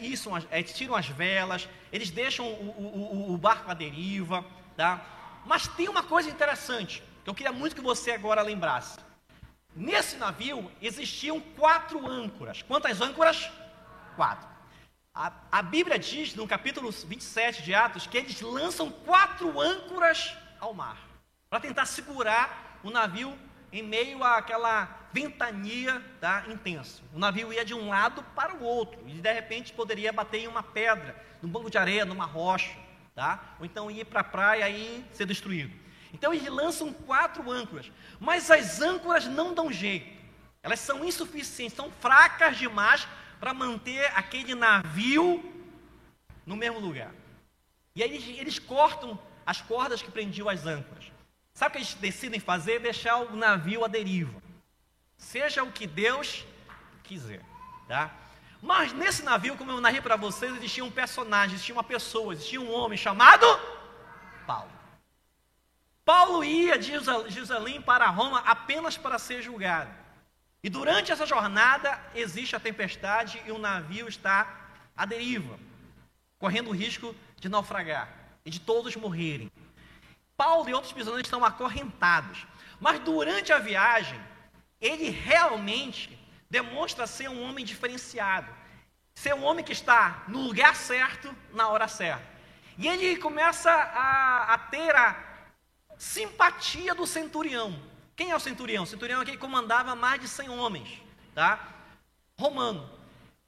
isso, 0.00 0.30
é, 0.50 0.62
tiram 0.62 0.94
as 0.94 1.06
velas, 1.06 1.68
eles 1.92 2.10
deixam 2.10 2.46
o, 2.46 3.28
o, 3.28 3.34
o, 3.34 3.36
barco 3.36 3.70
à 3.70 3.74
deriva, 3.74 4.42
tá? 4.74 5.04
Mas 5.44 5.68
tem 5.68 5.86
uma 5.86 6.02
coisa 6.02 6.30
interessante, 6.30 7.02
que 7.22 7.28
eu 7.28 7.34
queria 7.34 7.52
muito 7.52 7.76
que 7.76 7.82
você 7.82 8.12
agora 8.12 8.40
lembrasse. 8.40 8.98
Nesse 9.76 10.16
navio 10.16 10.72
existiam 10.80 11.38
quatro 11.40 12.06
âncoras. 12.06 12.62
Quantas 12.62 13.02
âncoras? 13.02 13.50
Quatro. 14.16 14.48
A, 15.14 15.30
a 15.52 15.60
Bíblia 15.60 15.98
diz, 15.98 16.34
no 16.34 16.48
capítulo 16.48 16.90
27 16.90 17.62
de 17.62 17.74
Atos, 17.74 18.06
que 18.06 18.16
eles 18.16 18.40
lançam 18.40 18.90
quatro 18.90 19.60
âncoras 19.60 20.34
ao 20.58 20.72
mar, 20.72 20.96
para 21.50 21.60
tentar 21.60 21.84
segurar 21.84 22.80
o 22.82 22.88
navio 22.88 23.38
em 23.74 23.82
meio 23.82 24.22
àquela 24.22 25.08
ventania 25.12 26.00
tá, 26.20 26.44
intensa. 26.48 27.02
O 27.12 27.18
navio 27.18 27.52
ia 27.52 27.64
de 27.64 27.74
um 27.74 27.88
lado 27.88 28.22
para 28.34 28.54
o 28.54 28.62
outro, 28.62 29.00
e 29.08 29.14
de 29.14 29.32
repente 29.32 29.72
poderia 29.72 30.12
bater 30.12 30.42
em 30.42 30.46
uma 30.46 30.62
pedra, 30.62 31.20
num 31.42 31.48
banco 31.48 31.68
de 31.68 31.76
areia, 31.76 32.04
numa 32.04 32.24
rocha, 32.24 32.70
tá? 33.16 33.56
ou 33.58 33.66
então 33.66 33.90
ir 33.90 34.04
para 34.06 34.20
a 34.20 34.24
praia 34.24 34.70
e 34.70 35.04
ser 35.12 35.26
destruído. 35.26 35.74
Então 36.12 36.32
eles 36.32 36.48
lançam 36.48 36.92
quatro 36.92 37.50
âncoras, 37.50 37.90
mas 38.20 38.48
as 38.48 38.80
âncoras 38.80 39.26
não 39.26 39.52
dão 39.52 39.72
jeito, 39.72 40.08
elas 40.62 40.78
são 40.78 41.04
insuficientes, 41.04 41.76
são 41.76 41.90
fracas 41.90 42.56
demais 42.56 43.08
para 43.40 43.52
manter 43.52 44.06
aquele 44.14 44.54
navio 44.54 45.52
no 46.46 46.54
mesmo 46.54 46.78
lugar. 46.78 47.10
E 47.96 48.04
aí 48.04 48.14
eles, 48.14 48.38
eles 48.38 48.58
cortam 48.60 49.18
as 49.44 49.60
cordas 49.60 50.00
que 50.00 50.12
prendiam 50.12 50.48
as 50.48 50.64
âncoras. 50.64 51.13
Sabe 51.54 51.68
o 51.68 51.72
que 51.72 51.78
eles 51.78 51.94
decidem 51.94 52.40
fazer? 52.40 52.80
Deixar 52.80 53.16
o 53.18 53.36
navio 53.36 53.84
à 53.84 53.88
deriva. 53.88 54.42
Seja 55.16 55.62
o 55.62 55.70
que 55.70 55.86
Deus 55.86 56.44
quiser. 57.04 57.40
Tá? 57.86 58.10
Mas 58.60 58.92
nesse 58.92 59.22
navio, 59.22 59.56
como 59.56 59.70
eu 59.70 59.80
narrei 59.80 60.00
para 60.00 60.16
vocês, 60.16 60.56
existia 60.56 60.84
um 60.84 60.90
personagem, 60.90 61.54
existia 61.54 61.74
uma 61.74 61.84
pessoa, 61.84 62.32
existia 62.32 62.60
um 62.60 62.72
homem 62.72 62.98
chamado 62.98 63.46
Paulo. 64.46 64.70
Paulo 66.04 66.42
ia 66.42 66.76
de 66.76 66.92
Jerusalém 67.28 67.80
para 67.80 68.06
Roma 68.06 68.40
apenas 68.40 68.96
para 68.96 69.18
ser 69.18 69.40
julgado. 69.40 69.90
E 70.62 70.68
durante 70.68 71.12
essa 71.12 71.24
jornada 71.26 72.00
existe 72.14 72.56
a 72.56 72.60
tempestade 72.60 73.40
e 73.46 73.52
o 73.52 73.58
navio 73.58 74.08
está 74.08 74.70
à 74.96 75.06
deriva, 75.06 75.58
correndo 76.38 76.70
o 76.70 76.74
risco 76.74 77.14
de 77.38 77.48
naufragar 77.48 78.08
e 78.44 78.50
de 78.50 78.60
todos 78.60 78.96
morrerem. 78.96 79.50
Paulo 80.36 80.68
e 80.68 80.74
outros 80.74 80.92
prisioneiros 80.92 81.26
estão 81.26 81.44
acorrentados. 81.44 82.46
Mas 82.80 82.98
durante 83.00 83.52
a 83.52 83.58
viagem, 83.58 84.20
ele 84.80 85.08
realmente 85.08 86.18
demonstra 86.50 87.06
ser 87.06 87.28
um 87.28 87.42
homem 87.42 87.64
diferenciado, 87.64 88.48
ser 89.14 89.34
um 89.34 89.44
homem 89.44 89.64
que 89.64 89.72
está 89.72 90.24
no 90.28 90.40
lugar 90.40 90.74
certo, 90.76 91.34
na 91.52 91.68
hora 91.68 91.88
certa. 91.88 92.34
E 92.76 92.88
ele 92.88 93.16
começa 93.16 93.70
a, 93.70 94.54
a 94.54 94.58
ter 94.58 94.94
a 94.94 95.16
simpatia 95.96 96.94
do 96.94 97.06
centurião. 97.06 97.80
Quem 98.16 98.30
é 98.30 98.36
o 98.36 98.40
centurião? 98.40 98.84
O 98.84 98.86
centurião 98.86 99.20
é 99.20 99.22
aquele 99.22 99.36
que 99.36 99.40
comandava 99.40 99.94
mais 99.94 100.20
de 100.20 100.28
100 100.28 100.48
homens, 100.50 101.02
tá? 101.34 101.58
Romano. 102.38 102.88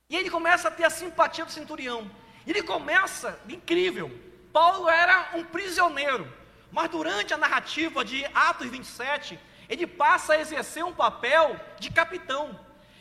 E 0.09 0.17
ele 0.17 0.31
começa 0.31 0.69
a 0.69 0.71
ter 0.71 0.85
a 0.85 0.91
simpatia 0.91 1.45
do 1.45 1.53
centurião. 1.53 2.11
Ele 2.47 2.63
começa, 2.63 3.39
incrível. 3.49 4.11
Paulo 4.53 4.89
era 4.89 5.31
um 5.35 5.45
prisioneiro. 5.45 6.33
Mas 6.77 6.91
durante 6.91 7.33
a 7.33 7.39
narrativa 7.39 8.05
de 8.05 8.23
Atos 8.35 8.69
27, 8.69 9.41
ele 9.67 9.87
passa 9.87 10.35
a 10.35 10.39
exercer 10.39 10.85
um 10.85 10.93
papel 10.93 11.59
de 11.79 11.91
capitão. 11.91 12.45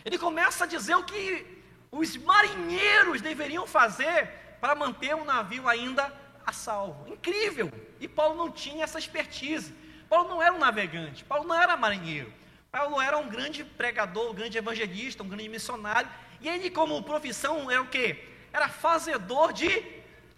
Ele 0.05 0.17
começa 0.17 0.63
a 0.63 0.67
dizer 0.67 0.95
o 0.95 1.03
que 1.03 1.45
os 1.91 2.15
marinheiros 2.15 3.19
deveriam 3.19 3.67
fazer 3.67 4.29
para 4.61 4.75
manter 4.75 5.13
o 5.13 5.25
navio 5.25 5.67
ainda 5.67 6.09
a 6.45 6.53
salvo. 6.53 7.05
Incrível! 7.11 7.69
E 7.99 8.07
Paulo 8.07 8.37
não 8.37 8.49
tinha 8.49 8.85
essa 8.85 8.97
expertise. 8.97 9.73
Paulo 10.07 10.29
não 10.29 10.41
era 10.41 10.53
um 10.53 10.59
navegante, 10.59 11.25
Paulo 11.25 11.45
não 11.45 11.61
era 11.61 11.75
marinheiro. 11.75 12.31
Paulo 12.71 13.01
era 13.01 13.17
um 13.17 13.27
grande 13.27 13.65
pregador, 13.65 14.31
um 14.31 14.33
grande 14.33 14.57
evangelista, 14.57 15.21
um 15.21 15.27
grande 15.27 15.49
missionário. 15.49 16.09
E 16.39 16.47
ele, 16.47 16.69
como 16.69 17.03
profissão, 17.03 17.69
era 17.69 17.81
o 17.81 17.87
quê? 17.87 18.23
Era 18.53 18.69
fazedor 18.69 19.51
de, 19.51 19.83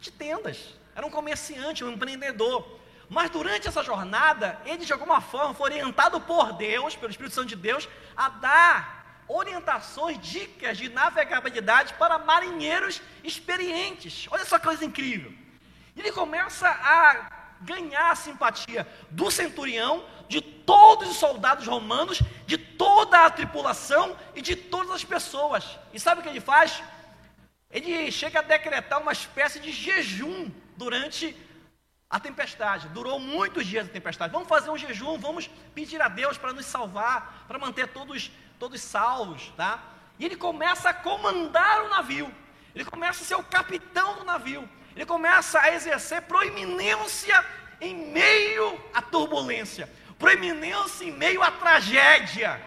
de 0.02 0.12
tendas. 0.12 0.74
Era 0.96 1.06
um 1.06 1.12
comerciante, 1.12 1.84
um 1.84 1.92
empreendedor. 1.92 2.78
Mas 3.10 3.30
durante 3.30 3.68
essa 3.68 3.84
jornada, 3.84 4.60
ele 4.66 4.86
de 4.86 4.92
alguma 4.92 5.22
forma 5.22 5.54
foi 5.54 5.72
orientado 5.72 6.20
por 6.20 6.54
Deus, 6.54 6.96
pelo 6.96 7.12
Espírito 7.12 7.36
Santo 7.36 7.48
de 7.48 7.56
Deus, 7.56 7.88
a 8.16 8.30
dar 8.30 9.24
orientações, 9.28 10.20
dicas 10.20 10.78
de 10.78 10.90
navegabilidade 10.90 11.94
para 11.94 12.18
marinheiros 12.18 13.02
experientes. 13.24 14.28
Olha 14.30 14.46
só 14.46 14.58
que 14.58 14.66
coisa 14.66 14.86
incrível. 14.86 15.34
Ele 15.96 16.12
começa 16.12 16.68
a 16.68 17.56
ganhar 17.62 18.12
a 18.12 18.16
simpatia 18.16 18.88
do 19.10 19.32
centurião, 19.32 20.06
de 20.30 20.42
todos 20.42 21.10
os 21.10 21.18
soldados 21.18 21.66
romanos, 21.66 22.22
de 22.46 22.58
toda 22.58 23.26
a 23.26 23.30
tripulação 23.30 24.16
e 24.36 24.42
de 24.42 24.56
todas 24.56 24.92
as 24.92 25.04
pessoas. 25.04 25.78
E 25.94 26.00
sabe 26.00 26.20
o 26.20 26.24
que 26.24 26.30
ele 26.30 26.42
faz? 26.42 26.84
Ele 27.72 28.12
chega 28.12 28.40
a 28.40 28.44
decretar 28.44 29.02
uma 29.02 29.12
espécie 29.12 29.60
de 29.60 29.72
jejum 29.72 30.50
durante 30.76 31.36
a 32.10 32.20
tempestade 32.20 32.88
durou 32.90 33.20
muitos 33.20 33.66
dias 33.66 33.86
a 33.86 33.92
tempestade. 33.92 34.32
Vamos 34.32 34.48
fazer 34.48 34.70
um 34.70 34.78
jejum, 34.78 35.18
vamos 35.18 35.50
pedir 35.76 36.02
a 36.02 36.08
Deus 36.08 36.38
para 36.38 36.54
nos 36.54 36.66
salvar, 36.66 37.46
para 37.48 37.60
manter 37.60 37.88
todos, 37.90 38.32
todos 38.58 38.82
salvos, 38.82 39.52
tá? 39.58 39.80
E 40.18 40.26
ele 40.26 40.38
começa 40.38 40.90
a 40.90 40.94
comandar 40.94 41.84
o 41.84 41.90
navio. 41.90 42.34
Ele 42.74 42.86
começa 42.86 43.24
a 43.24 43.26
ser 43.26 43.36
o 43.36 43.44
capitão 43.44 44.20
do 44.20 44.24
navio. 44.24 44.68
Ele 44.96 45.06
começa 45.06 45.60
a 45.60 45.74
exercer 45.74 46.22
proeminência 46.24 47.46
em 47.82 47.94
meio 48.12 48.82
à 48.94 49.02
turbulência, 49.02 49.92
proeminência 50.18 51.06
em 51.06 51.12
meio 51.12 51.44
à 51.44 51.52
tragédia. 51.52 52.60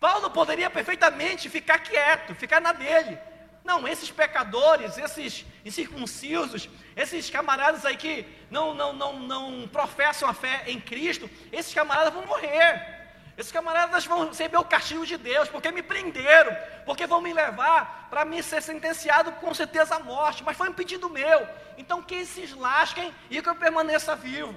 Paulo 0.00 0.28
poderia 0.30 0.68
perfeitamente 0.68 1.48
ficar 1.48 1.78
quieto, 1.78 2.34
ficar 2.34 2.60
na 2.60 2.72
dele. 2.72 3.16
Não, 3.64 3.86
esses 3.86 4.10
pecadores, 4.10 4.98
esses 4.98 5.44
incircuncisos, 5.64 6.68
esses 6.96 7.30
camaradas 7.30 7.84
aí 7.84 7.96
que 7.96 8.26
não, 8.50 8.74
não, 8.74 8.92
não, 8.92 9.20
não 9.20 9.68
professam 9.68 10.28
a 10.28 10.34
fé 10.34 10.64
em 10.66 10.80
Cristo, 10.80 11.30
esses 11.52 11.72
camaradas 11.72 12.12
vão 12.12 12.26
morrer. 12.26 13.00
Esses 13.36 13.52
camaradas 13.52 14.04
vão 14.04 14.28
receber 14.28 14.58
o 14.58 14.64
castigo 14.64 15.06
de 15.06 15.16
Deus, 15.16 15.48
porque 15.48 15.70
me 15.70 15.82
prenderam, 15.82 16.54
porque 16.84 17.06
vão 17.06 17.20
me 17.20 17.32
levar 17.32 18.08
para 18.10 18.24
me 18.24 18.42
ser 18.42 18.60
sentenciado 18.60 19.32
com 19.32 19.54
certeza 19.54 19.94
à 19.94 20.00
morte, 20.00 20.44
mas 20.44 20.56
foi 20.56 20.68
um 20.68 20.74
pedido 20.74 21.08
meu. 21.08 21.48
Então 21.78 22.02
que 22.02 22.14
eles 22.16 22.28
se 22.28 22.54
lasquem 22.54 23.12
e 23.30 23.40
que 23.40 23.48
eu 23.48 23.54
permaneça 23.54 24.14
vivo. 24.14 24.54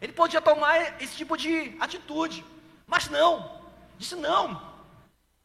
Ele 0.00 0.12
podia 0.12 0.40
tomar 0.40 1.00
esse 1.02 1.14
tipo 1.14 1.36
de 1.36 1.76
atitude, 1.78 2.44
mas 2.86 3.08
não. 3.10 3.60
Disse: 3.98 4.16
não, 4.16 4.60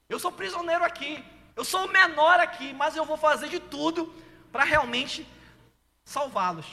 eu 0.07 0.17
sou 0.17 0.31
prisioneiro 0.31 0.85
aqui, 0.85 1.23
eu 1.55 1.63
sou 1.63 1.85
o 1.85 1.91
menor 1.91 2.39
aqui, 2.39 2.73
mas 2.73 2.95
eu 2.95 3.05
vou 3.05 3.17
fazer 3.17 3.49
de 3.49 3.59
tudo 3.59 4.13
para 4.51 4.63
realmente 4.63 5.27
salvá-los. 6.03 6.65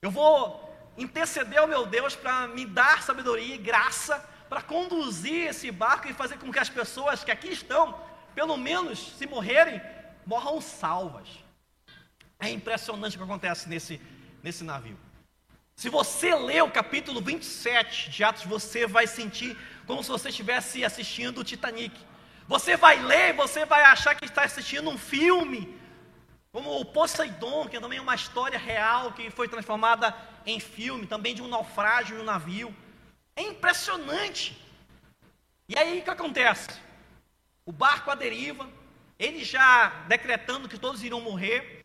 Eu 0.00 0.10
vou 0.10 0.72
interceder 0.96 1.58
ao 1.58 1.66
meu 1.66 1.86
Deus 1.86 2.14
para 2.14 2.48
me 2.48 2.66
dar 2.66 3.02
sabedoria 3.02 3.54
e 3.54 3.58
graça 3.58 4.18
para 4.48 4.60
conduzir 4.60 5.48
esse 5.48 5.70
barco 5.70 6.08
e 6.08 6.12
fazer 6.12 6.38
com 6.38 6.52
que 6.52 6.58
as 6.58 6.68
pessoas 6.68 7.24
que 7.24 7.30
aqui 7.30 7.48
estão, 7.48 7.98
pelo 8.34 8.56
menos 8.56 9.16
se 9.16 9.26
morrerem, 9.26 9.80
morram 10.26 10.60
salvas. 10.60 11.28
É 12.38 12.50
impressionante 12.50 13.16
o 13.16 13.18
que 13.18 13.24
acontece 13.24 13.68
nesse, 13.68 14.00
nesse 14.42 14.62
navio. 14.64 14.98
Se 15.74 15.88
você 15.88 16.34
ler 16.34 16.62
o 16.62 16.70
capítulo 16.70 17.20
27 17.20 18.10
de 18.10 18.22
Atos, 18.22 18.44
você 18.44 18.86
vai 18.86 19.06
sentir 19.06 19.56
como 19.86 20.02
se 20.02 20.10
você 20.10 20.28
estivesse 20.28 20.84
assistindo 20.84 21.40
o 21.40 21.44
Titanic. 21.44 21.98
Você 22.52 22.76
vai 22.76 23.00
ler, 23.02 23.32
você 23.32 23.64
vai 23.64 23.82
achar 23.82 24.14
que 24.14 24.26
está 24.26 24.42
assistindo 24.44 24.90
um 24.90 24.98
filme, 24.98 25.74
como 26.52 26.78
o 26.78 26.84
Poseidon, 26.84 27.66
que 27.66 27.78
é 27.78 27.80
também 27.80 27.98
uma 27.98 28.14
história 28.14 28.58
real 28.58 29.12
que 29.12 29.30
foi 29.30 29.48
transformada 29.48 30.14
em 30.44 30.60
filme, 30.60 31.06
também 31.06 31.34
de 31.34 31.40
um 31.40 31.48
naufrágio 31.48 32.16
de 32.16 32.20
um 32.20 32.26
navio. 32.26 32.76
É 33.34 33.40
impressionante. 33.40 34.62
E 35.66 35.78
aí 35.78 36.00
o 36.00 36.04
que 36.04 36.10
acontece? 36.10 36.78
O 37.64 37.72
barco 37.72 38.10
à 38.10 38.14
deriva, 38.14 38.68
ele 39.18 39.42
já 39.42 39.88
decretando 40.06 40.68
que 40.68 40.76
todos 40.76 41.02
irão 41.02 41.22
morrer. 41.22 41.82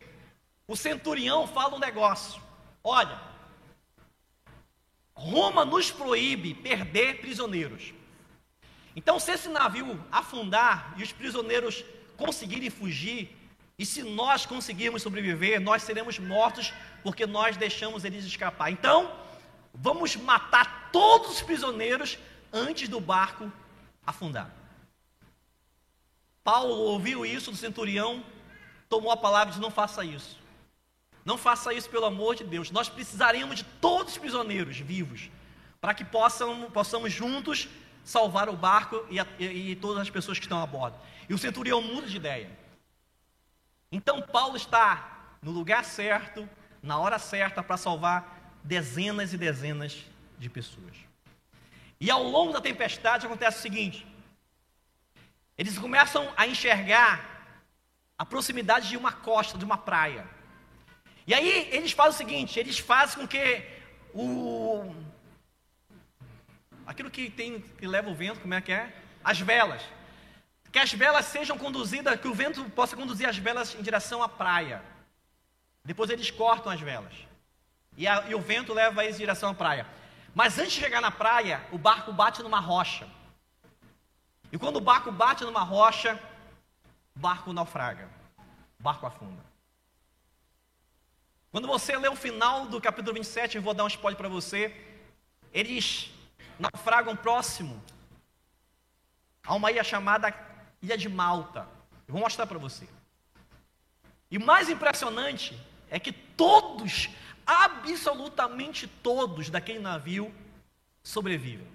O 0.66 0.76
centurião 0.76 1.46
fala 1.46 1.76
um 1.76 1.80
negócio: 1.80 2.42
olha, 2.84 3.18
Roma 5.14 5.64
nos 5.64 5.90
proíbe 5.90 6.52
perder 6.52 7.22
prisioneiros. 7.22 7.94
Então, 8.98 9.20
se 9.20 9.30
esse 9.30 9.48
navio 9.48 10.04
afundar 10.10 10.92
e 10.96 11.04
os 11.04 11.12
prisioneiros 11.12 11.84
conseguirem 12.16 12.68
fugir, 12.68 13.32
e 13.78 13.86
se 13.86 14.02
nós 14.02 14.44
conseguirmos 14.44 15.02
sobreviver, 15.02 15.60
nós 15.60 15.84
seremos 15.84 16.18
mortos 16.18 16.74
porque 17.04 17.24
nós 17.24 17.56
deixamos 17.56 18.04
eles 18.04 18.24
escapar. 18.24 18.72
Então, 18.72 19.16
vamos 19.72 20.16
matar 20.16 20.90
todos 20.90 21.30
os 21.30 21.42
prisioneiros 21.42 22.18
antes 22.52 22.88
do 22.88 22.98
barco 22.98 23.52
afundar. 24.04 24.50
Paulo 26.42 26.74
ouviu 26.74 27.24
isso 27.24 27.52
do 27.52 27.56
centurião, 27.56 28.24
tomou 28.88 29.12
a 29.12 29.16
palavra 29.16 29.50
e 29.50 29.50
disse: 29.50 29.62
Não 29.62 29.70
faça 29.70 30.04
isso. 30.04 30.36
Não 31.24 31.38
faça 31.38 31.72
isso 31.72 31.88
pelo 31.88 32.06
amor 32.06 32.34
de 32.34 32.42
Deus. 32.42 32.72
Nós 32.72 32.88
precisaríamos 32.88 33.58
de 33.58 33.64
todos 33.80 34.14
os 34.14 34.18
prisioneiros 34.18 34.76
vivos 34.76 35.30
para 35.80 35.94
que 35.94 36.04
possam, 36.04 36.68
possamos 36.72 37.12
juntos 37.12 37.68
salvar 38.08 38.48
o 38.48 38.56
barco 38.56 39.04
e, 39.10 39.20
a, 39.20 39.26
e, 39.38 39.72
e 39.72 39.76
todas 39.76 40.00
as 40.00 40.08
pessoas 40.08 40.38
que 40.38 40.46
estão 40.46 40.62
a 40.62 40.66
bordo. 40.66 40.98
E 41.28 41.34
o 41.34 41.38
centurião 41.38 41.82
muda 41.82 42.06
de 42.06 42.16
ideia. 42.16 42.50
Então 43.92 44.22
Paulo 44.22 44.56
está 44.56 45.36
no 45.42 45.50
lugar 45.50 45.84
certo, 45.84 46.48
na 46.82 46.98
hora 46.98 47.18
certa 47.18 47.62
para 47.62 47.76
salvar 47.76 48.56
dezenas 48.64 49.34
e 49.34 49.36
dezenas 49.36 50.06
de 50.38 50.48
pessoas. 50.48 50.96
E 52.00 52.10
ao 52.10 52.22
longo 52.22 52.54
da 52.54 52.62
tempestade 52.62 53.26
acontece 53.26 53.58
o 53.58 53.60
seguinte: 53.60 54.06
eles 55.58 55.78
começam 55.78 56.32
a 56.34 56.46
enxergar 56.46 57.44
a 58.16 58.24
proximidade 58.24 58.88
de 58.88 58.96
uma 58.96 59.12
costa, 59.12 59.58
de 59.58 59.66
uma 59.66 59.76
praia. 59.76 60.26
E 61.26 61.34
aí 61.34 61.68
eles 61.70 61.92
fazem 61.92 62.14
o 62.14 62.16
seguinte: 62.16 62.58
eles 62.58 62.78
fazem 62.78 63.20
com 63.20 63.28
que 63.28 63.62
o 64.14 64.94
aquilo 66.98 67.10
que 67.10 67.30
tem 67.30 67.60
que 67.60 67.86
leva 67.86 68.10
o 68.10 68.14
vento, 68.14 68.40
como 68.40 68.54
é 68.54 68.60
que 68.60 68.72
é? 68.72 68.92
As 69.22 69.38
velas. 69.38 69.80
Que 70.72 70.80
as 70.80 70.92
velas 70.92 71.26
sejam 71.26 71.56
conduzidas, 71.56 72.20
que 72.20 72.26
o 72.26 72.34
vento 72.34 72.68
possa 72.70 72.96
conduzir 72.96 73.28
as 73.28 73.38
velas 73.38 73.76
em 73.76 73.82
direção 73.82 74.20
à 74.20 74.28
praia. 74.28 74.82
Depois 75.84 76.10
eles 76.10 76.30
cortam 76.30 76.72
as 76.72 76.80
velas. 76.80 77.14
E, 77.96 78.06
a, 78.06 78.28
e 78.28 78.34
o 78.34 78.40
vento 78.40 78.74
leva 78.74 79.04
eles 79.04 79.14
em 79.14 79.20
direção 79.20 79.50
à 79.50 79.54
praia. 79.54 79.86
Mas 80.34 80.58
antes 80.58 80.72
de 80.72 80.80
chegar 80.80 81.00
na 81.00 81.12
praia, 81.12 81.64
o 81.70 81.78
barco 81.78 82.12
bate 82.12 82.42
numa 82.42 82.58
rocha. 82.58 83.06
E 84.50 84.58
quando 84.58 84.76
o 84.76 84.80
barco 84.80 85.12
bate 85.12 85.44
numa 85.44 85.62
rocha, 85.62 86.20
o 87.14 87.20
barco 87.20 87.52
naufraga. 87.52 88.08
O 88.80 88.82
barco 88.82 89.06
afunda. 89.06 89.42
Quando 91.52 91.68
você 91.68 91.96
lê 91.96 92.08
o 92.08 92.16
final 92.16 92.66
do 92.66 92.80
capítulo 92.80 93.14
27, 93.14 93.56
eu 93.56 93.62
vou 93.62 93.72
dar 93.72 93.84
um 93.84 93.88
spoiler 93.88 94.18
para 94.18 94.28
você. 94.28 94.74
Eles 95.52 96.12
naufragam 96.58 97.16
próximo 97.16 97.82
a 99.46 99.54
uma 99.54 99.70
ilha 99.70 99.84
chamada 99.84 100.34
Ilha 100.82 100.96
de 100.96 101.08
Malta. 101.08 101.66
Eu 102.06 102.12
vou 102.12 102.22
mostrar 102.22 102.46
para 102.46 102.58
você. 102.58 102.88
E 104.30 104.38
mais 104.38 104.68
impressionante 104.68 105.58
é 105.90 105.98
que 105.98 106.12
todos, 106.12 107.08
absolutamente 107.46 108.86
todos 108.86 109.50
daquele 109.50 109.78
navio 109.78 110.34
sobrevivem. 111.02 111.66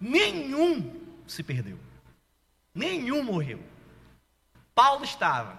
Nenhum 0.00 1.00
se 1.26 1.42
perdeu. 1.42 1.78
Nenhum 2.74 3.22
morreu. 3.22 3.62
Paulo 4.74 5.04
estava 5.04 5.58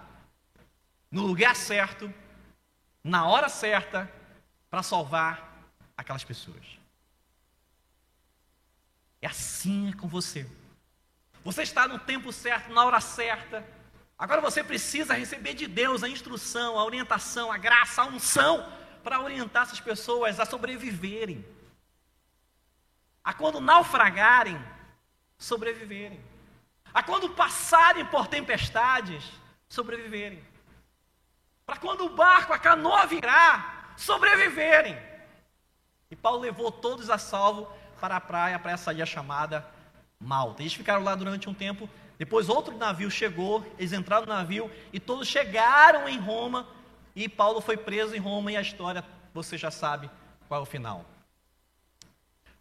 no 1.10 1.22
lugar 1.22 1.56
certo, 1.56 2.12
na 3.02 3.26
hora 3.26 3.48
certa, 3.48 4.10
para 4.70 4.82
salvar 4.82 5.66
aquelas 5.96 6.22
pessoas. 6.22 6.77
É 9.20 9.26
assim 9.26 9.92
com 9.92 10.06
você. 10.06 10.46
Você 11.44 11.62
está 11.62 11.88
no 11.88 11.98
tempo 11.98 12.32
certo, 12.32 12.72
na 12.72 12.84
hora 12.84 13.00
certa. 13.00 13.66
Agora 14.18 14.40
você 14.40 14.62
precisa 14.64 15.14
receber 15.14 15.54
de 15.54 15.66
Deus 15.66 16.02
a 16.02 16.08
instrução, 16.08 16.78
a 16.78 16.84
orientação, 16.84 17.52
a 17.52 17.56
graça, 17.56 18.02
a 18.02 18.06
unção 18.06 18.70
para 19.02 19.20
orientar 19.20 19.62
essas 19.62 19.80
pessoas 19.80 20.40
a 20.40 20.44
sobreviverem. 20.44 21.44
A 23.22 23.32
quando 23.32 23.60
naufragarem, 23.60 24.60
sobreviverem. 25.38 26.20
A 26.92 27.02
quando 27.02 27.30
passarem 27.30 28.04
por 28.06 28.26
tempestades, 28.26 29.24
sobreviverem. 29.68 30.42
Para 31.64 31.76
quando 31.76 32.06
o 32.06 32.16
barco, 32.16 32.52
a 32.52 32.58
canoa 32.58 33.06
virar, 33.06 33.94
sobreviverem. 33.96 34.98
E 36.10 36.16
Paulo 36.16 36.40
levou 36.40 36.72
todos 36.72 37.10
a 37.10 37.18
salvo 37.18 37.70
para 37.98 38.16
a 38.16 38.20
praia, 38.20 38.58
para 38.58 38.72
essa 38.72 38.92
ilha 38.92 39.06
chamada 39.06 39.66
Malta. 40.20 40.62
Eles 40.62 40.74
ficaram 40.74 41.02
lá 41.02 41.14
durante 41.14 41.48
um 41.48 41.54
tempo. 41.54 41.88
Depois 42.18 42.48
outro 42.48 42.76
navio 42.76 43.10
chegou, 43.10 43.64
eles 43.78 43.92
entraram 43.92 44.26
no 44.26 44.32
navio 44.32 44.70
e 44.92 44.98
todos 44.98 45.28
chegaram 45.28 46.08
em 46.08 46.18
Roma. 46.18 46.66
E 47.14 47.28
Paulo 47.28 47.60
foi 47.60 47.76
preso 47.76 48.14
em 48.14 48.18
Roma 48.18 48.52
e 48.52 48.56
a 48.56 48.60
história 48.60 49.04
você 49.32 49.56
já 49.56 49.70
sabe 49.70 50.10
qual 50.48 50.60
é 50.60 50.62
o 50.62 50.66
final. 50.66 51.04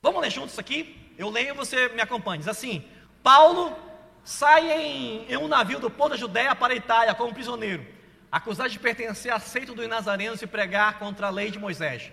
Vamos 0.02 0.22
ler 0.22 0.30
juntos 0.30 0.60
aqui? 0.60 1.14
Eu 1.18 1.30
leio 1.30 1.50
e 1.50 1.58
você 1.58 1.90
me 1.90 2.02
acompanha. 2.02 2.40
Diz 2.40 2.48
assim: 2.48 2.86
Paulo 3.24 3.76
sai 4.24 4.72
em, 4.72 5.26
em 5.32 5.38
um 5.38 5.48
navio 5.48 5.80
do 5.80 5.90
porto 5.90 6.12
da 6.12 6.18
Judéia 6.18 6.56
para 6.56 6.74
a 6.74 6.76
Itália 6.76 7.16
como 7.16 7.34
prisioneiro, 7.34 7.86
acusado 8.32 8.70
de 8.70 8.78
pertencer 8.78 9.34
a 9.34 9.40
seito 9.40 9.74
dos 9.74 9.88
nazarenos 9.88 10.42
e 10.42 10.48
pregar 10.48 11.00
contra 11.00 11.28
a 11.28 11.30
lei 11.32 11.50
de 11.50 11.58
Moisés, 11.58 12.12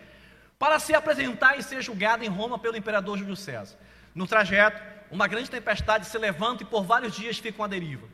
para 0.58 0.78
se 0.78 0.94
apresentar 0.94 1.58
e 1.58 1.62
ser 1.62 1.82
julgado 1.82 2.24
em 2.24 2.28
Roma 2.28 2.58
pelo 2.58 2.76
imperador 2.76 3.18
Júlio 3.18 3.36
César. 3.36 3.76
No 4.14 4.26
trajeto, 4.26 4.80
uma 5.10 5.26
grande 5.26 5.50
tempestade 5.50 6.06
se 6.06 6.18
levanta 6.18 6.62
e 6.62 6.66
por 6.66 6.84
vários 6.84 7.14
dias 7.14 7.38
ficam 7.38 7.64
à 7.64 7.68
deriva. 7.68 8.06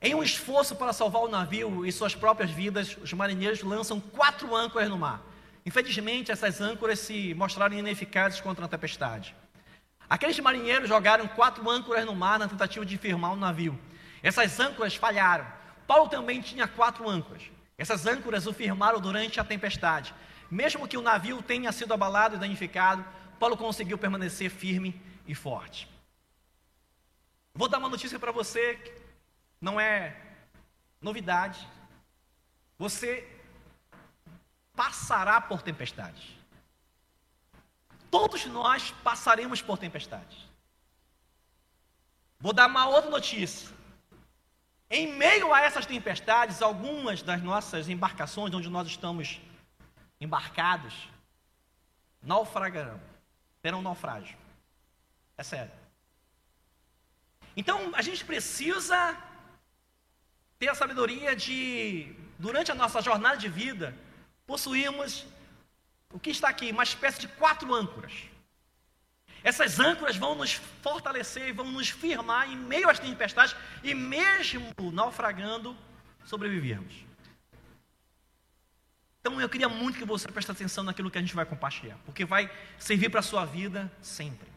Em 0.00 0.14
um 0.14 0.22
esforço 0.22 0.76
para 0.76 0.92
salvar 0.92 1.22
o 1.22 1.28
navio 1.28 1.84
e 1.84 1.90
suas 1.90 2.14
próprias 2.14 2.50
vidas, 2.50 2.96
os 3.02 3.12
marinheiros 3.12 3.62
lançam 3.62 4.00
quatro 4.00 4.54
âncoras 4.54 4.88
no 4.88 4.96
mar. 4.96 5.22
Infelizmente, 5.66 6.30
essas 6.30 6.60
âncoras 6.60 7.00
se 7.00 7.34
mostraram 7.34 7.76
ineficazes 7.76 8.40
contra 8.40 8.64
a 8.64 8.68
tempestade. 8.68 9.34
Aqueles 10.08 10.38
marinheiros 10.38 10.88
jogaram 10.88 11.26
quatro 11.26 11.68
âncoras 11.68 12.06
no 12.06 12.14
mar 12.14 12.38
na 12.38 12.48
tentativa 12.48 12.86
de 12.86 12.96
firmar 12.96 13.32
o 13.32 13.36
navio. 13.36 13.78
Essas 14.22 14.58
âncoras 14.58 14.94
falharam. 14.94 15.46
Paulo 15.86 16.08
também 16.08 16.40
tinha 16.40 16.66
quatro 16.66 17.08
âncoras. 17.08 17.42
Essas 17.76 18.06
âncoras 18.06 18.46
o 18.46 18.52
firmaram 18.52 19.00
durante 19.00 19.38
a 19.38 19.44
tempestade. 19.44 20.14
Mesmo 20.50 20.88
que 20.88 20.96
o 20.96 21.02
navio 21.02 21.42
tenha 21.42 21.70
sido 21.72 21.92
abalado 21.92 22.36
e 22.36 22.38
danificado, 22.38 23.04
Paulo 23.38 23.56
conseguiu 23.56 23.98
permanecer 23.98 24.50
firme 24.50 25.00
e 25.26 25.34
forte. 25.34 25.88
Vou 27.54 27.68
dar 27.68 27.78
uma 27.78 27.88
notícia 27.88 28.18
para 28.18 28.32
você, 28.32 28.76
que 28.76 28.92
não 29.60 29.80
é 29.80 30.16
novidade. 31.00 31.66
Você 32.78 33.28
passará 34.74 35.40
por 35.40 35.60
tempestades. 35.60 36.22
Todos 38.10 38.46
nós 38.46 38.90
passaremos 39.02 39.60
por 39.60 39.76
tempestades. 39.76 40.38
Vou 42.40 42.52
dar 42.52 42.68
uma 42.68 42.86
outra 42.86 43.10
notícia. 43.10 43.68
Em 44.88 45.12
meio 45.12 45.52
a 45.52 45.60
essas 45.60 45.84
tempestades, 45.84 46.62
algumas 46.62 47.20
das 47.20 47.42
nossas 47.42 47.88
embarcações, 47.88 48.54
onde 48.54 48.70
nós 48.70 48.86
estamos 48.86 49.40
embarcados, 50.20 51.08
naufragarão, 52.22 53.00
terão 53.62 53.82
naufrágio. 53.82 54.36
É 55.36 55.42
sério. 55.42 55.72
Então, 57.56 57.92
a 57.94 58.02
gente 58.02 58.24
precisa 58.24 59.16
ter 60.58 60.68
a 60.68 60.74
sabedoria 60.74 61.34
de, 61.34 62.14
durante 62.38 62.70
a 62.72 62.74
nossa 62.74 63.00
jornada 63.00 63.36
de 63.36 63.48
vida, 63.48 63.94
possuirmos 64.46 65.26
o 66.12 66.18
que 66.18 66.30
está 66.30 66.48
aqui? 66.48 66.70
Uma 66.70 66.82
espécie 66.82 67.20
de 67.20 67.28
quatro 67.28 67.72
âncoras. 67.74 68.12
Essas 69.44 69.78
âncoras 69.78 70.16
vão 70.16 70.34
nos 70.34 70.54
fortalecer, 70.82 71.54
vão 71.54 71.70
nos 71.70 71.88
firmar 71.88 72.50
em 72.50 72.56
meio 72.56 72.88
às 72.88 72.98
tempestades 72.98 73.54
e 73.84 73.94
mesmo 73.94 74.72
naufragando, 74.92 75.76
sobrevivermos. 76.24 77.07
Então 79.28 79.38
eu 79.42 79.48
queria 79.48 79.68
muito 79.68 79.98
que 79.98 80.06
você 80.06 80.26
preste 80.26 80.50
atenção 80.50 80.82
naquilo 80.82 81.10
que 81.10 81.18
a 81.18 81.20
gente 81.20 81.34
vai 81.34 81.44
compartilhar, 81.44 81.98
porque 82.06 82.24
vai 82.24 82.50
servir 82.78 83.10
para 83.10 83.20
a 83.20 83.22
sua 83.22 83.44
vida 83.44 83.92
sempre. 84.00 84.48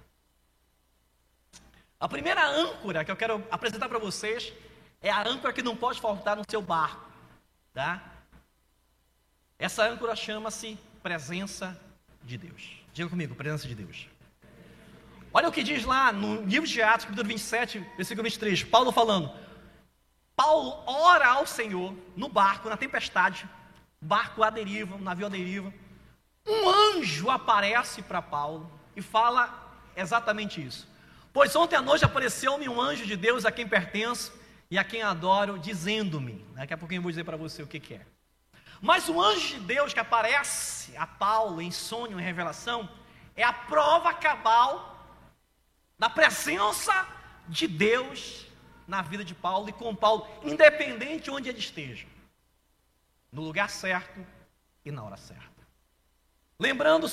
A 1.99 2.07
primeira 2.07 2.47
âncora 2.47 3.03
que 3.03 3.11
eu 3.11 3.17
quero 3.17 3.45
apresentar 3.51 3.89
para 3.89 3.99
vocês 3.99 4.53
é 5.01 5.09
a 5.09 5.27
âncora 5.27 5.51
que 5.51 5.61
não 5.61 5.75
pode 5.75 5.99
faltar 5.99 6.37
no 6.37 6.43
seu 6.49 6.61
barco, 6.61 7.05
tá? 7.73 8.01
Essa 9.59 9.83
âncora 9.83 10.15
chama-se 10.15 10.79
presença 11.03 11.77
de 12.23 12.37
Deus. 12.37 12.81
Diga 12.93 13.09
comigo, 13.09 13.35
presença 13.35 13.67
de 13.67 13.75
Deus. 13.75 14.07
Olha 15.33 15.49
o 15.49 15.51
que 15.51 15.63
diz 15.63 15.83
lá 15.83 16.13
no 16.13 16.45
livro 16.45 16.65
de 16.65 16.81
Atos, 16.81 17.07
capítulo 17.07 17.27
27, 17.27 17.79
versículo 17.97 18.23
23, 18.23 18.63
Paulo 18.63 18.93
falando: 18.93 19.33
Paulo 20.33 20.81
ora 20.87 21.27
ao 21.27 21.45
Senhor 21.45 21.93
no 22.15 22.29
barco, 22.29 22.69
na 22.69 22.77
tempestade, 22.77 23.45
barco 24.01 24.43
à 24.43 24.49
deriva, 24.49 24.95
um 24.95 25.01
navio 25.01 25.27
à 25.27 25.29
deriva. 25.29 25.71
Um 26.45 26.69
anjo 26.97 27.29
aparece 27.29 28.01
para 28.01 28.21
Paulo 28.21 28.69
e 28.95 29.01
fala 29.01 29.77
exatamente 29.95 30.65
isso. 30.65 30.89
Pois 31.31 31.55
ontem 31.55 31.75
à 31.75 31.81
noite 31.81 32.03
apareceu-me 32.03 32.67
um 32.67 32.81
anjo 32.81 33.05
de 33.05 33.15
Deus 33.15 33.45
a 33.45 33.51
quem 33.51 33.67
pertenço 33.67 34.33
e 34.69 34.77
a 34.77 34.83
quem 34.83 35.01
adoro, 35.01 35.59
dizendo-me. 35.59 36.45
Daqui 36.55 36.73
a 36.73 36.77
pouquinho 36.77 36.99
eu 36.99 37.03
vou 37.03 37.11
dizer 37.11 37.23
para 37.23 37.37
você 37.37 37.61
o 37.61 37.67
que, 37.67 37.79
que 37.79 37.93
é. 37.93 38.05
Mas 38.81 39.07
o 39.07 39.21
anjo 39.21 39.47
de 39.47 39.59
Deus 39.59 39.93
que 39.93 39.99
aparece 39.99 40.97
a 40.97 41.05
Paulo 41.05 41.61
em 41.61 41.71
sonho, 41.71 42.19
em 42.19 42.23
revelação, 42.23 42.89
é 43.35 43.43
a 43.43 43.53
prova 43.53 44.13
cabal 44.13 45.05
da 45.97 46.09
presença 46.09 47.07
de 47.47 47.67
Deus 47.67 48.47
na 48.87 49.01
vida 49.01 49.23
de 49.23 49.35
Paulo 49.35 49.69
e 49.69 49.71
com 49.73 49.95
Paulo, 49.95 50.27
independente 50.43 51.25
de 51.25 51.31
onde 51.31 51.47
ele 51.47 51.59
esteja, 51.59 52.07
no 53.31 53.41
lugar 53.41 53.69
certo 53.69 54.25
e 54.83 54.91
na 54.91 55.03
hora 55.03 55.17
certa. 55.17 55.43
Lembrando, 56.59 57.07
2 57.07 57.11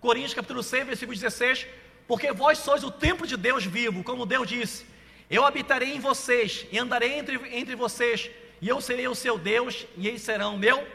Coríntios 0.00 0.34
capítulo 0.34 0.62
6, 0.62 0.86
versículo 0.86 1.16
16, 1.16 1.66
porque 2.06 2.32
vós 2.32 2.58
sois 2.58 2.84
o 2.84 2.90
templo 2.90 3.26
de 3.26 3.36
Deus 3.36 3.64
vivo, 3.64 4.02
como 4.02 4.26
Deus 4.26 4.48
disse, 4.48 4.86
eu 5.28 5.44
habitarei 5.44 5.94
em 5.94 6.00
vocês 6.00 6.66
e 6.70 6.78
andarei 6.78 7.18
entre, 7.18 7.36
entre 7.56 7.74
vocês, 7.74 8.30
e 8.60 8.68
eu 8.68 8.80
serei 8.80 9.08
o 9.08 9.14
seu 9.14 9.38
Deus, 9.38 9.86
e 9.96 10.06
eles 10.06 10.22
serão 10.22 10.56
o 10.56 10.58
meu 10.58 10.86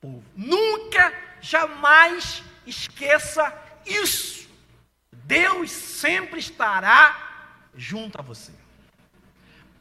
povo. 0.00 0.24
Nunca, 0.34 1.12
jamais 1.40 2.42
esqueça 2.66 3.52
isso. 3.84 4.48
Deus 5.12 5.70
sempre 5.70 6.38
estará 6.40 7.68
junto 7.74 8.18
a 8.18 8.22
você. 8.22 8.52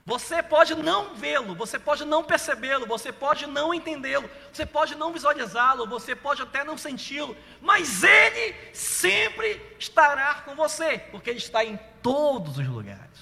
Você 0.07 0.41
pode 0.41 0.73
não 0.73 1.13
vê-lo, 1.15 1.53
você 1.53 1.77
pode 1.77 2.05
não 2.05 2.23
percebê-lo, 2.23 2.85
você 2.85 3.11
pode 3.11 3.45
não 3.45 3.73
entendê-lo, 3.73 4.29
você 4.53 4.65
pode 4.65 4.95
não 4.95 5.11
visualizá-lo, 5.11 5.85
você 5.85 6.15
pode 6.15 6.41
até 6.41 6.63
não 6.63 6.77
senti-lo, 6.77 7.35
mas 7.59 8.05
Ele 8.05 8.55
sempre 8.73 9.61
estará 9.77 10.35
com 10.45 10.55
você, 10.55 10.97
porque 11.11 11.29
Ele 11.29 11.39
está 11.39 11.65
em 11.65 11.77
todos 12.01 12.57
os 12.57 12.65
lugares. 12.65 13.19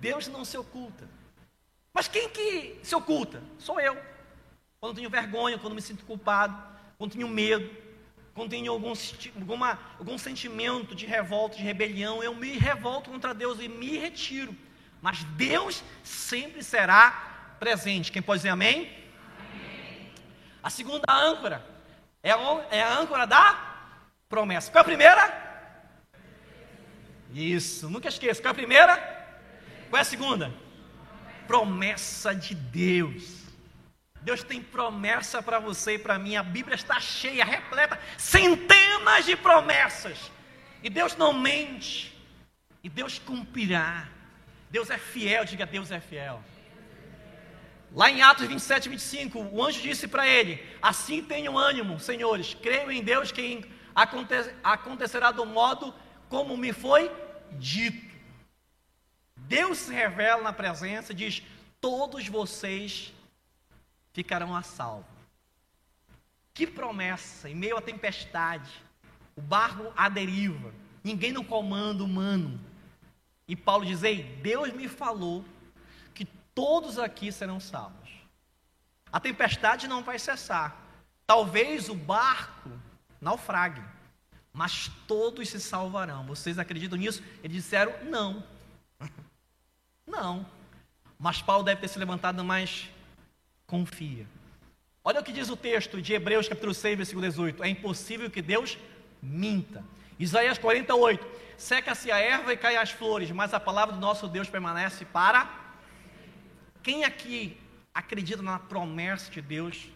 Deus 0.00 0.26
não 0.26 0.44
se 0.44 0.58
oculta. 0.58 1.08
Mas 1.94 2.08
quem 2.08 2.28
que 2.28 2.80
se 2.82 2.96
oculta? 2.96 3.40
Sou 3.60 3.78
eu. 3.78 3.96
Quando 4.80 4.96
tenho 4.96 5.08
vergonha, 5.08 5.60
quando 5.60 5.76
me 5.76 5.82
sinto 5.82 6.04
culpado, 6.04 6.60
quando 6.98 7.12
tenho 7.12 7.28
medo, 7.28 7.70
quando 8.34 8.50
tenho 8.50 8.72
algum, 8.72 8.94
alguma, 9.36 9.78
algum 9.96 10.18
sentimento 10.18 10.92
de 10.92 11.06
revolta, 11.06 11.56
de 11.56 11.62
rebelião, 11.62 12.20
eu 12.20 12.34
me 12.34 12.58
revolto 12.58 13.10
contra 13.10 13.32
Deus 13.32 13.60
e 13.60 13.68
me 13.68 13.96
retiro. 13.96 14.52
Mas 15.02 15.24
Deus 15.24 15.82
sempre 16.04 16.62
será 16.62 17.56
presente. 17.58 18.12
Quem 18.12 18.22
pode 18.22 18.38
dizer 18.38 18.50
amém? 18.50 18.88
amém. 19.36 20.12
A 20.62 20.70
segunda 20.70 21.12
âncora 21.12 21.66
é 22.22 22.30
a, 22.30 22.66
é 22.70 22.82
a 22.82 22.98
âncora 22.98 23.26
da 23.26 23.58
promessa. 24.28 24.70
Qual 24.70 24.78
é 24.78 24.82
a 24.82 24.84
primeira? 24.84 25.42
Isso, 27.34 27.90
nunca 27.90 28.08
esqueça. 28.08 28.40
Qual 28.40 28.50
é 28.50 28.52
a 28.52 28.54
primeira? 28.54 28.96
Qual 29.90 29.98
é 29.98 30.02
a 30.02 30.04
segunda? 30.04 30.54
Promessa 31.48 32.32
de 32.32 32.54
Deus. 32.54 33.42
Deus 34.20 34.44
tem 34.44 34.62
promessa 34.62 35.42
para 35.42 35.58
você 35.58 35.94
e 35.94 35.98
para 35.98 36.16
mim. 36.16 36.36
A 36.36 36.44
Bíblia 36.44 36.76
está 36.76 37.00
cheia, 37.00 37.44
repleta, 37.44 37.98
centenas 38.16 39.24
de 39.24 39.34
promessas. 39.34 40.30
E 40.80 40.88
Deus 40.88 41.16
não 41.16 41.32
mente. 41.32 42.16
E 42.84 42.88
Deus 42.88 43.18
cumprirá. 43.18 44.06
Deus 44.72 44.88
é 44.88 44.96
fiel, 44.96 45.44
diga 45.44 45.66
Deus 45.66 45.90
é 45.90 46.00
fiel. 46.00 46.42
Lá 47.94 48.10
em 48.10 48.22
Atos 48.22 48.46
27, 48.46 48.88
25, 48.88 49.38
o 49.38 49.62
anjo 49.62 49.82
disse 49.82 50.08
para 50.08 50.26
ele: 50.26 50.66
Assim 50.80 51.22
tenham 51.22 51.58
ânimo, 51.58 52.00
senhores, 52.00 52.54
creio 52.54 52.90
em 52.90 53.04
Deus 53.04 53.30
que 53.30 53.70
acontecerá 54.64 55.30
do 55.30 55.44
modo 55.44 55.94
como 56.30 56.56
me 56.56 56.72
foi 56.72 57.10
dito. 57.58 58.16
Deus 59.36 59.76
se 59.76 59.92
revela 59.92 60.40
na 60.40 60.54
presença 60.54 61.12
e 61.12 61.16
diz: 61.16 61.42
Todos 61.78 62.26
vocês 62.26 63.12
ficarão 64.14 64.56
a 64.56 64.62
salvo. 64.62 65.04
Que 66.54 66.66
promessa, 66.66 67.50
em 67.50 67.54
meio 67.54 67.76
à 67.76 67.82
tempestade, 67.82 68.70
o 69.36 69.42
barco 69.42 69.92
à 69.94 70.08
deriva, 70.08 70.72
ninguém 71.04 71.30
no 71.30 71.44
comando 71.44 72.06
humano 72.06 72.71
e 73.52 73.56
Paulo 73.56 73.84
diz: 73.84 74.02
Ei, 74.02 74.22
Deus 74.42 74.72
me 74.72 74.88
falou 74.88 75.44
que 76.14 76.24
todos 76.54 76.98
aqui 76.98 77.30
serão 77.30 77.60
salvos. 77.60 78.08
A 79.12 79.20
tempestade 79.20 79.86
não 79.86 80.02
vai 80.02 80.18
cessar. 80.18 80.74
Talvez 81.26 81.90
o 81.90 81.94
barco 81.94 82.70
naufrague, 83.20 83.82
mas 84.54 84.90
todos 85.06 85.50
se 85.50 85.60
salvarão. 85.60 86.24
Vocês 86.24 86.58
acreditam 86.58 86.96
nisso? 86.96 87.22
Eles 87.44 87.58
disseram: 87.58 87.92
Não. 88.04 88.42
Não. 90.06 90.46
Mas 91.18 91.42
Paulo 91.42 91.62
deve 91.62 91.82
ter 91.82 91.88
se 91.88 91.98
levantado, 91.98 92.42
mas 92.42 92.88
confia. 93.66 94.26
Olha 95.04 95.20
o 95.20 95.22
que 95.22 95.30
diz 95.30 95.50
o 95.50 95.56
texto 95.58 96.00
de 96.00 96.14
Hebreus, 96.14 96.48
capítulo 96.48 96.72
6, 96.72 96.96
versículo 96.96 97.26
18: 97.26 97.62
É 97.62 97.68
impossível 97.68 98.30
que 98.30 98.40
Deus 98.40 98.78
minta. 99.20 99.84
Isaías 100.18 100.58
48: 100.58 101.26
Seca-se 101.56 102.10
a 102.10 102.18
erva 102.18 102.52
e 102.52 102.56
cai 102.56 102.76
as 102.76 102.90
flores, 102.90 103.30
mas 103.30 103.54
a 103.54 103.60
palavra 103.60 103.94
do 103.94 104.00
nosso 104.00 104.26
Deus 104.28 104.48
permanece 104.48 105.04
para. 105.04 105.48
Quem 106.82 107.04
aqui 107.04 107.56
acredita 107.94 108.42
na 108.42 108.58
promessa 108.58 109.30
de 109.30 109.40
Deus, 109.40 109.88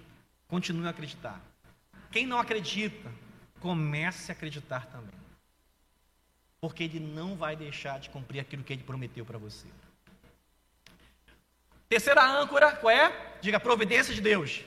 continue 0.48 0.86
a 0.86 0.90
acreditar. 0.90 1.40
Quem 2.10 2.26
não 2.26 2.38
acredita, 2.38 3.10
comece 3.60 4.30
a 4.30 4.34
acreditar 4.34 4.86
também. 4.86 5.14
Porque 6.60 6.84
Ele 6.84 7.00
não 7.00 7.36
vai 7.36 7.56
deixar 7.56 7.98
de 7.98 8.10
cumprir 8.10 8.40
aquilo 8.40 8.62
que 8.62 8.72
Ele 8.72 8.82
prometeu 8.82 9.24
para 9.24 9.38
você. 9.38 9.66
Terceira 11.88 12.24
âncora, 12.24 12.72
qual 12.72 12.90
é? 12.90 13.38
Diga 13.40 13.60
providência 13.60 14.14
de 14.14 14.20
Deus. 14.20 14.64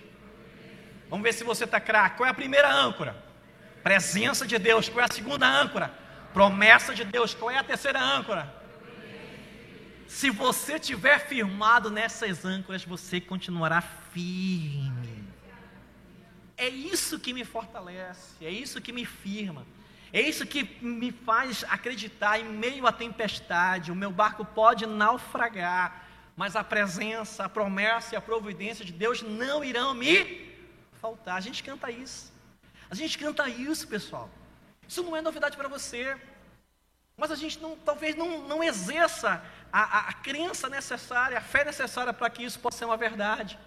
Vamos 1.10 1.24
ver 1.24 1.34
se 1.34 1.44
você 1.44 1.66
está 1.66 1.80
craque. 1.80 2.18
Qual 2.18 2.28
é 2.28 2.30
a 2.30 2.34
primeira 2.34 2.72
âncora? 2.72 3.29
Presença 3.84 4.46
de 4.46 4.58
Deus. 4.58 4.90
Qual 4.90 5.02
é 5.02 5.06
a 5.10 5.14
segunda 5.14 5.48
âncora? 5.48 5.94
Promessa 6.34 6.94
de 6.94 7.04
Deus. 7.04 7.34
Qual 7.34 7.50
é 7.50 7.58
a 7.58 7.64
terceira 7.64 8.00
âncora? 8.00 8.60
Se 10.08 10.32
você 10.32 10.80
tiver 10.80 11.20
firmado 11.20 11.92
nessas 11.92 12.44
âncoras, 12.44 12.84
você 12.84 13.22
continuará 13.22 13.80
firme. 13.80 15.24
É 16.58 16.68
isso 16.68 17.20
que 17.20 17.32
me 17.32 17.46
fortalece, 17.46 18.44
é 18.44 18.50
isso 18.50 18.82
que 18.82 18.92
me 18.92 19.06
firma, 19.06 19.66
é 20.12 20.20
isso 20.20 20.46
que 20.46 20.64
me 20.82 21.12
faz 21.12 21.64
acreditar 21.70 22.40
em 22.40 22.44
meio 22.44 22.86
à 22.86 22.92
tempestade. 22.92 23.92
O 23.92 23.96
meu 23.96 24.12
barco 24.12 24.44
pode 24.44 24.86
naufragar, 24.86 26.06
mas 26.36 26.56
a 26.56 26.64
presença, 26.64 27.46
a 27.46 27.50
promessa 27.50 28.16
e 28.16 28.18
a 28.18 28.22
providência 28.22 28.84
de 28.84 28.92
Deus 28.92 29.22
não 29.22 29.64
irão 29.64 29.94
me 29.94 30.52
faltar. 31.00 31.38
A 31.38 31.40
gente 31.40 31.64
canta 31.64 31.92
isso. 31.92 32.34
A 32.90 32.96
gente 32.96 33.18
canta 33.18 33.48
isso, 33.48 33.88
pessoal. 33.88 34.30
Isso 34.88 35.04
não 35.04 35.16
é 35.16 35.22
novidade 35.22 35.56
para 35.56 35.68
você. 35.68 36.18
Mas 37.16 37.32
a 37.32 37.36
gente 37.36 37.60
não, 37.60 37.76
talvez 37.76 38.16
não, 38.16 38.48
não 38.48 38.64
exerça 38.64 39.44
a, 39.72 39.82
a, 39.82 40.00
a 40.10 40.14
crença 40.14 40.70
necessária, 40.70 41.38
a 41.38 41.42
fé 41.42 41.64
necessária 41.64 42.14
para 42.14 42.30
que 42.30 42.44
isso 42.44 42.60
possa 42.60 42.80
ser 42.80 42.86
uma 42.86 42.98
verdade. 42.98 43.60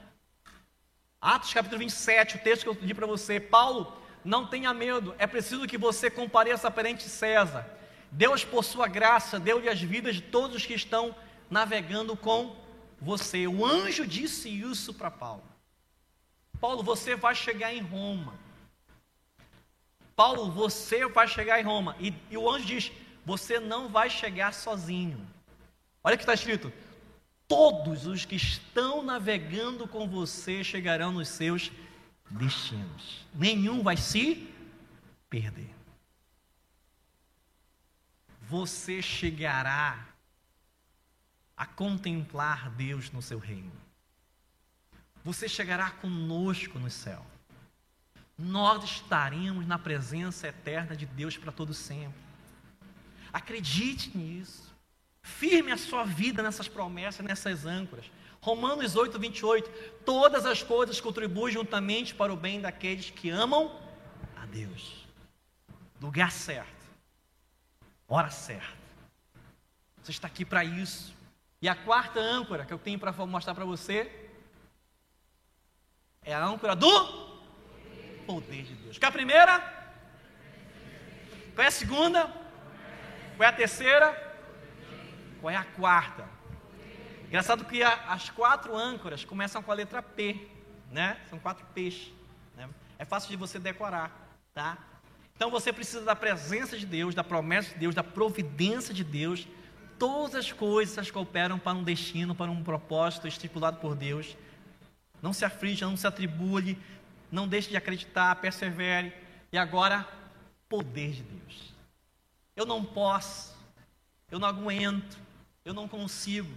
Atos 1.21 1.53
capítulo 1.53 1.79
27, 1.79 2.37
o 2.37 2.39
texto 2.41 2.63
que 2.63 2.69
eu 2.69 2.79
li 2.81 2.95
para 2.95 3.07
você. 3.07 3.39
Paulo, 3.39 3.97
não 4.25 4.47
tenha 4.47 4.73
medo, 4.73 5.15
é 5.19 5.27
preciso 5.27 5.67
que 5.67 5.79
você 5.79 6.11
compareça 6.11 6.71
perante 6.71 7.09
César. 7.09 7.67
Deus, 8.11 8.45
por 8.45 8.65
sua 8.65 8.89
graça, 8.89 9.39
deu-lhe 9.39 9.69
as 9.69 9.81
vidas 9.81 10.17
de 10.17 10.23
todos 10.23 10.57
os 10.57 10.67
que 10.67 10.75
estão 10.75 11.15
navegando 11.49 12.17
com 12.17 12.57
você. 13.01 13.47
O 13.47 13.65
anjo 13.65 14.07
disse 14.07 14.49
isso 14.49 14.93
para 14.95 15.11
Paulo. 15.11 15.45
Paulo, 16.61 16.83
você 16.83 17.15
vai 17.15 17.35
chegar 17.35 17.73
em 17.73 17.81
Roma. 17.81 18.35
Paulo, 20.15 20.51
você 20.51 21.07
vai 21.07 21.27
chegar 21.27 21.61
em 21.61 21.65
Roma. 21.65 21.97
E, 21.99 22.15
e 22.31 22.37
o 22.37 22.51
anjo 22.51 22.67
diz: 22.67 22.93
Você 23.25 23.59
não 23.59 23.89
vai 23.89 24.11
chegar 24.11 24.53
sozinho. 24.53 25.27
Olha 26.05 26.15
o 26.15 26.19
que 26.19 26.23
está 26.23 26.35
escrito: 26.35 26.73
Todos 27.49 28.07
os 28.07 28.25
que 28.25 28.37
estão 28.37 29.03
navegando 29.03 29.87
com 29.87 30.09
você 30.09 30.63
chegarão 30.63 31.13
nos 31.13 31.29
seus 31.29 31.71
destinos. 32.31 33.27
Nenhum 33.35 33.83
vai 33.83 33.97
se 33.97 34.49
perder. 35.29 35.71
Você 38.43 39.01
chegará 39.01 40.09
a 41.57 41.67
contemplar 41.67 42.71
Deus 42.71 43.11
no 43.11 43.23
seu 43.23 43.39
reino. 43.39 43.73
Você 45.25 45.49
chegará 45.49 45.91
conosco 45.91 46.79
no 46.79 46.91
céu. 46.91 47.25
Nós 48.43 48.83
estaremos 48.83 49.65
na 49.69 49.79
presença 49.79 50.49
eterna 50.49 50.97
de 50.97 51.07
Deus 51.07 51.37
para 51.37 51.53
todo 51.53 51.73
sempre. 51.73 52.21
Acredite 53.33 54.17
nisso. 54.19 54.75
Firme 55.23 55.71
a 55.71 55.77
sua 55.77 56.05
vida 56.05 56.43
nessas 56.43 56.67
promessas, 56.67 57.25
nessas 57.25 57.65
âncoras. 57.65 58.11
Romanos 58.41 58.97
8, 58.97 59.17
28. 59.17 59.71
Todas 60.05 60.45
as 60.45 60.61
coisas 60.61 61.01
contribuem 61.01 61.55
juntamente 61.55 62.13
para 62.13 62.33
o 62.33 62.37
bem 62.37 62.61
daqueles 62.61 63.11
que 63.11 63.31
amam 63.31 63.81
a 64.37 64.45
Deus. 64.47 65.07
Lugar 66.01 66.33
certo. 66.33 66.83
Hora 68.09 68.31
certa. 68.31 68.83
Você 70.03 70.11
está 70.11 70.27
aqui 70.27 70.45
para 70.45 70.65
isso. 70.65 71.15
E 71.61 71.69
a 71.69 71.77
quarta 71.77 72.19
âncora 72.19 72.67
que 72.67 72.73
eu 72.73 72.79
tenho 72.79 72.99
para 72.99 73.13
mostrar 73.25 73.55
para 73.55 73.65
você 73.65 74.11
é 76.23 76.35
a 76.35 76.45
âncora 76.45 76.75
do 76.75 77.32
poder 78.27 78.63
de 78.63 78.75
Deus. 78.75 78.99
Qual 78.99 79.07
é 79.07 79.09
a 79.09 79.13
primeira? 79.13 79.59
Qual 81.55 81.65
é 81.65 81.69
a 81.69 81.71
segunda? 81.71 82.27
Qual 83.37 83.45
é 83.45 83.47
a 83.47 83.53
terceira? 83.53 84.33
Qual 85.41 85.51
é 85.51 85.57
a 85.57 85.65
quarta? 85.65 86.29
Engraçado 87.27 87.65
que 87.65 87.83
as 87.83 88.31
quatro 88.31 88.77
âncoras 88.77 89.25
começam 89.25 89.63
com 89.63 89.73
a 89.73 89.75
letra 89.75 90.03
P, 90.03 90.49
né? 90.91 91.17
São 91.31 91.39
quatro 91.39 91.65
P's. 91.75 92.13
Né? 92.57 92.69
É 92.99 93.05
fácil 93.05 93.31
de 93.31 93.37
você 93.37 93.59
decorar, 93.59 94.11
tá? 94.53 94.77
Então 95.35 95.51
você 95.51 95.73
precisa 95.73 96.03
da 96.03 96.15
presença 96.15 96.79
de 96.79 96.87
Deus, 96.87 97.15
da 97.15 97.25
promessa 97.25 97.73
de 97.73 97.81
Deus, 97.81 97.95
da 97.95 98.05
providência 98.05 98.93
de 98.95 99.03
Deus. 99.03 99.49
Todas 99.99 100.35
as 100.35 100.53
coisas 100.53 101.11
cooperam 101.11 101.59
para 101.59 101.77
um 101.77 101.83
destino, 101.83 102.35
para 102.35 102.51
um 102.51 102.63
propósito 102.63 103.27
estipulado 103.27 103.79
por 103.79 103.95
Deus. 103.95 104.37
Não 105.21 105.33
se 105.33 105.45
aflige, 105.45 105.85
não 105.85 105.97
se 105.97 106.07
atribule, 106.07 106.79
não 107.33 107.49
deixe 107.49 107.69
de 107.69 107.77
acreditar, 107.77 108.37
persevere. 108.37 109.13
E 109.51 109.59
agora, 109.59 110.07
poder 110.69 111.11
de 111.11 111.23
Deus. 111.23 111.75
Eu 112.55 112.65
não 112.65 112.85
posso, 112.85 113.57
eu 114.31 114.39
não 114.39 114.47
aguento, 114.47 115.19
eu 115.65 115.75
não 115.75 115.89
consigo. 115.89 116.57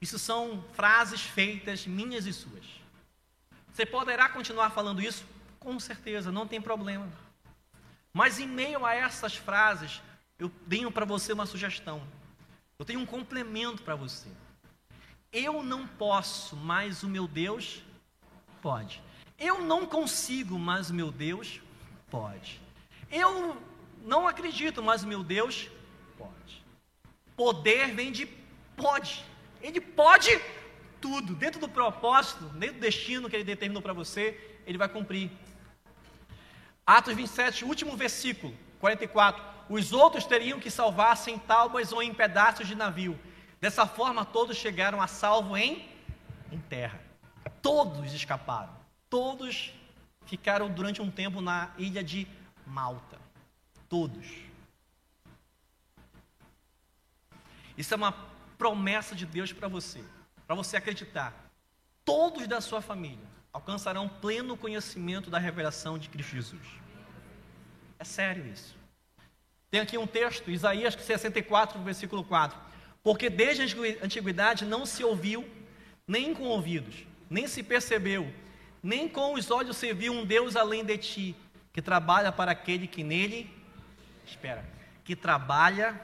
Isso 0.00 0.18
são 0.18 0.64
frases 0.72 1.20
feitas 1.20 1.86
minhas 1.86 2.24
e 2.24 2.32
suas. 2.32 2.64
Você 3.72 3.84
poderá 3.84 4.28
continuar 4.28 4.70
falando 4.70 5.02
isso? 5.02 5.26
Com 5.58 5.78
certeza, 5.78 6.32
não 6.32 6.46
tem 6.46 6.60
problema. 6.60 7.06
Mas 8.12 8.38
em 8.38 8.46
meio 8.46 8.86
a 8.86 8.94
essas 8.94 9.36
frases, 9.36 10.00
eu 10.38 10.48
tenho 10.68 10.90
para 10.90 11.04
você 11.04 11.32
uma 11.34 11.46
sugestão. 11.46 12.02
Eu 12.78 12.84
tenho 12.84 13.00
um 13.00 13.06
complemento 13.06 13.82
para 13.82 13.94
você. 13.94 14.28
Eu 15.32 15.62
não 15.62 15.86
posso, 15.86 16.56
mas 16.56 17.02
o 17.02 17.08
meu 17.08 17.26
Deus 17.26 17.82
Pode. 18.62 19.02
Eu 19.42 19.60
não 19.60 19.84
consigo, 19.84 20.56
mas 20.56 20.88
meu 20.88 21.10
Deus 21.10 21.60
pode. 22.08 22.60
Eu 23.10 23.60
não 24.04 24.28
acredito, 24.28 24.80
mas 24.80 25.02
meu 25.02 25.24
Deus 25.24 25.68
pode. 26.16 26.64
Poder 27.36 27.92
vem 27.92 28.12
de 28.12 28.24
pode. 28.76 29.24
Ele 29.60 29.80
pode 29.80 30.40
tudo. 31.00 31.34
Dentro 31.34 31.60
do 31.60 31.68
propósito, 31.68 32.44
dentro 32.50 32.76
do 32.76 32.80
destino 32.80 33.28
que 33.28 33.34
ele 33.34 33.42
determinou 33.42 33.82
para 33.82 33.92
você, 33.92 34.60
ele 34.64 34.78
vai 34.78 34.88
cumprir. 34.88 35.28
Atos 36.86 37.14
27, 37.14 37.64
último 37.64 37.96
versículo, 37.96 38.54
44. 38.78 39.42
Os 39.68 39.92
outros 39.92 40.24
teriam 40.24 40.60
que 40.60 40.70
salvar-se 40.70 41.32
em 41.32 41.38
tábuas 41.38 41.92
ou 41.92 42.00
em 42.00 42.14
pedaços 42.14 42.68
de 42.68 42.76
navio. 42.76 43.18
Dessa 43.60 43.86
forma, 43.86 44.24
todos 44.24 44.56
chegaram 44.56 45.02
a 45.02 45.08
salvo 45.08 45.56
em, 45.56 45.88
em 46.52 46.60
terra. 46.60 47.00
Todos 47.60 48.12
escaparam. 48.12 48.81
Todos 49.12 49.74
ficaram 50.24 50.72
durante 50.72 51.02
um 51.02 51.10
tempo 51.10 51.42
na 51.42 51.70
ilha 51.76 52.02
de 52.02 52.26
Malta. 52.66 53.18
Todos. 53.86 54.26
Isso 57.76 57.92
é 57.92 57.96
uma 57.98 58.12
promessa 58.56 59.14
de 59.14 59.26
Deus 59.26 59.52
para 59.52 59.68
você, 59.68 60.02
para 60.46 60.56
você 60.56 60.78
acreditar. 60.78 61.34
Todos 62.06 62.48
da 62.48 62.62
sua 62.62 62.80
família 62.80 63.26
alcançarão 63.52 64.08
pleno 64.08 64.56
conhecimento 64.56 65.28
da 65.28 65.38
revelação 65.38 65.98
de 65.98 66.08
Cristo 66.08 66.30
Jesus. 66.30 66.66
É 67.98 68.04
sério 68.04 68.46
isso. 68.46 68.74
Tem 69.70 69.80
aqui 69.80 69.98
um 69.98 70.06
texto, 70.06 70.50
Isaías 70.50 70.94
64, 70.94 71.78
versículo 71.82 72.24
4. 72.24 72.58
Porque 73.02 73.28
desde 73.28 73.62
a 73.62 74.06
antiguidade 74.06 74.64
não 74.64 74.86
se 74.86 75.04
ouviu, 75.04 75.46
nem 76.08 76.32
com 76.32 76.44
ouvidos, 76.44 77.04
nem 77.28 77.46
se 77.46 77.62
percebeu, 77.62 78.32
nem 78.82 79.08
com 79.08 79.34
os 79.34 79.50
olhos 79.50 79.76
se 79.76 79.92
viu 79.92 80.12
um 80.12 80.24
Deus 80.24 80.56
além 80.56 80.84
de 80.84 80.98
ti, 80.98 81.36
que 81.72 81.80
trabalha 81.80 82.32
para 82.32 82.52
aquele 82.52 82.86
que 82.86 83.02
nele 83.02 83.50
espera, 84.26 84.64
que 85.04 85.14
trabalha 85.14 86.00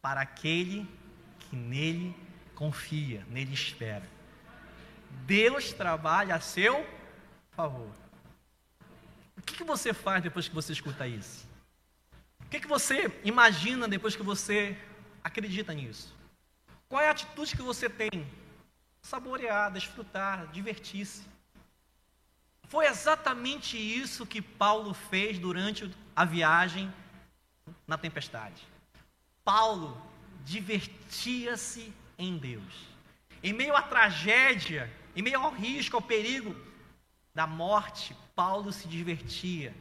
para 0.00 0.20
aquele 0.20 0.88
que 1.38 1.56
nele 1.56 2.14
confia, 2.54 3.24
nele 3.28 3.52
espera. 3.52 4.08
Deus 5.26 5.72
trabalha 5.72 6.34
a 6.34 6.40
seu 6.40 6.86
favor. 7.50 7.90
O 9.36 9.42
que, 9.42 9.56
que 9.56 9.64
você 9.64 9.92
faz 9.92 10.22
depois 10.22 10.48
que 10.48 10.54
você 10.54 10.72
escuta 10.72 11.06
isso? 11.06 11.48
O 12.40 12.48
que, 12.50 12.60
que 12.60 12.66
você 12.66 13.12
imagina 13.24 13.86
depois 13.86 14.16
que 14.16 14.22
você 14.22 14.76
acredita 15.22 15.72
nisso? 15.72 16.14
Qual 16.88 17.00
é 17.00 17.08
a 17.08 17.12
atitude 17.12 17.54
que 17.54 17.62
você 17.62 17.88
tem 17.88 18.10
saborear, 19.02 19.70
desfrutar, 19.70 20.46
divertir-se. 20.48 21.22
Foi 22.70 22.86
exatamente 22.86 23.76
isso 23.76 24.24
que 24.24 24.40
Paulo 24.40 24.94
fez 24.94 25.40
durante 25.40 25.92
a 26.14 26.24
viagem 26.24 26.88
na 27.84 27.98
tempestade. 27.98 28.62
Paulo 29.44 30.00
divertia-se 30.44 31.92
em 32.16 32.38
Deus. 32.38 32.86
Em 33.42 33.52
meio 33.52 33.74
à 33.74 33.82
tragédia, 33.82 34.88
em 35.16 35.20
meio 35.20 35.40
ao 35.40 35.50
risco, 35.50 35.96
ao 35.96 36.02
perigo 36.02 36.54
da 37.34 37.44
morte, 37.44 38.16
Paulo 38.36 38.72
se 38.72 38.86
divertia, 38.86 39.74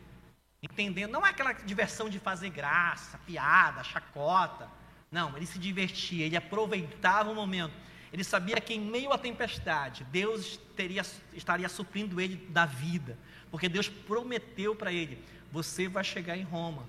entendendo, 0.60 1.12
não 1.12 1.24
é 1.24 1.30
aquela 1.30 1.52
diversão 1.54 2.10
de 2.10 2.18
fazer 2.18 2.50
graça, 2.50 3.20
piada, 3.20 3.84
chacota. 3.84 4.68
Não, 5.12 5.38
ele 5.38 5.46
se 5.46 5.60
divertia, 5.60 6.26
ele 6.26 6.36
aproveitava 6.36 7.30
o 7.30 7.36
momento 7.36 7.74
ele 8.12 8.24
sabia 8.24 8.60
que 8.60 8.74
em 8.74 8.80
meio 8.80 9.14
à 9.14 9.18
tempestade, 9.18 10.04
Deus 10.06 10.60
teria, 10.76 11.04
estaria 11.34 11.70
suprindo 11.70 12.20
ele 12.20 12.36
da 12.50 12.66
vida, 12.66 13.18
porque 13.52 13.70
Deus 13.70 13.88
prometeu 13.88 14.76
para 14.76 14.92
ele: 14.92 15.24
você 15.52 15.88
vai 15.88 16.04
chegar 16.04 16.38
em 16.38 16.44
Roma. 16.44 16.86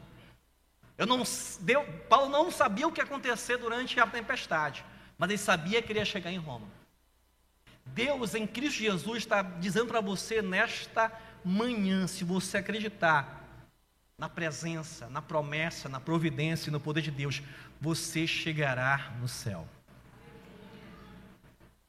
Eu 0.96 1.06
não, 1.06 1.22
Deus, 1.60 1.86
Paulo 2.08 2.28
não 2.28 2.50
sabia 2.50 2.86
o 2.86 2.92
que 2.92 3.00
ia 3.00 3.04
acontecer 3.04 3.56
durante 3.56 3.98
a 3.98 4.06
tempestade, 4.06 4.84
mas 5.16 5.30
ele 5.30 5.38
sabia 5.38 5.82
que 5.82 5.92
ele 5.92 5.98
ia 5.98 6.04
chegar 6.04 6.30
em 6.30 6.38
Roma. 6.38 6.66
Deus 7.86 8.34
em 8.34 8.46
Cristo 8.46 8.80
Jesus 8.80 9.18
está 9.18 9.42
dizendo 9.42 9.86
para 9.86 10.00
você 10.00 10.42
nesta 10.42 11.10
manhã, 11.44 12.06
se 12.06 12.24
você 12.24 12.58
acreditar 12.58 13.40
na 14.16 14.28
presença, 14.28 15.08
na 15.08 15.22
promessa, 15.22 15.88
na 15.88 15.98
providência 15.98 16.68
e 16.68 16.72
no 16.72 16.78
poder 16.78 17.00
de 17.00 17.10
Deus, 17.10 17.42
você 17.80 18.26
chegará 18.26 19.14
no 19.18 19.26
céu. 19.26 19.66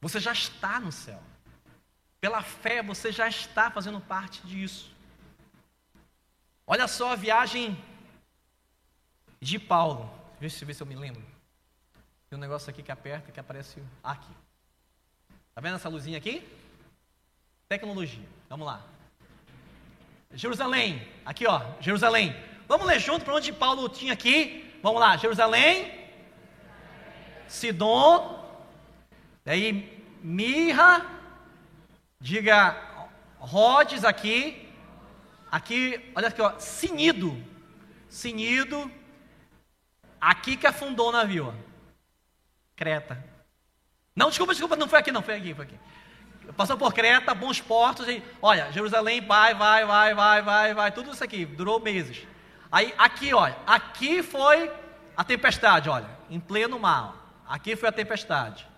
Você 0.01 0.19
já 0.19 0.31
está 0.31 0.79
no 0.79 0.91
céu. 0.91 1.21
Pela 2.19 2.41
fé, 2.41 2.81
você 2.81 3.11
já 3.11 3.27
está 3.27 3.69
fazendo 3.69 4.01
parte 4.01 4.45
disso. 4.45 4.91
Olha 6.65 6.87
só 6.87 7.11
a 7.11 7.15
viagem 7.15 7.77
de 9.39 9.59
Paulo. 9.59 10.11
Deixa 10.39 10.63
eu 10.63 10.67
ver 10.67 10.73
se 10.73 10.81
eu 10.81 10.87
me 10.87 10.95
lembro. 10.95 11.23
Tem 12.29 12.37
um 12.37 12.41
negócio 12.41 12.69
aqui 12.69 12.81
que 12.81 12.91
aperta 12.91 13.31
que 13.31 13.39
aparece 13.39 13.81
aqui. 14.03 14.31
Tá 15.53 15.61
vendo 15.61 15.75
essa 15.75 15.89
luzinha 15.89 16.17
aqui? 16.17 16.47
Tecnologia. 17.67 18.27
Vamos 18.49 18.65
lá. 18.65 18.81
Jerusalém. 20.33 21.07
Aqui, 21.25 21.45
ó. 21.45 21.61
Jerusalém. 21.79 22.35
Vamos 22.67 22.87
ler 22.87 22.99
junto 22.99 23.25
para 23.25 23.35
onde 23.35 23.51
Paulo 23.51 23.89
tinha 23.89 24.13
aqui. 24.13 24.79
Vamos 24.81 24.99
lá. 24.99 25.17
Jerusalém. 25.17 26.09
Sidom. 27.47 28.40
Daí, 29.43 30.05
mirra, 30.21 31.05
diga 32.19 32.77
Rhodes 33.39 34.05
aqui, 34.05 34.69
aqui, 35.51 36.11
olha 36.15 36.27
aqui, 36.27 36.41
ó, 36.41 36.59
Sinido, 36.59 37.43
Sinido, 38.07 38.91
aqui 40.19 40.55
que 40.55 40.67
afundou 40.67 41.09
o 41.09 41.11
navio, 41.11 41.47
ó. 41.47 41.71
Creta. 42.75 43.23
Não, 44.15 44.29
desculpa, 44.29 44.53
desculpa, 44.53 44.75
não 44.75 44.87
foi 44.87 44.99
aqui, 44.99 45.11
não, 45.11 45.23
foi 45.23 45.35
aqui, 45.35 45.53
foi 45.55 45.65
aqui. 45.65 45.79
passou 46.55 46.77
por 46.77 46.93
Creta, 46.93 47.33
bons 47.33 47.59
portos, 47.59 48.07
e 48.07 48.21
olha, 48.41 48.71
Jerusalém 48.71 49.25
vai, 49.25 49.55
vai, 49.55 49.85
vai, 49.85 50.13
vai, 50.13 50.41
vai, 50.41 50.73
vai, 50.73 50.91
tudo 50.91 51.11
isso 51.11 51.23
aqui, 51.23 51.45
durou 51.45 51.79
meses. 51.79 52.27
Aí 52.71 52.93
aqui, 52.97 53.33
olha, 53.33 53.57
aqui 53.65 54.21
foi 54.21 54.71
a 55.17 55.23
tempestade, 55.23 55.89
olha, 55.89 56.07
em 56.29 56.39
pleno 56.39 56.79
mar. 56.79 57.15
Aqui 57.47 57.75
foi 57.75 57.89
a 57.89 57.91
tempestade. 57.91 58.70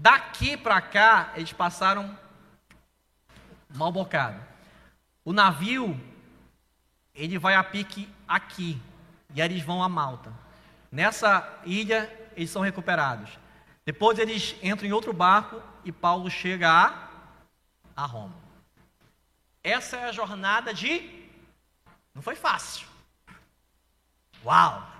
Daqui 0.00 0.56
para 0.56 0.80
cá, 0.80 1.30
eles 1.34 1.52
passaram 1.52 2.18
mal 3.68 3.92
bocado. 3.92 4.40
O 5.22 5.30
navio, 5.30 6.00
ele 7.14 7.38
vai 7.38 7.54
a 7.54 7.62
pique 7.62 8.08
aqui, 8.26 8.80
e 9.34 9.42
aí 9.42 9.48
eles 9.50 9.62
vão 9.62 9.82
a 9.82 9.90
Malta. 9.90 10.32
Nessa 10.90 11.46
ilha, 11.66 12.10
eles 12.34 12.48
são 12.48 12.62
recuperados. 12.62 13.38
Depois 13.84 14.18
eles 14.18 14.56
entram 14.62 14.88
em 14.88 14.92
outro 14.92 15.12
barco 15.12 15.62
e 15.84 15.92
Paulo 15.92 16.30
chega 16.30 16.70
a, 16.70 17.08
a 17.94 18.06
Roma. 18.06 18.36
Essa 19.62 19.98
é 19.98 20.04
a 20.04 20.12
jornada 20.12 20.72
de. 20.72 21.28
Não 22.14 22.22
foi 22.22 22.36
fácil. 22.36 22.88
Uau! 24.42 24.90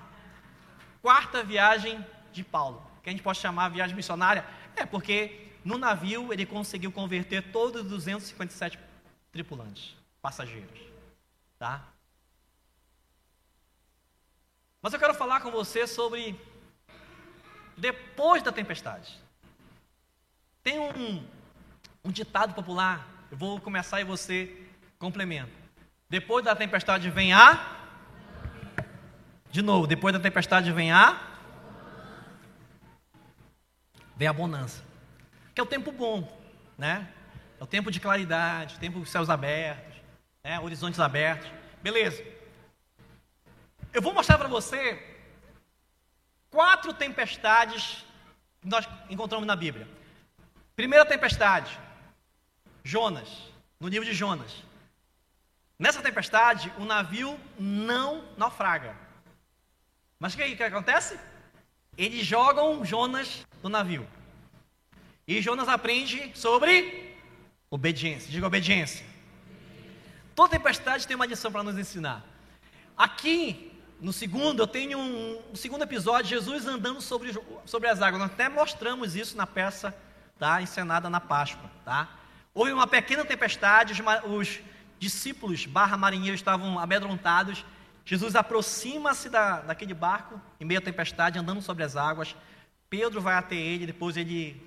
Quarta 1.00 1.42
viagem 1.42 2.04
de 2.30 2.44
Paulo, 2.44 2.86
que 3.02 3.08
a 3.08 3.12
gente 3.12 3.22
pode 3.22 3.38
chamar 3.38 3.70
viagem 3.70 3.96
missionária, 3.96 4.44
é 4.80 4.86
porque 4.86 5.46
no 5.64 5.78
navio 5.78 6.32
ele 6.32 6.46
conseguiu 6.46 6.90
converter 6.90 7.52
todos 7.52 7.82
os 7.82 7.88
257 7.88 8.78
tripulantes, 9.30 9.94
passageiros, 10.20 10.80
tá? 11.58 11.84
Mas 14.82 14.92
eu 14.92 14.98
quero 14.98 15.14
falar 15.14 15.40
com 15.40 15.50
você 15.50 15.86
sobre 15.86 16.40
depois 17.76 18.42
da 18.42 18.50
tempestade. 18.50 19.18
Tem 20.62 20.78
um, 20.78 21.24
um 22.04 22.10
ditado 22.10 22.54
popular, 22.54 23.06
eu 23.30 23.36
vou 23.36 23.60
começar 23.60 24.00
e 24.00 24.04
você 24.04 24.66
complementa. 24.98 25.52
Depois 26.08 26.44
da 26.44 26.56
tempestade 26.56 27.08
vem 27.10 27.32
a. 27.32 27.76
De 29.50 29.62
novo, 29.62 29.86
depois 29.86 30.12
da 30.12 30.20
tempestade 30.20 30.72
vem 30.72 30.90
a. 30.90 31.29
Vem 34.20 34.28
a 34.28 34.34
bonança. 34.34 34.84
Que 35.54 35.62
é 35.62 35.64
o 35.64 35.66
tempo 35.66 35.90
bom, 35.90 36.30
né? 36.76 37.08
É 37.58 37.64
o 37.64 37.66
tempo 37.66 37.90
de 37.90 37.98
claridade, 37.98 38.78
tempo 38.78 39.00
de 39.00 39.08
céus 39.08 39.30
abertos, 39.30 39.96
né? 40.44 40.60
horizontes 40.60 41.00
abertos. 41.00 41.50
Beleza. 41.82 42.22
Eu 43.94 44.02
vou 44.02 44.12
mostrar 44.12 44.36
para 44.36 44.46
você 44.46 45.02
quatro 46.50 46.92
tempestades 46.92 48.04
que 48.60 48.68
nós 48.68 48.86
encontramos 49.08 49.46
na 49.46 49.56
Bíblia. 49.56 49.88
Primeira 50.76 51.06
tempestade, 51.06 51.80
Jonas, 52.84 53.50
no 53.80 53.88
livro 53.88 54.04
de 54.04 54.12
Jonas. 54.12 54.52
Nessa 55.78 56.02
tempestade, 56.02 56.70
o 56.76 56.84
navio 56.84 57.40
não 57.58 58.22
naufraga. 58.36 58.94
Mas 60.18 60.34
o 60.34 60.36
que, 60.36 60.56
que 60.56 60.62
acontece? 60.62 61.18
Eles 62.00 62.24
jogam 62.24 62.82
Jonas 62.82 63.46
do 63.60 63.68
navio. 63.68 64.08
E 65.28 65.42
Jonas 65.42 65.68
aprende 65.68 66.32
sobre 66.34 67.14
obediência. 67.68 68.30
Diga 68.30 68.46
obediência. 68.46 69.04
Toda 70.34 70.48
tempestade 70.48 71.06
tem 71.06 71.14
uma 71.14 71.26
lição 71.26 71.52
para 71.52 71.62
nos 71.62 71.76
ensinar. 71.76 72.24
Aqui 72.96 73.70
no 74.00 74.14
segundo, 74.14 74.62
eu 74.62 74.66
tenho 74.66 74.98
um, 74.98 75.42
um, 75.52 75.54
segundo 75.54 75.82
episódio, 75.82 76.30
Jesus 76.30 76.66
andando 76.66 77.02
sobre, 77.02 77.38
sobre 77.66 77.86
as 77.90 78.00
águas. 78.00 78.22
Nós 78.22 78.30
até 78.30 78.48
mostramos 78.48 79.14
isso 79.14 79.36
na 79.36 79.46
peça 79.46 79.94
tá, 80.38 80.62
encenada 80.62 81.10
na 81.10 81.20
Páscoa. 81.20 81.70
Tá? 81.84 82.08
Houve 82.54 82.72
uma 82.72 82.86
pequena 82.86 83.26
tempestade, 83.26 83.92
os, 83.92 84.00
os 84.24 84.60
discípulos 84.98 85.66
barra 85.66 85.98
marinheiros 85.98 86.40
estavam 86.40 86.78
amedrontados. 86.78 87.62
Jesus 88.04 88.34
aproxima-se 88.34 89.28
da, 89.28 89.60
daquele 89.60 89.94
barco, 89.94 90.40
em 90.58 90.64
meio 90.64 90.80
à 90.80 90.82
tempestade, 90.82 91.38
andando 91.38 91.62
sobre 91.62 91.84
as 91.84 91.96
águas. 91.96 92.34
Pedro 92.88 93.20
vai 93.20 93.34
até 93.34 93.56
ele, 93.56 93.86
depois 93.86 94.16
ele 94.16 94.60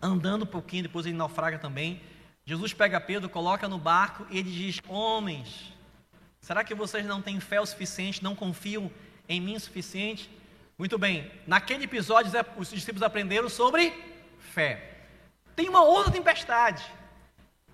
andando 0.00 0.42
um 0.42 0.46
pouquinho, 0.46 0.84
depois 0.84 1.06
ele 1.06 1.16
naufraga 1.16 1.58
também. 1.58 2.00
Jesus 2.44 2.72
pega 2.72 3.00
Pedro, 3.00 3.28
coloca 3.28 3.68
no 3.68 3.78
barco 3.78 4.26
e 4.30 4.38
ele 4.38 4.50
diz: 4.50 4.80
Homens, 4.88 5.72
Será 6.42 6.64
que 6.64 6.74
vocês 6.74 7.06
não 7.06 7.22
têm 7.22 7.38
fé 7.38 7.60
o 7.60 7.66
suficiente, 7.66 8.22
não 8.22 8.34
confiam 8.34 8.90
em 9.28 9.40
mim 9.40 9.54
o 9.54 9.60
suficiente? 9.60 10.28
Muito 10.76 10.98
bem, 10.98 11.30
naquele 11.46 11.84
episódio 11.84 12.32
os 12.56 12.68
discípulos 12.68 13.04
aprenderam 13.04 13.48
sobre 13.48 13.92
fé. 14.52 15.04
Tem 15.54 15.68
uma 15.68 15.84
outra 15.84 16.10
tempestade, 16.10 16.84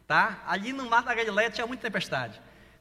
tá? 0.07 0.45
Ali 0.47 0.74
no 0.74 0.84
mar 0.84 1.03
da 1.03 1.14
Galileia 1.14 1.51
tinha 1.51 1.66
muita 1.66 1.82
tempestade. 1.82 2.39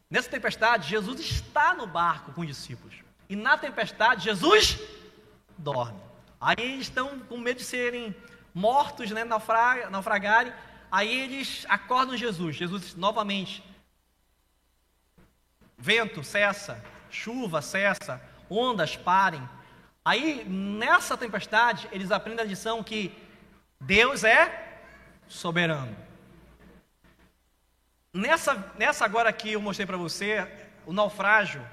Nessa 0.10 0.30
tempestade, 0.30 0.90
Jesus 0.90 1.20
está 1.20 1.74
no 1.74 1.86
barco 1.86 2.32
com 2.32 2.42
os 2.42 2.48
discípulos. 2.48 2.96
E 3.30 3.36
na 3.36 3.58
tempestade, 3.58 4.24
Jesus 4.24 4.80
dorme. 5.58 6.00
Aí 6.40 6.56
eles 6.60 6.84
estão 6.84 7.20
com 7.20 7.38
medo 7.38 7.58
de 7.58 7.66
serem 7.66 8.16
mortos, 8.54 9.12
né, 9.12 9.24
naufragarem. 9.24 10.54
Aí 10.90 11.20
eles 11.20 11.66
acordam 11.68 12.16
Jesus. 12.16 12.56
Jesus 12.56 12.96
novamente 12.96 13.64
Vento 15.78 16.24
cessa, 16.24 16.84
chuva 17.12 17.62
cessa, 17.62 18.20
ondas 18.50 18.96
parem. 18.96 19.48
Aí, 20.04 20.44
nessa 20.46 21.16
tempestade, 21.16 21.88
eles 21.92 22.12
aprendem 22.12 22.44
a 22.44 22.48
lição 22.48 22.84
que 22.84 23.16
Deus 23.80 24.24
é 24.24 24.82
soberano. 25.28 25.96
Nessa, 28.18 28.74
nessa 28.80 29.06
agora 29.06 29.32
que 29.32 29.52
eu 29.52 29.62
mostrei 29.62 29.86
para 29.86 29.96
você, 29.96 30.48
o 30.88 30.92
naufrágio 30.92 31.64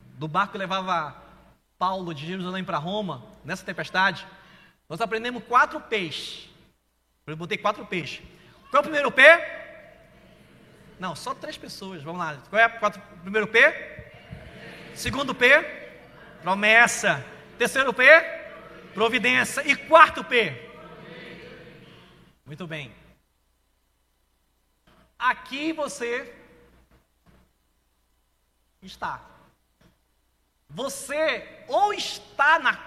do 0.00 0.26
barco 0.26 0.50
que 0.50 0.58
levava 0.58 1.16
Paulo 1.78 2.12
de 2.12 2.26
Jerusalém 2.26 2.64
para 2.64 2.76
Roma, 2.76 3.24
nessa 3.44 3.64
tempestade, 3.64 4.26
nós 4.88 5.00
aprendemos 5.00 5.44
quatro 5.44 5.80
peixes. 5.80 6.50
Eu 7.24 7.36
botei 7.36 7.56
quatro 7.56 7.86
peixes. 7.86 8.20
Qual 8.68 8.78
é 8.78 8.80
o 8.80 8.82
primeiro 8.82 9.12
pé? 9.12 10.08
Não, 10.98 11.14
só 11.14 11.32
três 11.32 11.56
pessoas. 11.56 12.02
Vamos 12.02 12.18
lá. 12.18 12.36
Qual 12.50 12.60
é 12.60 12.66
o 12.66 13.20
primeiro 13.20 13.46
P? 13.46 13.72
Segundo 14.96 15.32
P? 15.36 15.60
Promessa. 16.42 17.24
Terceiro 17.56 17.94
P? 17.94 18.04
Providência. 18.92 19.62
E 19.64 19.76
quarto 19.76 20.24
P? 20.24 20.68
Muito 22.44 22.66
bem. 22.66 22.97
Aqui 25.18 25.72
você 25.72 26.32
está. 28.80 29.20
Você 30.70 31.64
ou 31.66 31.92
está 31.92 32.58
na 32.58 32.78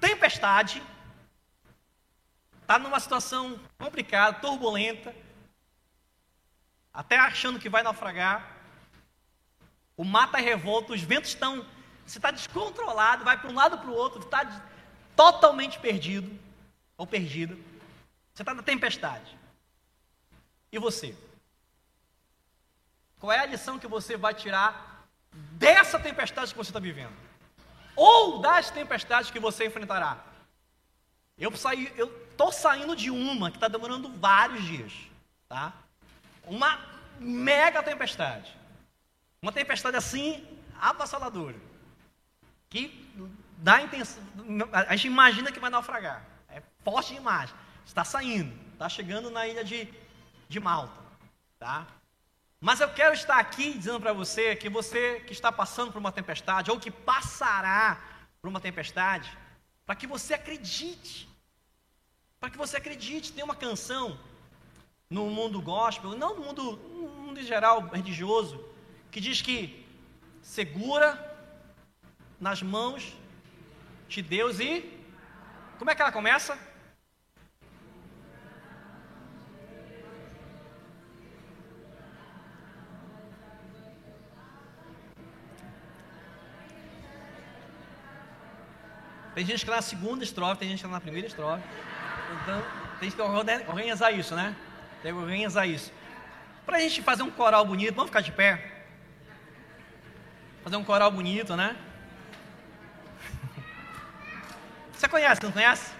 tempestade, 0.00 0.82
está 2.60 2.78
numa 2.78 2.98
situação 2.98 3.60
complicada, 3.78 4.40
turbulenta, 4.40 5.14
até 6.92 7.16
achando 7.18 7.60
que 7.60 7.68
vai 7.68 7.82
naufragar. 7.82 8.52
O 9.96 10.04
mar 10.04 10.26
está 10.26 10.38
revolto, 10.38 10.92
os 10.92 11.02
ventos 11.02 11.30
estão. 11.30 11.64
Você 12.04 12.18
está 12.18 12.30
descontrolado, 12.30 13.24
vai 13.24 13.38
para 13.40 13.50
um 13.50 13.54
lado 13.54 13.78
para 13.78 13.88
o 13.88 13.94
outro, 13.94 14.20
está 14.20 14.62
totalmente 15.14 15.78
perdido 15.78 16.36
ou 16.96 17.06
perdida. 17.06 17.54
Você 18.34 18.42
está 18.42 18.52
na 18.52 18.62
tempestade. 18.62 19.38
E 20.72 20.78
você? 20.78 21.16
Qual 23.24 23.32
é 23.32 23.38
a 23.38 23.46
lição 23.46 23.78
que 23.78 23.86
você 23.86 24.18
vai 24.18 24.34
tirar 24.34 25.02
dessa 25.52 25.98
tempestade 25.98 26.50
que 26.52 26.58
você 26.58 26.68
está 26.68 26.78
vivendo? 26.78 27.16
Ou 27.96 28.42
das 28.42 28.70
tempestades 28.70 29.30
que 29.30 29.40
você 29.40 29.64
enfrentará? 29.64 30.22
Eu 31.38 31.50
estou 31.50 32.52
saindo 32.52 32.94
de 32.94 33.10
uma 33.10 33.50
que 33.50 33.56
está 33.56 33.66
demorando 33.66 34.10
vários 34.10 34.62
dias, 34.64 34.92
tá? 35.48 35.72
uma 36.46 36.78
mega 37.18 37.82
tempestade. 37.82 38.54
Uma 39.40 39.52
tempestade 39.52 39.96
assim, 39.96 40.46
avassaladora. 40.78 41.56
Que 42.68 43.10
dá 43.56 43.80
intenção. 43.80 44.22
A 44.70 44.94
gente 44.96 45.06
imagina 45.06 45.50
que 45.50 45.58
vai 45.58 45.70
naufragar. 45.70 46.26
É 46.50 46.62
forte 46.84 47.14
demais. 47.14 47.54
Está 47.86 48.04
saindo. 48.04 48.54
Está 48.74 48.86
chegando 48.90 49.30
na 49.30 49.48
ilha 49.48 49.64
de, 49.64 49.88
de 50.46 50.60
Malta. 50.60 51.00
Tá? 51.58 51.86
Mas 52.66 52.80
eu 52.80 52.88
quero 52.88 53.12
estar 53.12 53.38
aqui 53.38 53.74
dizendo 53.74 54.00
para 54.00 54.14
você 54.14 54.56
que 54.56 54.70
você 54.70 55.20
que 55.26 55.34
está 55.34 55.52
passando 55.52 55.92
por 55.92 55.98
uma 55.98 56.10
tempestade, 56.10 56.70
ou 56.70 56.80
que 56.80 56.90
passará 56.90 58.02
por 58.40 58.48
uma 58.48 58.58
tempestade, 58.58 59.30
para 59.84 59.94
que 59.94 60.06
você 60.06 60.32
acredite. 60.32 61.28
Para 62.40 62.48
que 62.48 62.56
você 62.56 62.78
acredite. 62.78 63.34
Tem 63.34 63.44
uma 63.44 63.54
canção 63.54 64.18
no 65.10 65.26
mundo 65.26 65.60
gospel, 65.60 66.16
não 66.16 66.34
no 66.36 66.42
mundo, 66.42 66.62
no 67.02 67.08
mundo 67.08 67.38
em 67.38 67.44
geral 67.44 67.86
religioso, 67.88 68.58
que 69.10 69.20
diz 69.20 69.42
que 69.42 69.86
segura 70.40 71.08
nas 72.40 72.62
mãos 72.62 73.14
de 74.08 74.22
Deus 74.22 74.58
e 74.58 74.90
como 75.78 75.90
é 75.90 75.94
que 75.94 76.00
ela 76.00 76.10
começa? 76.10 76.58
Tem 89.34 89.44
gente 89.44 89.58
que 89.58 89.64
está 89.64 89.76
na 89.76 89.82
segunda 89.82 90.22
estrofe, 90.22 90.60
tem 90.60 90.68
gente 90.68 90.78
que 90.78 90.86
está 90.86 90.94
na 90.94 91.00
primeira 91.00 91.26
estrofe. 91.26 91.62
Então, 92.42 92.62
tem 93.00 93.10
que 93.10 93.20
organizar 93.20 94.12
isso, 94.12 94.34
né? 94.36 94.54
Tem 95.02 95.12
que 95.12 95.18
organizar 95.18 95.66
isso. 95.66 95.92
Para 96.64 96.76
a 96.76 96.80
gente 96.80 97.02
fazer 97.02 97.24
um 97.24 97.30
coral 97.30 97.64
bonito, 97.66 97.94
vamos 97.94 98.10
ficar 98.10 98.20
de 98.20 98.30
pé? 98.30 98.72
Fazer 100.62 100.76
um 100.76 100.84
coral 100.84 101.10
bonito, 101.10 101.56
né? 101.56 101.76
Você 104.92 105.08
conhece, 105.08 105.42
não 105.42 105.50
conhece? 105.50 105.92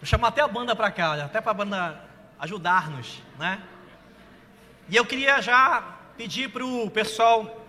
Vou 0.00 0.06
chamar 0.06 0.28
até 0.28 0.42
a 0.42 0.48
banda 0.48 0.76
para 0.76 0.90
cá, 0.92 1.24
até 1.24 1.40
para 1.40 1.50
a 1.50 1.54
banda 1.54 2.04
ajudar-nos, 2.38 3.20
né? 3.38 3.60
E 4.88 4.94
eu 4.94 5.04
queria 5.04 5.42
já 5.42 5.82
pedir 6.16 6.50
para 6.50 6.64
o 6.64 6.88
pessoal 6.88 7.66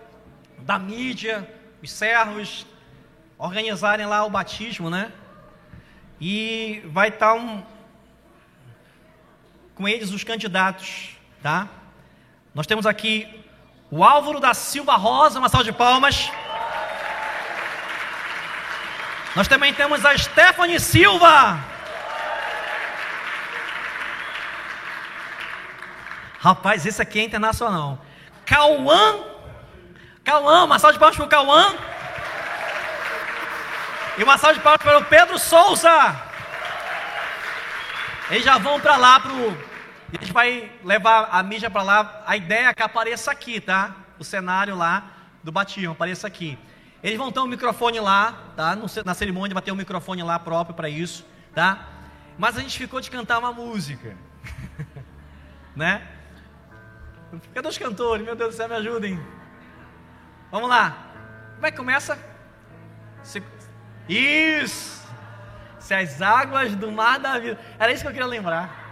da 0.58 0.78
mídia, 0.78 1.48
os 1.82 1.90
servos, 1.90 2.66
organizarem 3.38 4.06
lá 4.06 4.24
o 4.24 4.30
batismo, 4.30 4.88
né? 4.90 5.12
E 6.20 6.82
vai 6.86 7.08
estar 7.08 7.28
tá 7.28 7.34
um, 7.34 7.62
com 9.74 9.86
eles 9.88 10.10
os 10.10 10.24
candidatos, 10.24 11.16
tá? 11.42 11.68
Nós 12.54 12.66
temos 12.66 12.86
aqui 12.86 13.28
o 13.90 14.02
Álvaro 14.02 14.40
da 14.40 14.54
Silva 14.54 14.96
Rosa, 14.96 15.38
uma 15.38 15.48
salva 15.48 15.64
de 15.64 15.72
palmas. 15.72 16.30
Nós 19.34 19.46
também 19.46 19.74
temos 19.74 20.04
a 20.04 20.16
Stephanie 20.16 20.80
Silva. 20.80 21.62
Rapaz, 26.40 26.86
esse 26.86 27.02
aqui 27.02 27.20
é 27.20 27.24
internacional. 27.24 27.98
Cauã. 28.46 29.18
Cauã, 30.24 30.64
uma 30.64 30.78
salva 30.78 30.94
de 30.94 30.98
palmas 30.98 31.16
para 31.16 31.26
o 31.26 31.28
Cauã. 31.28 31.74
E 34.18 34.22
uma 34.22 34.38
salva 34.38 34.54
de 34.54 34.60
palmas 34.62 34.80
para 34.82 34.98
o 34.98 35.04
Pedro 35.04 35.38
Souza. 35.38 36.16
Eles 38.30 38.44
já 38.44 38.56
vão 38.56 38.80
para 38.80 38.96
lá 38.96 39.20
pro. 39.20 39.50
A 40.08 40.18
gente 40.18 40.32
vai 40.32 40.72
levar 40.82 41.28
a 41.30 41.42
mídia 41.42 41.68
para 41.68 41.82
lá. 41.82 42.22
A 42.26 42.34
ideia 42.34 42.68
é 42.68 42.74
que 42.74 42.82
apareça 42.82 43.30
aqui, 43.30 43.60
tá? 43.60 43.94
O 44.18 44.24
cenário 44.24 44.74
lá 44.74 45.04
do 45.44 45.52
batismo 45.52 45.92
apareça 45.92 46.26
aqui. 46.26 46.58
Eles 47.02 47.18
vão 47.18 47.30
ter 47.30 47.40
um 47.40 47.46
microfone 47.46 48.00
lá, 48.00 48.34
tá? 48.56 48.76
Na 49.04 49.12
cerimônia 49.12 49.52
vai 49.52 49.62
ter 49.62 49.70
um 49.70 49.76
microfone 49.76 50.22
lá 50.22 50.38
próprio 50.38 50.74
para 50.74 50.88
isso, 50.88 51.26
tá? 51.54 51.86
Mas 52.38 52.56
a 52.56 52.60
gente 52.60 52.78
ficou 52.78 53.00
de 53.02 53.10
cantar 53.10 53.38
uma 53.38 53.52
música, 53.52 54.16
né? 55.76 56.08
Cadê 57.52 57.68
os 57.68 57.76
cantores? 57.76 58.24
Meu 58.24 58.34
Deus 58.34 58.54
do 58.54 58.56
céu, 58.56 58.68
me 58.68 58.76
ajudem. 58.76 59.20
Vamos 60.50 60.70
lá. 60.70 60.96
Como 61.56 61.66
é 61.66 61.70
que 61.70 61.76
começa? 61.76 62.18
Isso! 64.08 65.06
Se 65.78 65.94
as 65.94 66.20
águas 66.20 66.74
do 66.74 66.90
mar 66.90 67.18
da 67.18 67.38
vida. 67.38 67.58
Era 67.78 67.92
isso 67.92 68.02
que 68.02 68.08
eu 68.08 68.12
queria 68.12 68.26
lembrar. 68.26 68.84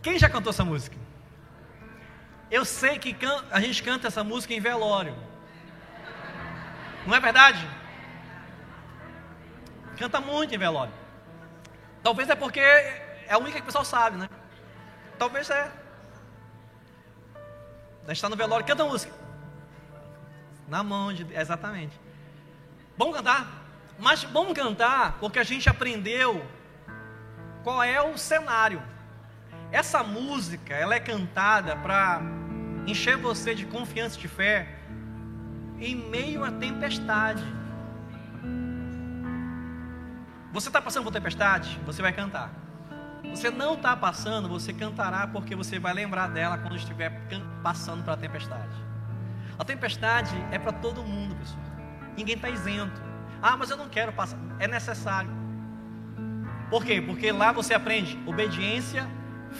Quem 0.00 0.18
já 0.18 0.28
cantou 0.28 0.50
essa 0.50 0.64
música? 0.64 0.96
Eu 2.50 2.64
sei 2.64 2.98
que 2.98 3.12
can... 3.14 3.44
a 3.50 3.60
gente 3.60 3.82
canta 3.82 4.08
essa 4.08 4.22
música 4.22 4.52
em 4.52 4.60
velório. 4.60 5.16
Não 7.06 7.14
é 7.14 7.20
verdade? 7.20 7.66
Canta 9.96 10.20
muito 10.20 10.54
em 10.54 10.58
velório. 10.58 10.92
Talvez 12.02 12.28
é 12.28 12.34
porque 12.34 12.60
é 12.60 13.26
a 13.30 13.38
única 13.38 13.56
que 13.56 13.62
o 13.62 13.66
pessoal 13.66 13.84
sabe, 13.84 14.16
né? 14.18 14.28
Talvez 15.18 15.48
é. 15.50 15.70
A 18.04 18.08
gente 18.08 18.16
está 18.16 18.28
no 18.28 18.36
velório, 18.36 18.66
canta 18.66 18.82
a 18.82 18.86
música. 18.86 19.21
Na 20.72 20.82
mão 20.82 21.12
de 21.12 21.26
exatamente. 21.34 22.00
Vamos 22.96 23.14
cantar? 23.14 23.46
Mas 23.98 24.24
vamos 24.24 24.54
cantar 24.54 25.18
porque 25.20 25.38
a 25.38 25.44
gente 25.44 25.68
aprendeu 25.68 26.42
qual 27.62 27.82
é 27.82 28.00
o 28.00 28.16
cenário. 28.16 28.82
Essa 29.70 30.02
música, 30.02 30.72
ela 30.72 30.94
é 30.94 30.98
cantada 30.98 31.76
para 31.76 32.22
encher 32.86 33.18
você 33.18 33.54
de 33.54 33.66
confiança 33.66 34.16
e 34.16 34.22
de 34.22 34.28
fé 34.28 34.66
em 35.78 35.94
meio 35.94 36.42
à 36.42 36.50
tempestade. 36.50 37.44
Você 40.54 40.70
está 40.70 40.80
passando 40.80 41.04
por 41.04 41.12
tempestade? 41.12 41.78
Você 41.84 42.00
vai 42.00 42.14
cantar. 42.14 42.50
Você 43.28 43.50
não 43.50 43.74
está 43.74 43.94
passando, 43.94 44.48
você 44.48 44.72
cantará 44.72 45.26
porque 45.26 45.54
você 45.54 45.78
vai 45.78 45.92
lembrar 45.92 46.28
dela 46.28 46.56
quando 46.56 46.76
estiver 46.76 47.12
passando 47.62 48.02
pela 48.02 48.16
tempestade. 48.16 48.91
A 49.62 49.64
tempestade 49.64 50.34
é 50.50 50.58
para 50.58 50.72
todo 50.72 51.04
mundo, 51.04 51.36
pessoal. 51.36 51.62
Ninguém 52.16 52.34
está 52.34 52.50
isento. 52.50 53.00
Ah, 53.40 53.56
mas 53.56 53.70
eu 53.70 53.76
não 53.76 53.88
quero 53.88 54.12
passar. 54.12 54.36
É 54.58 54.66
necessário. 54.66 55.30
Por 56.68 56.84
quê? 56.84 57.00
Porque 57.00 57.30
lá 57.30 57.52
você 57.52 57.72
aprende 57.72 58.18
obediência, 58.26 59.08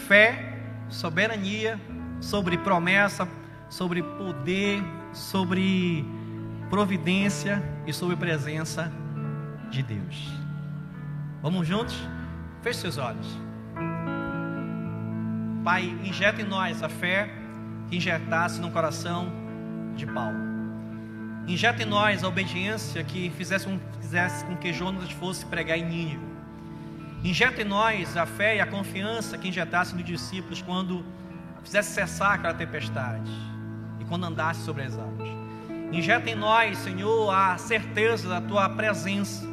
fé, 0.05 0.59
soberania, 0.89 1.79
sobre 2.19 2.57
promessa, 2.57 3.25
sobre 3.69 4.03
poder, 4.03 4.83
sobre 5.13 6.05
providência 6.69 7.63
e 7.87 7.93
sobre 7.93 8.17
presença 8.17 8.91
de 9.69 9.81
Deus. 9.81 10.33
Vamos 11.41 11.65
juntos? 11.65 11.97
Feche 12.61 12.79
seus 12.79 12.97
olhos. 12.97 13.39
Pai, 15.63 15.97
injeta 16.03 16.41
em 16.41 16.45
nós 16.45 16.83
a 16.83 16.89
fé 16.89 17.29
que 17.87 17.95
injetasse 17.95 18.59
no 18.59 18.69
coração 18.69 19.42
de 19.95 20.05
Paulo. 20.05 20.53
Injeta 21.47 21.83
em 21.83 21.85
nós 21.85 22.23
a 22.23 22.27
obediência 22.27 23.03
que 23.03 23.29
fizesse 23.31 23.65
com, 23.65 23.79
fizesse 23.99 24.45
com 24.45 24.55
que 24.55 24.71
Jonas 24.71 25.11
fosse 25.11 25.45
pregar 25.45 25.77
em 25.77 25.85
Nínive. 25.85 26.25
Injeta 27.23 27.61
em 27.61 27.65
nós 27.65 28.15
a 28.15 28.25
fé 28.25 28.57
e 28.57 28.61
a 28.61 28.65
confiança 28.65 29.37
que 29.37 29.49
injetasse 29.49 29.95
nos 29.95 30.05
discípulos 30.05 30.61
quando 30.61 31.05
fizesse 31.63 31.93
cessar 31.93 32.33
aquela 32.33 32.53
tempestade 32.53 33.31
e 33.99 34.05
quando 34.05 34.25
andasse 34.25 34.61
sobre 34.61 34.83
as 34.83 34.97
águas. 34.97 35.29
Injeta 35.91 36.29
em 36.29 36.35
nós, 36.35 36.77
Senhor, 36.79 37.29
a 37.29 37.57
certeza 37.57 38.27
da 38.27 38.41
tua 38.41 38.67
presença, 38.69 39.45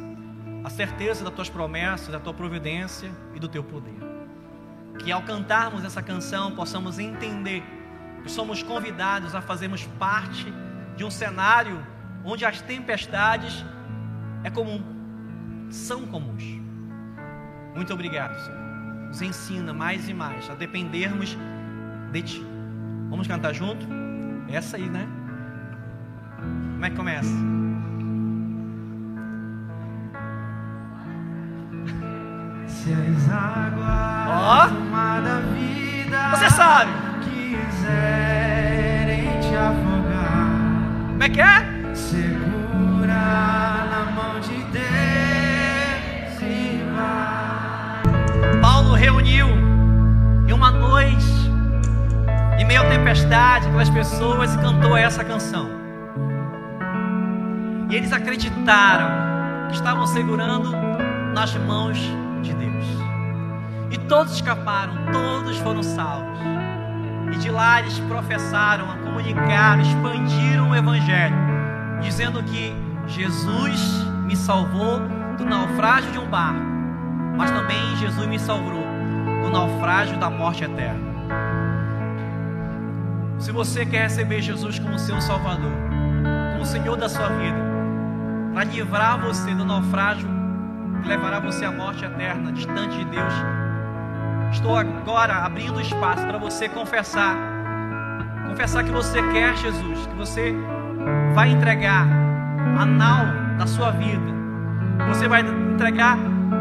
a 0.63 0.69
certeza 0.69 1.23
das 1.23 1.33
tuas 1.33 1.49
promessas, 1.49 2.07
da 2.07 2.19
tua 2.19 2.33
providência 2.33 3.11
e 3.35 3.39
do 3.39 3.47
teu 3.47 3.63
poder. 3.63 3.95
Que 4.99 5.11
ao 5.11 5.21
cantarmos 5.21 5.83
essa 5.83 6.01
canção 6.01 6.51
possamos 6.51 6.99
entender 6.99 7.63
que 8.23 8.31
somos 8.31 8.63
convidados 8.63 9.35
a 9.35 9.41
fazermos 9.41 9.85
parte 9.99 10.51
de 10.95 11.03
um 11.03 11.11
cenário 11.11 11.83
onde 12.23 12.45
as 12.45 12.61
tempestades 12.61 13.65
é 14.43 14.49
comum, 14.49 14.83
são 15.69 16.05
comuns. 16.05 16.43
Muito 17.75 17.93
obrigado, 17.93 18.37
Senhor. 18.43 18.59
Nos 19.07 19.21
ensina 19.21 19.73
mais 19.73 20.07
e 20.07 20.13
mais 20.13 20.49
a 20.49 20.55
dependermos 20.55 21.37
de 22.11 22.21
Ti. 22.21 22.45
Vamos 23.09 23.27
cantar 23.27 23.53
junto? 23.53 23.85
Essa 24.47 24.77
aí, 24.77 24.89
né? 24.89 25.07
Como 26.37 26.85
é 26.85 26.89
que 26.89 26.95
começa? 26.95 27.29
Se 32.67 32.93
as 32.93 33.31
águas 33.31 34.71
oh. 34.71 35.21
da 35.21 35.39
vida 35.53 36.29
Você 36.31 36.49
sabe 36.49 37.10
quiserem 37.51 39.39
te 39.41 39.55
afogar 39.55 40.51
como 41.09 41.23
é 41.23 41.29
que 41.29 41.41
é? 41.41 41.93
Segura 41.93 43.13
na 43.13 44.11
mão 44.15 44.39
de 44.39 44.55
Deus 44.71 46.41
e 46.41 46.81
vai. 46.95 48.01
Paulo 48.61 48.93
reuniu 48.93 49.47
em 50.47 50.53
uma 50.53 50.71
noite, 50.71 51.27
em 52.57 52.65
meio 52.65 52.81
à 52.81 52.85
tempestade, 52.85 53.67
aquelas 53.67 53.89
pessoas 53.89 54.55
e 54.55 54.57
cantou 54.59 54.97
essa 54.97 55.23
canção. 55.23 55.69
E 57.89 57.95
eles 57.95 58.11
acreditaram 58.11 59.67
que 59.67 59.75
estavam 59.75 60.07
segurando 60.07 60.71
nas 61.35 61.53
mãos 61.55 61.99
de 62.41 62.53
Deus. 62.53 62.85
E 63.91 63.97
todos 64.07 64.33
escaparam, 64.33 64.93
todos 65.11 65.57
foram 65.57 65.83
salvos. 65.83 66.50
E 67.31 67.37
de 67.37 67.49
lá 67.49 67.79
eles 67.79 67.97
professaram, 67.99 68.87
comunicaram, 69.03 69.81
expandiram 69.81 70.71
o 70.71 70.75
Evangelho, 70.75 71.35
dizendo 72.01 72.43
que 72.43 72.73
Jesus 73.07 73.79
me 74.25 74.35
salvou 74.35 74.99
do 75.37 75.45
naufrágio 75.45 76.11
de 76.11 76.19
um 76.19 76.27
barco, 76.27 76.61
mas 77.37 77.51
também 77.51 77.95
Jesus 77.97 78.27
me 78.27 78.39
salvou 78.39 78.83
do 79.43 79.49
naufrágio 79.49 80.17
da 80.17 80.29
morte 80.29 80.63
eterna. 80.63 81.11
Se 83.39 83.51
você 83.51 83.85
quer 83.85 84.03
receber 84.03 84.41
Jesus 84.41 84.77
como 84.77 84.99
seu 84.99 85.19
Salvador, 85.19 85.73
como 86.53 86.65
Senhor 86.65 86.95
da 86.95 87.09
sua 87.09 87.27
vida, 87.27 87.57
para 88.53 88.65
livrar 88.65 89.19
você 89.19 89.53
do 89.55 89.65
naufrágio 89.65 90.29
que 91.01 91.09
levará 91.09 91.39
você 91.39 91.65
à 91.65 91.71
morte 91.71 92.05
eterna, 92.05 92.51
distante 92.51 92.97
de 92.97 93.05
Deus, 93.05 93.33
Estou 94.51 94.75
agora 94.75 95.45
abrindo 95.45 95.79
espaço 95.79 96.25
para 96.27 96.37
você 96.37 96.67
confessar. 96.67 97.35
Confessar 98.47 98.83
que 98.83 98.91
você 98.91 99.21
quer 99.31 99.55
Jesus, 99.55 100.07
que 100.07 100.15
você 100.15 100.53
vai 101.33 101.49
entregar 101.49 102.05
anal 102.77 103.57
da 103.57 103.65
sua 103.65 103.91
vida. 103.91 104.31
Você 105.07 105.27
vai 105.27 105.41
entregar 105.41 106.17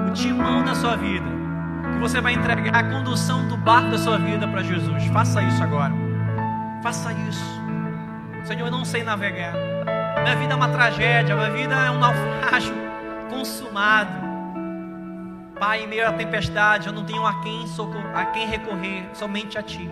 o 0.08 0.12
timão 0.12 0.64
da 0.64 0.74
sua 0.74 0.96
vida. 0.96 1.26
Que 1.92 1.98
você 1.98 2.20
vai 2.20 2.34
entregar 2.34 2.76
a 2.76 2.84
condução 2.84 3.48
do 3.48 3.56
barco 3.56 3.90
da 3.90 3.98
sua 3.98 4.18
vida 4.18 4.46
para 4.46 4.62
Jesus. 4.62 5.06
Faça 5.06 5.42
isso 5.42 5.62
agora. 5.62 5.92
Faça 6.82 7.12
isso. 7.28 7.60
Senhor, 8.44 8.66
eu 8.66 8.70
não 8.70 8.84
sei 8.84 9.02
navegar. 9.02 9.52
Minha 10.22 10.36
vida 10.36 10.52
é 10.52 10.56
uma 10.56 10.68
tragédia, 10.68 11.34
minha 11.34 11.50
vida 11.50 11.74
é 11.74 11.90
um 11.90 11.98
naufrágio 11.98 12.74
consumado. 13.28 14.29
Pai, 15.60 15.82
em 15.82 15.86
meio 15.86 16.08
à 16.08 16.12
tempestade, 16.14 16.86
eu 16.86 16.92
não 16.92 17.04
tenho 17.04 17.26
a 17.26 17.38
quem, 17.42 17.66
socorrer, 17.66 18.16
a 18.16 18.24
quem 18.24 18.46
recorrer, 18.46 19.10
somente 19.12 19.58
a 19.58 19.62
Ti. 19.62 19.90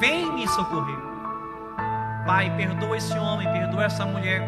Vem 0.00 0.32
me 0.32 0.48
socorrer. 0.48 0.98
Pai, 2.26 2.50
perdoa 2.56 2.96
esse 2.96 3.16
homem, 3.16 3.48
perdoa 3.52 3.84
essa 3.84 4.04
mulher. 4.04 4.42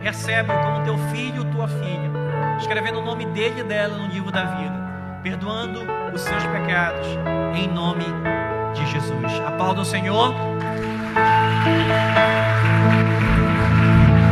Recebe-o 0.00 0.58
como 0.58 0.82
teu 0.82 0.96
filho, 1.10 1.44
tua 1.52 1.68
filha. 1.68 2.10
Escrevendo 2.58 3.00
o 3.00 3.04
nome 3.04 3.26
dele 3.26 3.60
e 3.60 3.64
dela 3.64 3.98
no 3.98 4.06
livro 4.06 4.32
da 4.32 4.44
vida. 4.44 5.20
Perdoando 5.22 5.80
os 6.14 6.22
seus 6.22 6.42
pecados. 6.44 7.06
Em 7.54 7.68
nome 7.68 8.06
de 8.72 8.86
Jesus. 8.86 9.40
Aplauda 9.46 9.82
o 9.82 9.84
Senhor. 9.84 10.34